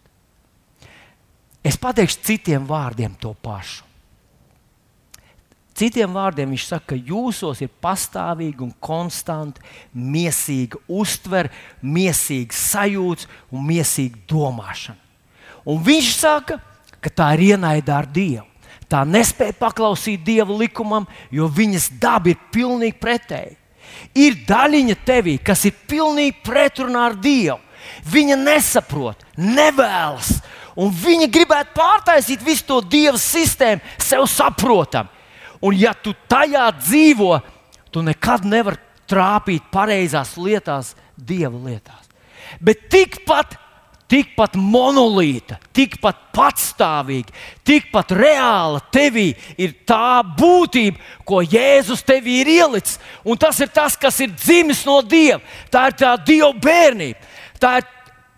Es 1.65 1.77
pateikšu 1.77 2.25
citiem 2.25 2.65
vārdiem 2.69 3.17
to 3.21 3.35
pašu. 3.43 3.85
Citiem 5.79 6.11
vārdiem 6.11 6.51
viņš 6.51 6.65
saka, 6.67 6.87
ka 6.91 6.97
jūsos 6.97 7.61
ir 7.63 7.71
pastāvīga 7.83 8.65
un 8.65 8.73
konstanta 8.83 9.63
mīsīga 9.95 10.81
uztvere, 10.91 11.53
mīsīga 11.87 12.57
sajūta 12.57 13.29
un 13.55 13.63
mīsīga 13.69 14.25
domāšana. 14.31 14.99
Un 15.69 15.79
viņš 15.85 16.09
saka, 16.17 16.59
ka 16.99 17.13
tā 17.13 17.29
ir 17.37 17.53
ienaida 17.53 17.99
ar 18.01 18.09
Dievu. 18.11 18.47
Tā 18.89 19.05
nespēja 19.05 19.55
paklausīt 19.61 20.25
Dieva 20.25 20.55
likumam, 20.57 21.05
jo 21.31 21.47
viņas 21.53 21.91
daba 22.01 22.33
ir 22.33 22.41
pilnīgi 22.55 22.97
pretēji. 22.99 23.58
Ir 24.19 24.39
daļiņa 24.49 24.97
tevī, 25.07 25.39
kas 25.45 25.65
ir 25.69 25.77
pilnīgi 25.89 26.39
pretrunā 26.45 27.09
ar 27.11 27.17
Dievu. 27.19 27.59
Viņa 28.09 28.37
nesaprot, 28.37 29.23
nevēlas, 29.39 30.35
un 30.79 30.91
viņa 30.93 31.29
gribētu 31.33 31.73
pārtaisīt 31.77 32.43
visu 32.45 32.67
to 32.69 32.81
Dieva 32.85 33.19
sistēmu, 33.21 33.81
sev 34.03 34.27
saprotam. 34.31 35.09
Un, 35.65 35.75
ja 35.75 35.95
tu 35.95 36.13
tajā 36.31 36.69
dzīvo, 36.79 37.39
tu 37.91 38.03
nekad 38.07 38.45
nevari 38.47 38.79
trāpīt 39.09 39.71
pareizās 39.73 40.37
lietās, 40.39 40.93
Dieva 41.17 41.57
lietās. 41.57 42.05
Bet 42.61 42.87
tikpat 42.93 43.57
tikpat 44.09 44.57
monolīta, 44.57 45.59
tikpat 45.77 46.21
patstāvīga, 46.33 47.35
tikpat 47.67 48.15
reāla 48.17 48.81
tevī 48.93 49.29
ir 49.61 49.75
tā 49.89 50.23
būtība, 50.39 50.97
ko 51.29 51.43
Jēzus 51.45 52.05
tevī 52.09 52.41
ir 52.43 52.53
ielicis. 52.59 52.97
Un 53.25 53.39
tas 53.41 53.61
ir 53.61 53.69
tas, 53.75 53.99
kas 54.01 54.21
ir 54.25 54.33
dzimis 54.33 54.85
no 54.89 55.01
Dieva. 55.05 55.43
Tā 55.71 55.89
ir 55.91 55.99
tā 56.01 56.15
Dieva 56.25 56.55
bērnība. 56.57 57.21
Tā 57.61 57.79
ir 57.83 57.89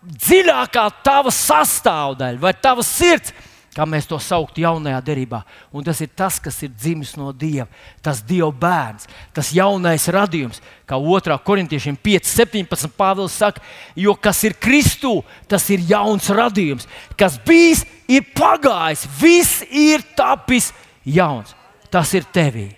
dziļākā 0.00 0.86
tava 1.04 1.30
sastāvdaļa 1.34 2.40
vai 2.40 2.54
tava 2.56 2.82
sirds 2.86 3.34
kā 3.74 3.86
mēs 3.86 4.08
to 4.10 4.18
saucam 4.22 4.58
jaunajā 4.64 4.98
derībā. 5.06 5.40
Un 5.72 5.84
tas 5.86 6.00
ir 6.02 6.10
tas, 6.16 6.40
kas 6.42 6.58
ir 6.66 6.72
dzimis 6.74 7.12
no 7.18 7.30
Dieva, 7.36 7.68
tas 8.02 8.22
Dieva 8.26 8.50
bērns, 8.50 9.06
tas 9.36 9.52
jaunais 9.54 10.08
radījums, 10.10 10.58
kā 10.90 10.98
2. 10.98 11.36
korintiešiem 11.46 11.98
5, 12.02 12.32
17. 12.32 12.90
Pāvils 12.98 13.36
saka, 13.38 13.62
jo 13.94 14.16
kas 14.18 14.42
ir 14.48 14.56
Kristū, 14.58 15.20
tas 15.50 15.68
ir 15.70 15.84
jauns 15.86 16.26
radījums, 16.34 16.88
kas 17.18 17.38
bijis, 17.46 17.84
ir 18.10 18.26
pagājis, 18.34 19.06
viss 19.20 19.62
ir 19.70 20.02
tapis 20.18 20.72
jauns. 21.06 21.54
Tas 21.90 22.12
ir 22.14 22.26
tevī. 22.30 22.68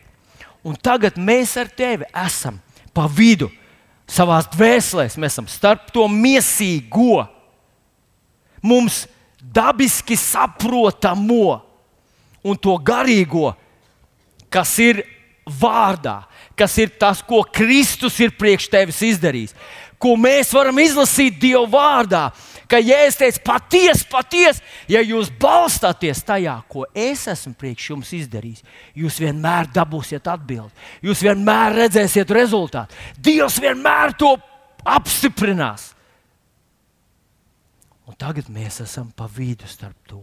Un 0.65 0.77
tagad 0.79 1.19
mēs 1.21 1.57
ar 1.61 1.69
tevi 1.69 2.07
esam 2.17 2.61
pa 2.97 3.09
vidu. 3.09 3.51
Savā 4.09 4.39
dvēselē 4.53 5.09
mēs 5.17 5.35
esam 5.35 5.49
starp 5.49 5.89
to 5.93 6.05
mīsīgo. 6.09 7.25
Mums 8.63 9.05
ir 9.07 9.19
dabiski 9.43 10.17
saprotamo 10.17 11.61
un 12.43 12.59
to 12.59 12.77
garīgo, 12.79 13.53
kas 14.53 14.77
ir 14.83 15.03
vārdā, 15.47 16.23
kas 16.59 16.77
ir 16.79 16.93
tas, 17.01 17.23
ko 17.25 17.43
Kristus 17.43 18.19
ir 18.23 18.35
priekš 18.39 18.69
tevis 18.71 19.01
izdarījis, 19.03 19.55
ko 20.03 20.17
mēs 20.19 20.51
varam 20.55 20.79
izlasīt 20.83 21.39
Dieva 21.43 21.67
vārdā. 21.71 22.27
Ka 22.73 22.79
Jēzus 22.81 23.19
teica, 23.21 23.41
patiesi, 23.45 24.07
patiesi, 24.09 24.63
ja 24.89 25.03
jūs 25.05 25.29
balstāties 25.37 26.23
tajā, 26.25 26.55
ko 26.73 26.87
es 26.97 27.27
esmu 27.29 27.53
priekš 27.61 27.91
jums 27.91 28.13
izdarījis, 28.17 28.63
jūs 28.97 29.19
vienmēr 29.21 29.69
dabūsiet 29.75 30.31
atbildi. 30.33 30.73
Jūs 31.05 31.21
vienmēr 31.27 31.77
redzēsiet 31.83 32.33
rezultātu. 32.33 32.97
Dievs 33.21 33.59
vienmēr 33.61 34.17
to 34.17 34.33
apstiprinās. 34.89 35.91
Un 38.09 38.19
tagad 38.19 38.49
mēs 38.51 38.81
esam 38.83 39.13
pa 39.15 39.29
vidu 39.31 39.69
starp 39.71 39.99
to. 40.11 40.23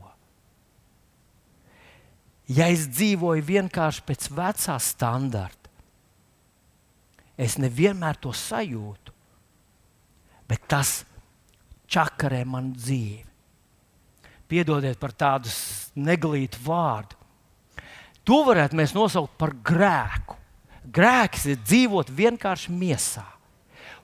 Ja 2.50 2.66
es 2.74 2.88
dzīvoju 2.90 3.46
vienkārši 3.46 4.04
pēc 4.08 4.28
vecā 4.34 4.76
standarta, 4.82 5.70
es 7.40 7.60
nevienmēr 7.62 8.18
to 8.20 8.34
sajūtu, 8.36 9.14
bet 10.50 10.66
tas 10.68 11.04
čakarē 11.90 12.42
man 12.50 12.74
dzīvi. 12.74 13.26
Piedodiet 14.50 14.98
par 14.98 15.14
tādu 15.14 15.52
neglītu 15.94 16.58
vārdu. 16.66 17.16
To 18.26 18.42
varētu 18.48 18.78
mēs 18.78 18.96
nosaukt 18.98 19.38
par 19.38 19.54
grēku. 19.66 20.36
Grēks 20.90 21.46
ir 21.52 21.62
dzīvot 21.62 22.10
vienkārši 22.18 22.74
miesā. 22.74 23.26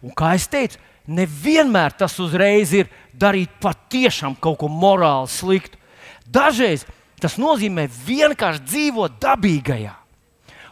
Un 0.06 0.14
kā 0.14 0.36
jau 0.36 0.46
teicu, 0.54 0.78
nevienmēr 1.08 1.96
tas 2.00 2.18
uzreiz 2.22 2.74
ir 2.76 2.90
darīt 3.14 3.54
patiešām 3.64 4.38
kaut 4.42 4.60
ko 4.62 4.70
morāli 4.72 5.30
sliktu. 5.32 5.80
Dažreiz 6.26 6.86
tas 7.22 7.38
nozīmē 7.40 7.88
vienkārši 8.06 8.66
dzīvot 8.66 9.20
dabīgajā. 9.22 9.94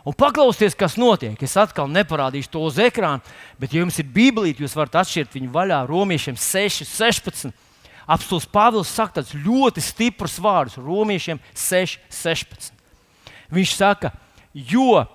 Un 0.03 0.15
paklausieties, 0.19 0.75
kas 0.75 0.97
notiek. 0.99 1.38
Es 1.45 1.55
atkal 1.55 1.88
neparādīšu 1.88 2.51
to 2.51 2.63
uz 2.67 2.79
ekrāna, 2.81 3.23
bet, 3.59 3.71
ja 3.71 3.86
jums 3.86 4.01
ir 4.01 4.09
Bībelīte, 4.11 4.65
jūs 4.65 4.75
varat 4.75 4.99
atšķirt 4.99 5.38
viņu 5.38 5.51
vaļā 5.53 5.79
romiešiem 5.88 6.36
6, 6.36 6.84
16. 6.89 7.53
Apstults 8.03 8.49
Pāvils 8.51 8.91
saka 8.91 9.21
tādus 9.21 9.38
ļoti 9.45 9.84
stiprus 9.84 10.36
vārdus 10.43 10.75
romiešiem 10.75 11.39
6, 11.55 12.01
16. 12.11 12.73
Viņš 13.53 13.75
saka, 13.79 14.11
jo 14.51 14.99
uh, 14.99 15.07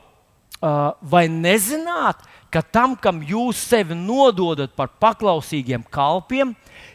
vai 1.04 1.26
nezināt, 1.28 2.24
ka 2.52 2.62
tam, 2.62 2.96
kam 2.96 3.20
jūs 3.24 3.60
sevi 3.70 3.96
nododat 3.96 4.74
par 4.76 4.90
paklausīgiem 5.00 5.84
kalpiem, 5.92 6.54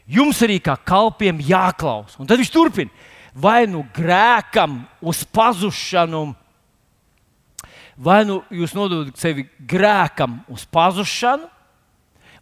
jums 0.09 0.41
arī 0.45 0.59
kā 0.63 0.75
kalpiem 0.77 1.41
jāklaus. 1.43 2.17
Un 2.19 2.29
tad 2.29 2.41
viņš 2.41 2.53
turpina. 2.53 3.09
Vai 3.33 3.65
nu 3.65 3.81
grēkam 3.95 4.83
uz 5.01 5.23
pazušanu, 5.25 6.27
vai 7.97 8.21
nu 8.29 8.41
jūs 8.53 8.75
nododat 8.77 9.17
sevi 9.17 9.47
grēkam 9.57 10.43
uz 10.53 10.67
pazušanu, 10.69 11.49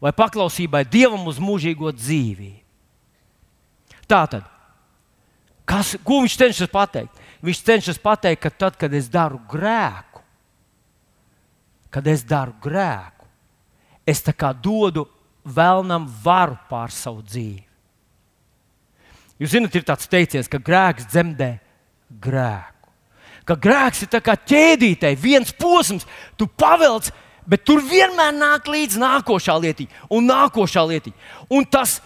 vai 0.02 0.12
paklausībai 0.18 0.84
dievam 0.90 1.28
uz 1.30 1.40
mūžīgo 1.40 1.94
dzīvību. 1.96 2.58
Tā 4.12 4.26
tad, 4.28 4.48
kas, 5.64 5.94
ko 6.04 6.20
viņš 6.26 6.34
cenšas 6.42 6.72
pateikt? 6.72 7.20
Viņš 7.46 7.60
cenšas 7.64 8.00
pateikt, 8.02 8.42
ka 8.44 8.50
tad, 8.52 8.76
kad 8.76 8.92
es 8.94 9.08
daru 9.08 9.40
grēku, 9.50 10.11
kad 11.92 12.08
es 12.08 12.24
daru 12.28 12.56
grēku, 12.64 13.28
es 14.08 14.24
tā 14.24 14.34
kā 14.34 14.54
dodu 14.56 15.06
vēlnam 15.44 16.08
varu 16.24 16.58
pār 16.70 16.94
savu 16.94 17.24
dzīvi. 17.26 17.66
Jūs 19.42 19.56
zināt, 19.56 19.76
ir 19.76 19.86
tāds 19.86 20.10
teiciens, 20.10 20.50
ka 20.50 20.60
grēks 20.62 21.08
dzemdē 21.10 21.56
grēku. 22.22 22.92
Ka 23.50 23.58
grēks 23.58 24.04
ir 24.06 24.22
kā 24.22 24.36
ķēdītei, 24.38 25.16
viens 25.18 25.50
posms, 25.58 26.06
tu 26.38 26.46
pavelc, 26.46 27.10
bet 27.50 27.66
tur 27.66 27.82
vienmēr 27.82 28.36
nāk 28.38 28.70
līdzi 28.70 29.02
nākošā 29.02 29.58
lietiņa 29.64 30.06
un 30.14 30.30
nākošā 30.30 30.84
lietiņa. 30.92 31.32
Un 31.58 31.66
tas, 31.66 31.98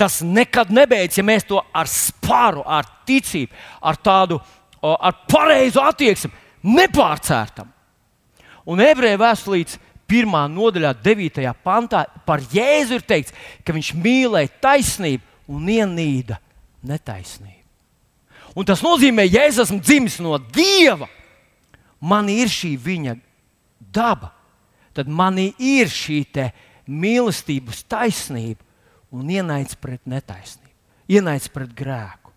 tas 0.00 0.22
nekad 0.24 0.72
nebeidzas, 0.72 1.20
ja 1.20 1.26
mēs 1.28 1.44
to 1.48 1.60
ar 1.60 1.90
spāru, 1.92 2.64
ar 2.64 2.88
ticību, 3.08 3.52
ar 3.84 4.00
tādu 4.00 4.40
ar 4.80 5.24
pareizu 5.28 5.82
attieksmi 5.82 6.32
nepārcērtam. 6.64 7.68
Un 8.68 8.82
ebreju 8.84 9.20
vēstulītes 9.20 9.78
pirmā 10.08 10.44
nodaļā, 10.52 10.94
9. 11.04 11.52
pantā 11.64 12.04
par 12.26 12.42
Jēzu 12.52 12.98
ir 12.98 13.04
teikts, 13.08 13.34
ka 13.64 13.74
viņš 13.76 13.92
mīlēja 13.96 14.52
taisnību 14.64 15.54
un 15.56 15.70
ienīda 15.72 16.38
netaisnību. 16.88 17.56
Un 18.58 18.66
tas 18.66 18.82
nozīmē, 18.82 19.26
ja 19.28 19.44
es 19.48 19.60
esmu 19.60 19.78
dzimis 19.84 20.18
no 20.24 20.36
Dieva, 20.40 21.06
man 22.00 22.28
ir 22.32 22.50
šī 22.50 22.72
viņa 22.80 23.14
daba, 23.94 24.32
tad 24.96 25.08
man 25.08 25.38
ir 25.38 25.92
šī 25.92 26.24
mīlestības 26.88 27.84
taisnība 27.84 28.64
un 29.12 29.28
ienaids 29.30 29.76
pret 29.76 30.00
netaisnību, 30.08 30.74
ienaids 31.08 31.48
pret 31.52 31.72
grēku. 31.76 32.27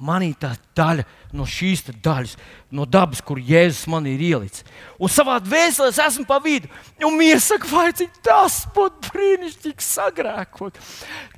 Manī 0.00 0.30
tā 0.32 0.54
daļa 0.72 1.02
no 1.36 1.44
šīs 1.44 1.82
daļas, 2.00 2.32
no 2.72 2.86
dabas, 2.88 3.20
kur 3.20 3.36
Jēzus 3.36 3.84
man 3.92 4.06
ir 4.08 4.22
ielicis. 4.24 4.64
Un 4.96 5.12
savā 5.12 5.34
dvēselē 5.44 5.90
esmu 5.92 6.24
pa 6.28 6.38
vidu. 6.40 6.70
Un 7.04 7.18
mīlēs, 7.18 7.50
saka, 7.50 7.68
vai 7.68 7.90
cik 7.96 8.16
tas 8.24 8.62
būtu 8.72 9.10
brīnišķīgi 9.10 9.84
sagrēkot. 9.84 10.80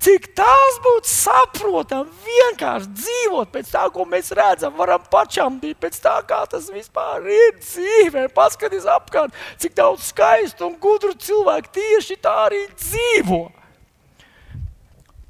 Cik 0.07 0.31
tas 0.39 0.79
būtu 0.85 1.11
saprotami, 1.11 2.15
vienkārši 2.29 2.93
dzīvot 3.03 3.51
pēc 3.51 3.73
tā, 3.75 3.85
ko 3.91 4.07
mēs 4.07 4.31
redzam, 4.39 4.77
varam 4.79 5.03
pašam 5.11 5.59
būt 5.63 5.83
pēc 5.83 5.99
tā, 6.05 6.17
kā 6.29 6.45
tas 6.53 6.71
vispār 6.71 7.27
ir 7.27 7.57
dzīvē. 7.59 8.29
Paskaties 8.37 8.87
apkārt, 8.95 9.35
cik 9.59 9.75
daudz 9.79 10.13
skaistu 10.13 10.71
un 10.71 10.79
gudru 10.79 11.17
cilvēku 11.19 11.75
tieši 11.81 12.21
tā 12.23 12.37
arī 12.47 12.69
dzīvo. 12.77 13.49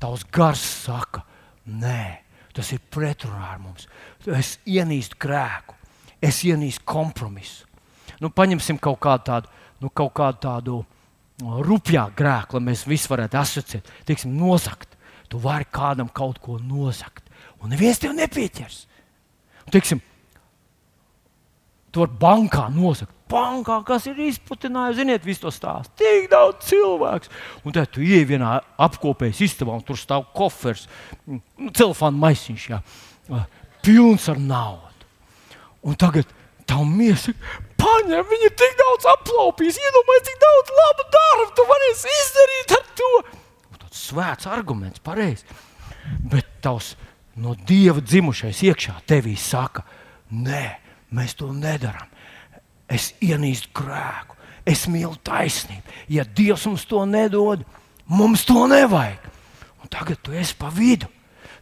Tavs 0.02 0.26
gars 0.34 0.60
saka, 0.82 1.24
nē 1.64 2.21
Tas 2.52 2.72
ir 2.74 2.82
pretrunā 2.92 3.52
ar 3.54 3.60
mums. 3.62 3.86
Es 4.28 4.58
ienīstu 4.68 5.16
grēku, 5.22 5.76
es 6.20 6.42
ienīstu 6.44 6.84
kompromisu. 6.88 7.68
Nu, 8.20 8.30
paņemsim 8.30 8.78
kaut 8.82 9.00
kādu 9.02 9.26
tādu, 9.30 9.52
nu, 9.82 9.90
kaut 9.90 10.12
kādu 10.14 10.42
tādu 10.44 10.80
rupjāku 11.40 12.14
grēku, 12.18 12.58
lai 12.58 12.68
mēs 12.70 12.84
visi 12.86 13.10
varētu 13.10 13.38
asociēt, 13.40 13.90
teiksim, 14.06 14.36
nozagt. 14.38 14.98
Tu 15.32 15.40
vari 15.40 15.64
kādam 15.72 16.10
kaut 16.12 16.42
ko 16.44 16.58
nozagt, 16.60 17.24
un 17.64 17.72
neviens 17.72 17.98
tev 17.98 18.12
nepieķers. 18.12 18.82
Un, 19.64 19.70
teiksim, 19.72 20.02
tu 21.88 22.02
vari 22.02 22.18
bankā 22.20 22.66
nozagt 22.74 23.14
bankā, 23.32 23.78
kas 23.86 24.06
ir 24.10 24.20
izputinājis, 24.28 25.00
ziniet, 25.00 25.26
visu 25.26 25.46
to 25.46 25.52
stāstu. 25.54 25.94
Tik 26.02 26.28
daudz 26.32 26.68
cilvēku. 26.68 27.32
Un 27.64 27.74
tad 27.76 27.90
tu 27.94 28.04
ienāc 28.04 28.28
vienā 28.30 28.52
apkopējas 28.86 29.42
istabā, 29.48 29.74
un 29.78 29.84
tur 29.86 29.98
stāv 30.00 30.28
kofers, 30.36 30.86
nu, 31.26 31.40
telefona 31.74 32.26
maisiņš, 32.26 32.68
jā, 32.72 32.80
pilns 33.84 34.28
ar 34.32 34.40
naudu. 34.40 35.10
Un 35.82 35.98
tagad 35.98 36.28
tam 36.68 36.92
miesa 36.94 37.34
paņem, 37.82 38.26
viņa 38.30 38.48
ir 38.48 38.56
tik 38.58 38.76
daudz 38.78 39.08
aplaupījis, 39.16 39.80
iedomājies, 39.82 40.26
cik 40.28 40.42
daudz 40.42 40.74
labu 40.78 41.08
darbu 41.16 41.48
tu 41.58 41.66
varēsi 41.70 42.12
izdarīt 42.20 42.76
ar 42.78 42.84
to. 43.00 43.10
Un 43.72 43.82
tas 43.82 44.04
svēts 44.08 44.50
arguments, 44.50 45.02
pareizi. 45.02 45.58
Bet 46.30 46.48
tavs 46.62 46.94
no 47.42 47.56
dieva 47.68 48.02
dzimušais 48.04 48.62
iekšā 48.68 49.00
tevī 49.08 49.34
saka, 49.38 49.84
nē, 50.30 50.64
mēs 51.16 51.36
to 51.38 51.50
nedarām 51.54 52.11
es 52.92 53.12
ienīstu 53.24 53.72
grēku, 53.76 54.36
es 54.68 54.86
mīlu 54.90 55.16
taisnību. 55.24 55.98
Ja 56.12 56.24
Dievs 56.24 56.66
mums 56.68 56.86
to 56.88 57.04
nedod, 57.08 57.64
mums 58.06 58.46
to 58.48 58.66
nevajag. 58.70 59.28
Un 59.82 59.90
tagad 59.90 60.20
tu 60.22 60.34
esi 60.36 60.56
pa 60.58 60.70
vidu. 60.72 61.08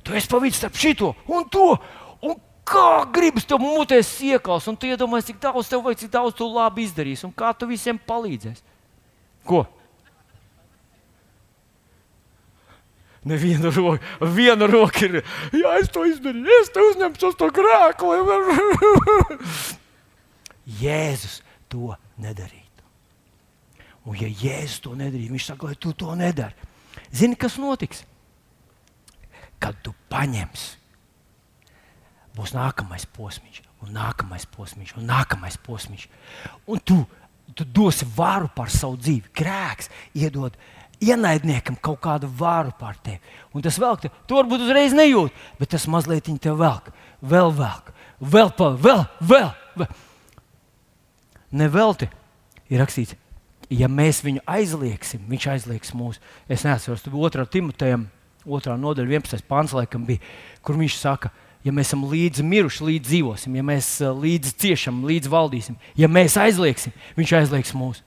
Tu 0.05 0.15
esi 0.17 0.29
pa 0.29 0.41
vidu 0.43 0.57
starp 0.57 0.79
šito 0.81 1.15
un 1.29 1.49
to. 1.53 1.75
Un 2.21 2.37
kā 2.69 3.03
gribas 3.13 3.47
tev 3.49 3.63
mutēs 3.63 4.13
iekals, 4.27 4.69
un 4.71 4.77
tu 4.79 4.89
iedomājies, 4.91 5.31
cik 5.33 5.41
daudz 5.43 5.71
tev 5.71 5.83
vajag, 5.85 6.05
cik 6.05 6.13
daudz 6.15 6.37
tu 6.39 6.49
labi 6.51 6.87
izdarīsi, 6.87 7.27
un 7.27 7.35
kā 7.35 7.53
tu 7.57 7.69
visiem 7.71 7.99
palīdzēsi. 8.07 8.63
Ko? 9.49 9.65
Neviena 13.25 13.69
roka, 13.75 14.01
viena 14.33 14.69
roka 14.71 15.05
ir. 15.05 15.19
Jā, 15.53 15.75
es 15.81 15.91
to 15.93 16.07
izdarīju. 16.09 16.61
Es 16.63 16.73
te 16.73 16.85
uzņemšu 16.85 17.35
to 17.41 17.51
grēku. 17.53 18.15
Jēzus 20.81 21.41
to 21.71 21.95
nedarītu. 22.21 22.85
Un, 24.07 24.17
ja 24.17 24.29
Jēzus 24.29 24.81
to 24.85 24.95
nedarītu, 24.97 25.35
viņš 25.35 25.49
saka, 25.53 25.71
lai 25.71 25.79
tu 25.79 25.93
to 25.97 26.15
nedari. 26.19 26.69
Zini, 27.15 27.39
kas 27.39 27.59
notiks? 27.61 28.05
Kad 29.61 29.77
tu 29.85 29.93
paņemsi, 30.11 30.77
būs 32.37 32.55
nākamais 32.57 33.05
posms, 33.13 33.61
un 33.85 33.93
nākamais 33.97 34.47
posms, 34.49 34.95
un 34.97 35.09
nākamais 35.09 35.59
posms. 35.61 36.07
Un 36.71 36.81
tu, 36.81 37.03
tu 37.55 37.67
dosi 37.67 38.09
varu 38.17 38.49
pār 38.55 38.73
savu 38.73 38.97
dzīvi. 39.01 39.35
Grēks 39.37 39.91
iedod 40.17 40.57
ienaidniekam 41.01 41.77
kaut 41.81 42.01
kādu 42.05 42.31
varu 42.41 42.73
pār 42.79 42.97
tevi. 43.05 43.21
Un 43.53 43.65
tas 43.65 43.79
vēl, 43.81 43.99
tu 44.01 44.39
varbūt 44.39 44.65
uzreiz 44.65 44.97
nejūti, 44.97 45.35
bet 45.61 45.75
tas 45.75 45.89
mazliet 45.91 46.31
te 46.41 46.53
velk, 46.53 46.93
vēl 47.21 47.53
velk, 47.57 47.93
vēl, 48.21 48.55
vēl, 48.57 48.79
vēl. 48.81 49.05
vēl. 49.21 49.51
vēl. 49.83 49.99
Nevelti 51.51 52.07
ir 52.71 52.79
rakstīts, 52.79 53.17
ja 53.71 53.89
mēs 53.91 54.23
viņu 54.23 54.43
aizliegsim, 54.51 55.23
viņš 55.31 55.47
aizliegs 55.55 55.95
mūs. 55.97 56.21
Es 56.51 56.65
neatceros, 56.67 57.03
tur 57.05 57.17
otrā 57.19 57.47
Timotejam, 57.47 58.09
otrā 58.47 58.77
nodaļa, 58.79 59.19
11. 59.19 59.47
pāns, 59.51 59.75
laikam 59.77 60.07
bija, 60.07 60.23
kur 60.67 60.79
viņš 60.79 60.99
saka, 61.01 61.33
ja 61.67 61.75
mēs 61.75 61.91
esam 61.91 62.07
līdzi 62.11 62.47
miruši, 62.47 62.87
līdzi 62.87 63.09
dzīvosim, 63.09 63.59
ja 63.59 63.67
mēs 63.67 63.91
eh, 64.01 64.15
līdzi 64.15 64.55
ciešam, 64.63 65.03
līdzi 65.09 65.33
valdīsim, 65.33 65.81
ja 65.99 66.09
mēs 66.11 66.39
aizliegsim, 66.41 66.95
viņš 67.19 67.35
aizliegs 67.43 67.75
mūs. 67.77 68.05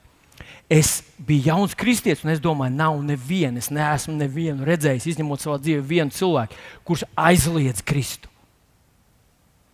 Es 0.72 1.02
biju 1.20 1.52
jauns 1.52 1.76
kristietis, 1.78 2.24
un 2.24 2.32
es 2.34 2.42
domāju, 2.42 2.74
nav 2.80 2.96
neviena, 3.06 3.60
es 3.60 3.68
neesmu 3.70 4.16
nevienu 4.16 4.66
redzējis, 4.66 5.12
izņemot 5.12 5.44
savā 5.44 5.60
dzīvē, 5.62 5.84
vienu 5.86 6.16
cilvēku, 6.16 6.58
kurš 6.88 7.04
aizliedz 7.20 7.84
Kristu. 7.86 8.32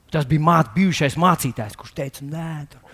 Tas 0.09 0.26
bija 0.26 0.41
māt, 0.41 0.74
bijušais 0.74 1.15
mācītājs, 1.22 1.78
kurš 1.78 1.93
teica, 1.95 2.26
nē, 2.26 2.51
tur 2.74 2.89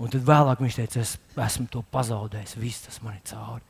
Un 0.00 0.08
tad 0.08 0.24
vēlāk 0.24 0.62
viņš 0.64 0.78
teica, 0.78 1.02
es 1.02 1.16
esmu 1.36 1.66
to 1.72 1.82
pazaudējis, 1.92 2.56
viss 2.60 2.86
tas 2.86 3.02
man 3.04 3.18
ir 3.18 3.24
cauri. 3.28 3.66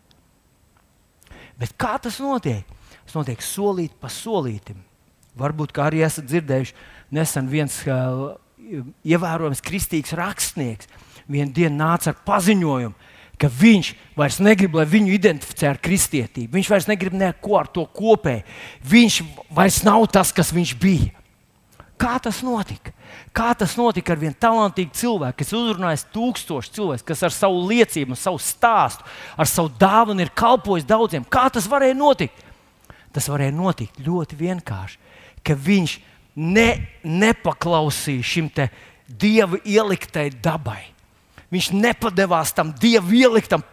Bet 1.59 1.75
kā 1.81 1.97
tas 2.03 2.21
notiek? 2.23 2.69
Tas 3.05 3.17
notiek 3.19 3.43
solīt 3.43 3.97
pa 4.01 4.09
solītam. 4.13 4.79
Varbūt 5.39 5.75
arī 5.83 6.05
esat 6.07 6.29
dzirdējuši, 6.31 6.77
nesen 7.15 7.51
viens 7.51 7.77
uh, 7.87 8.31
ievērojams 9.07 9.63
kristīgs 9.65 10.15
rakstnieks 10.19 10.91
vienā 11.31 11.53
dienā 11.55 11.77
nāca 11.79 12.13
ar 12.13 12.23
paziņojumu, 12.27 12.95
ka 13.41 13.49
viņš 13.51 13.93
vairs 14.19 14.41
negrib, 14.43 14.75
lai 14.77 14.87
viņu 14.91 15.15
identificē 15.17 15.71
ar 15.71 15.81
kristietību. 15.83 16.53
Viņš 16.59 16.71
vairs 16.71 16.89
negrib 16.91 17.15
neko 17.17 17.57
ar 17.61 17.71
to 17.73 17.87
kopēju. 17.87 18.45
Viņš 18.91 19.21
vairs 19.57 19.81
nav 19.87 20.05
tas, 20.13 20.35
kas 20.37 20.53
viņš 20.55 20.75
bija. 20.83 21.20
Kā 22.01 22.17
tas 22.23 22.41
notika? 22.47 22.95
Kā 23.37 23.51
tas 23.59 23.75
notika 23.77 24.15
ar 24.15 24.21
vienu 24.21 24.37
talantīgu 24.41 24.95
cilvēku, 24.97 25.43
kas 25.43 25.53
uzrunājis 25.57 26.07
tūkstošus 26.15 26.73
cilvēkus, 26.77 27.07
kas 27.07 27.25
ar 27.29 27.35
savu 27.35 27.67
liecību, 27.69 28.17
savu 28.17 28.41
stāstu, 28.41 29.05
ar 29.37 29.51
savu 29.51 29.73
dāvanu 29.81 30.25
ir 30.25 30.33
kalpojis 30.33 30.89
daudziem? 30.89 31.27
Kā 31.29 31.49
tas 31.53 31.69
varēja 31.69 31.99
notikt? 31.99 32.47
Tas 33.13 33.27
varēja 33.29 33.53
notikt 33.53 34.01
ļoti 34.07 34.39
vienkārši, 34.39 34.97
ka 35.45 35.57
viņš 35.59 35.99
ne, 36.41 36.69
nepaklausīja 37.05 38.25
šim 38.25 38.49
dievu 39.11 39.61
ieliktai 39.67 40.31
dabai. 40.31 40.85
Viņš 41.51 41.73
nepadevās 41.75 42.55
tam 42.55 42.73
dievu 42.79 43.17
ieliktam 43.19 43.65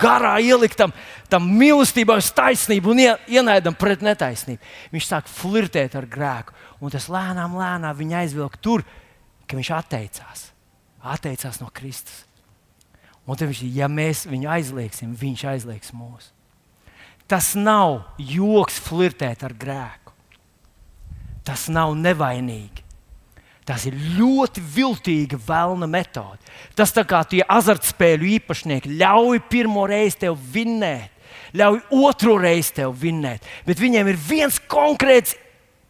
garā 0.00 0.34
ieliktam, 0.42 0.92
tam 1.30 1.46
mīlestībai 1.58 2.18
uz 2.20 2.30
taisnību 2.34 2.92
un 2.92 3.02
ienaidam 3.30 3.76
pret 3.78 4.02
netaisnību. 4.04 4.60
Viņš 4.94 5.06
sāk 5.06 5.30
flirtēt 5.30 5.94
ar 5.98 6.08
grēku, 6.10 6.56
un 6.80 6.92
tas 6.92 7.08
lēnām, 7.12 7.54
lēnām 7.58 7.96
viņa 7.96 8.24
aizvilka 8.24 8.60
tur, 8.62 8.84
ka 9.46 9.58
viņš 9.58 9.72
atteicās. 9.76 10.44
Atteicās 11.00 11.60
no 11.62 11.70
Kristus. 11.72 12.24
Un 13.26 13.38
tad 13.38 13.50
viņš, 13.50 13.64
ja 13.76 13.86
mēs 13.90 14.24
viņu 14.26 14.50
aizliegsim, 14.50 15.14
viņš 15.16 15.46
aizliegs 15.52 15.92
mūs. 15.94 16.32
Tas 17.30 17.52
nav 17.54 18.00
joks 18.18 18.80
flirtēt 18.82 19.44
ar 19.46 19.54
grēku. 19.54 20.14
Tas 21.46 21.68
nav 21.70 21.94
nevainīgi. 21.94 22.82
Tas 23.70 23.84
ir 23.86 23.94
ļoti 24.18 24.62
viltīga 24.74 25.38
vēlna 25.46 25.86
metode. 25.86 26.42
Tas 26.74 26.90
tā 26.90 27.04
kā 27.06 27.20
tie 27.30 27.44
azartspēļu 27.46 28.32
īpašnieki 28.40 28.96
ļauj 28.98 29.44
pirmo 29.52 29.84
reizi 29.86 30.24
tev 30.24 30.40
vinnēt, 30.54 31.12
ļauj 31.54 31.78
otro 31.94 32.34
reizi 32.42 32.80
tev 32.80 32.96
vinnēt, 32.98 33.46
bet 33.68 33.78
viņiem 33.78 34.10
ir 34.10 34.18
viens 34.18 34.58
konkrēts 34.70 35.36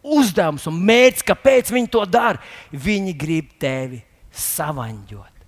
uzdevums 0.05 0.67
un 0.69 0.77
mērķis, 0.77 1.25
kāpēc 1.25 1.71
viņi 1.73 1.89
to 1.95 2.03
dara. 2.05 2.41
Viņi 2.69 3.15
grib 3.17 3.49
tevi 3.61 4.03
savaņģot. 4.29 5.47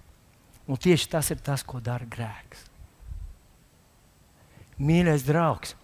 Un 0.73 0.79
tieši 0.81 1.09
tas 1.11 1.29
ir 1.34 1.41
tas, 1.43 1.61
ko 1.61 1.84
dara 1.84 2.07
grēks. 2.09 2.65
Mīļais 4.81 5.27
draugs, 5.27 5.75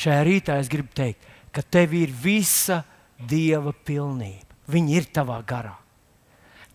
šajā 0.00 0.24
rītā 0.24 0.56
es 0.62 0.72
gribu 0.72 0.94
teikt, 0.96 1.28
ka 1.52 1.60
tev 1.60 1.92
ir 1.98 2.14
visa 2.24 2.80
dieva 3.20 3.74
pilnība. 3.74 4.48
Viņi 4.70 4.96
ir 4.96 5.10
tavā 5.12 5.42
garā. 5.44 5.76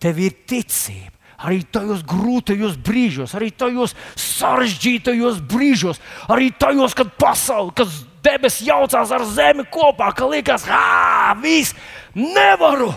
Tev 0.06 0.22
ir 0.22 0.38
ticība. 0.46 1.12
arī 1.36 1.58
tajos 1.68 2.00
grūtajos 2.08 2.78
brīžos, 2.80 3.34
arī 3.36 3.50
tajos 3.52 3.92
sarežģītajos 4.16 5.42
brīžos, 5.44 6.00
arī 6.32 6.48
tajos, 6.56 6.94
kad 6.96 7.10
pasaule, 7.20 7.74
kad 7.76 7.90
debesis 8.24 8.64
jaucās 8.66 9.12
ar 9.12 9.26
zemi 9.28 9.66
kopā, 9.68 10.14
ka 10.16 10.30
liekas, 10.30 10.64
ah, 10.72 11.36
viss 11.42 11.76
nevaru. 12.16 12.88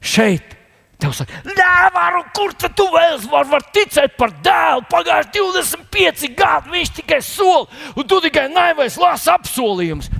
Šeit 0.00 0.56
Tev 1.02 1.10
saka, 1.18 1.40
nevaru, 1.42 2.20
kur 2.30 2.52
tu 2.54 2.84
vēl 2.92 3.16
vari 3.26 3.50
var 3.50 3.64
ticēt 3.74 4.12
par 4.14 4.30
dēlu. 4.44 4.84
Pagājuši 4.86 5.32
25 5.34 6.28
gadi, 6.38 6.70
viņš 6.76 6.92
tikai 7.00 7.18
sola, 7.26 7.66
un 7.98 8.06
tu 8.06 8.20
tikai 8.22 8.44
naivais 8.52 8.98
lasi 9.02 9.26
apsolījumus. 9.32 10.12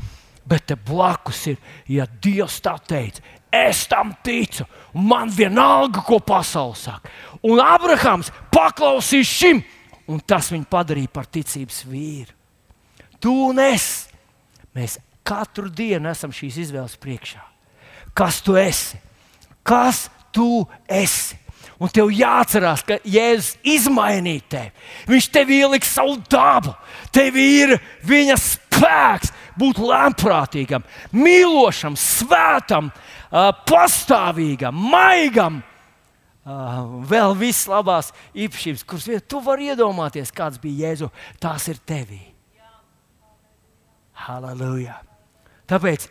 Bet 0.42 0.66
te 0.66 0.74
blakus 0.74 1.44
ir, 1.52 1.60
ja 1.86 2.08
Dievs 2.24 2.58
tā 2.64 2.74
teica, 2.82 3.22
es 3.54 3.84
tam 3.86 4.10
ticu, 4.26 4.66
man 4.94 5.30
vienalga, 5.32 6.02
ko 6.04 6.20
pasaule 6.20 6.76
saka. 6.78 7.10
Un 7.42 7.60
Abrahams 7.62 8.30
paklausīs 8.52 9.28
šim, 9.28 9.62
un 10.10 10.20
tas 10.20 10.50
viņu 10.52 10.68
padarīja 10.70 11.12
par 11.12 11.26
ticības 11.26 11.82
vīru. 11.88 12.34
Tu 13.22 13.32
un 13.48 13.60
es, 13.62 14.08
mēs 14.74 14.98
katru 15.26 15.70
dienu 15.70 16.10
esam 16.10 16.32
šīs 16.34 16.58
izvēles 16.66 16.98
priekšā. 17.00 17.42
Kas 18.14 18.40
tu 18.44 18.56
esi? 18.58 18.98
Kas 19.62 20.08
tu 20.34 20.64
esi. 20.90 21.38
Un 21.82 21.90
tev 21.90 22.12
jāatcerās, 22.14 22.84
ka 22.86 23.00
Jēzus 23.02 23.56
izmainīja 23.66 24.42
tevi. 24.54 24.70
Viņš 25.10 25.28
tev 25.34 25.50
ielika 25.50 25.88
savu 25.88 26.14
dabu, 26.30 26.74
tev 27.14 27.38
ir 27.38 27.74
viņa 28.06 28.36
spēks 28.38 29.32
būt 29.58 29.80
lēmprātīgam, 29.82 30.84
mīlošam, 31.10 31.96
svētam, 31.98 32.92
pastāvīgam, 33.68 34.76
maigam. 34.92 35.60
Vēl 37.08 37.36
viss 37.38 37.68
labās 37.70 38.10
īpašības, 38.34 38.86
kuras 38.88 39.26
tu 39.30 39.42
vari 39.44 39.70
iedomāties, 39.70 40.34
kāds 40.34 40.58
bija 40.62 40.88
Jēzus, 40.90 41.28
tās 41.40 41.68
ir 41.70 41.78
tevī. 41.86 42.20
Halleluja! 44.22 44.98
Tāpēc, 45.70 46.08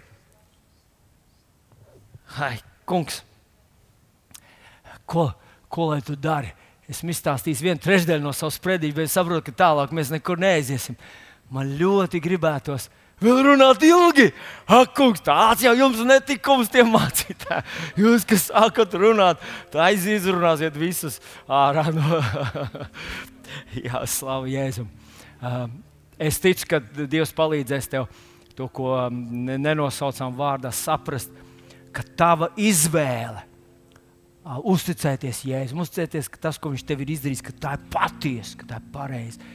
hai, 2.39 2.55
kungs! 2.87 3.21
ko, 5.11 5.31
ko 5.67 5.91
lai 5.91 6.01
tu 6.05 6.15
dari? 6.15 6.51
Esmu 6.91 7.11
izstāstījis 7.13 7.63
vienu 7.63 7.83
trešdaļu 7.83 8.23
no 8.23 8.33
savas 8.35 8.59
predības, 8.63 8.97
bet 8.97 9.11
saprotu, 9.11 9.45
ka 9.47 9.63
tālāk 9.63 9.93
mēs 9.95 10.11
nekur 10.11 10.39
neaiziesim. 10.41 10.97
Man 11.51 11.75
ļoti 11.79 12.19
gribētos 12.23 12.89
vēl 13.21 13.43
runāt 13.51 13.83
ilgi. 13.85 14.29
Ak, 14.71 14.93
kungs, 14.97 15.21
tāds 15.25 15.65
jau 15.65 15.73
jums 15.77 16.01
netikums 16.07 16.71
tie 16.71 16.83
mācītāji. 16.87 17.65
Jūs, 17.99 18.25
kas 18.27 18.47
sākat 18.49 18.95
runāt, 18.99 19.41
tā 19.73 19.87
aizizrunāsiet 19.89 20.77
visus 20.79 21.19
ārā. 21.49 21.87
No... 21.95 22.21
Jā, 23.85 24.03
slavu 24.07 24.47
Jēzum. 24.51 24.89
Um, 25.41 25.79
es 26.21 26.39
ticu, 26.39 26.67
ka 26.71 26.81
Dievs 27.03 27.33
palīdzēs 27.35 27.89
tev 27.91 28.07
to, 28.55 28.67
ko 28.71 29.07
nenosaucām 29.11 30.35
vārdā, 30.37 30.71
saprast, 30.75 31.31
ka 31.91 32.05
tava 32.17 32.51
izvēle 32.59 33.43
uzticēties 34.41 35.43
Jēzum, 35.45 35.83
uzticēties, 35.83 36.29
ka 36.31 36.39
tas, 36.47 36.59
ko 36.61 36.71
Viņš 36.73 36.85
tev 36.87 37.03
ir 37.03 37.13
izdarījis, 37.15 37.43
ka 37.45 37.53
tā 37.61 37.75
ir 37.77 37.83
patiesa, 37.93 38.57
ka 38.57 38.69
tā 38.71 38.79
ir 38.81 38.87
pareizi, 38.93 39.51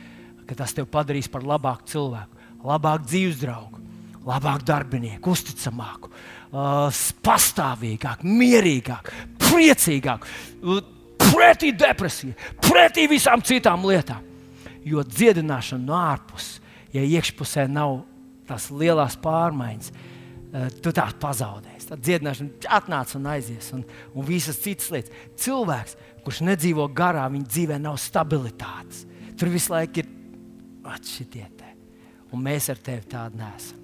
ka 0.47 0.59
tas 0.59 0.75
tev 0.77 0.87
padarīs 0.93 1.29
par 1.33 1.47
labāku 1.47 1.89
cilvēku, 1.91 2.36
labāku 2.67 3.09
dzīves 3.11 3.39
draugu, 3.41 3.83
labāku 4.27 4.67
darbinieku, 4.67 5.35
uzticamāku, 5.37 6.11
uh, 6.11 7.03
pastāvīgāku, 7.27 8.27
mierīgāku, 8.27 9.15
priecīgāku, 9.47 10.35
pretī 11.23 11.73
depresijai, 11.77 12.35
pretī 12.65 13.07
visām 13.11 13.45
citām 13.47 13.87
lietām. 13.87 14.25
Jo 14.87 15.03
dziedināšana 15.03 15.83
no 15.83 15.97
ārpuses, 15.99 16.61
ja 16.95 17.03
iekšpusē 17.03 17.67
nav 17.71 18.05
tās 18.47 18.69
lielās 18.71 19.19
pārmaiņas, 19.23 19.91
uh, 19.95 20.69
tu 20.83 20.95
tās 20.95 21.17
pazaudē 21.23 21.77
tad 21.91 22.03
dziedināšana 22.03 22.71
atnāca 22.77 23.19
un 23.19 23.29
aizies, 23.31 23.71
un, 23.77 23.85
un 24.15 24.27
visas 24.27 24.59
citas 24.63 24.91
lietas. 24.95 25.15
Cilvēks, 25.43 25.97
kurš 26.27 26.43
nedzīvo 26.47 26.89
garā, 26.97 27.27
viņa 27.33 27.51
dzīvē 27.53 27.81
nav 27.83 27.99
stabilitātes. 28.03 29.05
Tur 29.39 29.53
visu 29.53 29.75
laiku 29.75 30.03
ir 30.03 30.11
atšķirīgie. 30.97 31.56
Un 32.37 32.43
mēs 32.45 32.67
ar 32.69 32.81
tevi 32.85 33.09
tādu 33.09 33.41
nesam. 33.41 33.81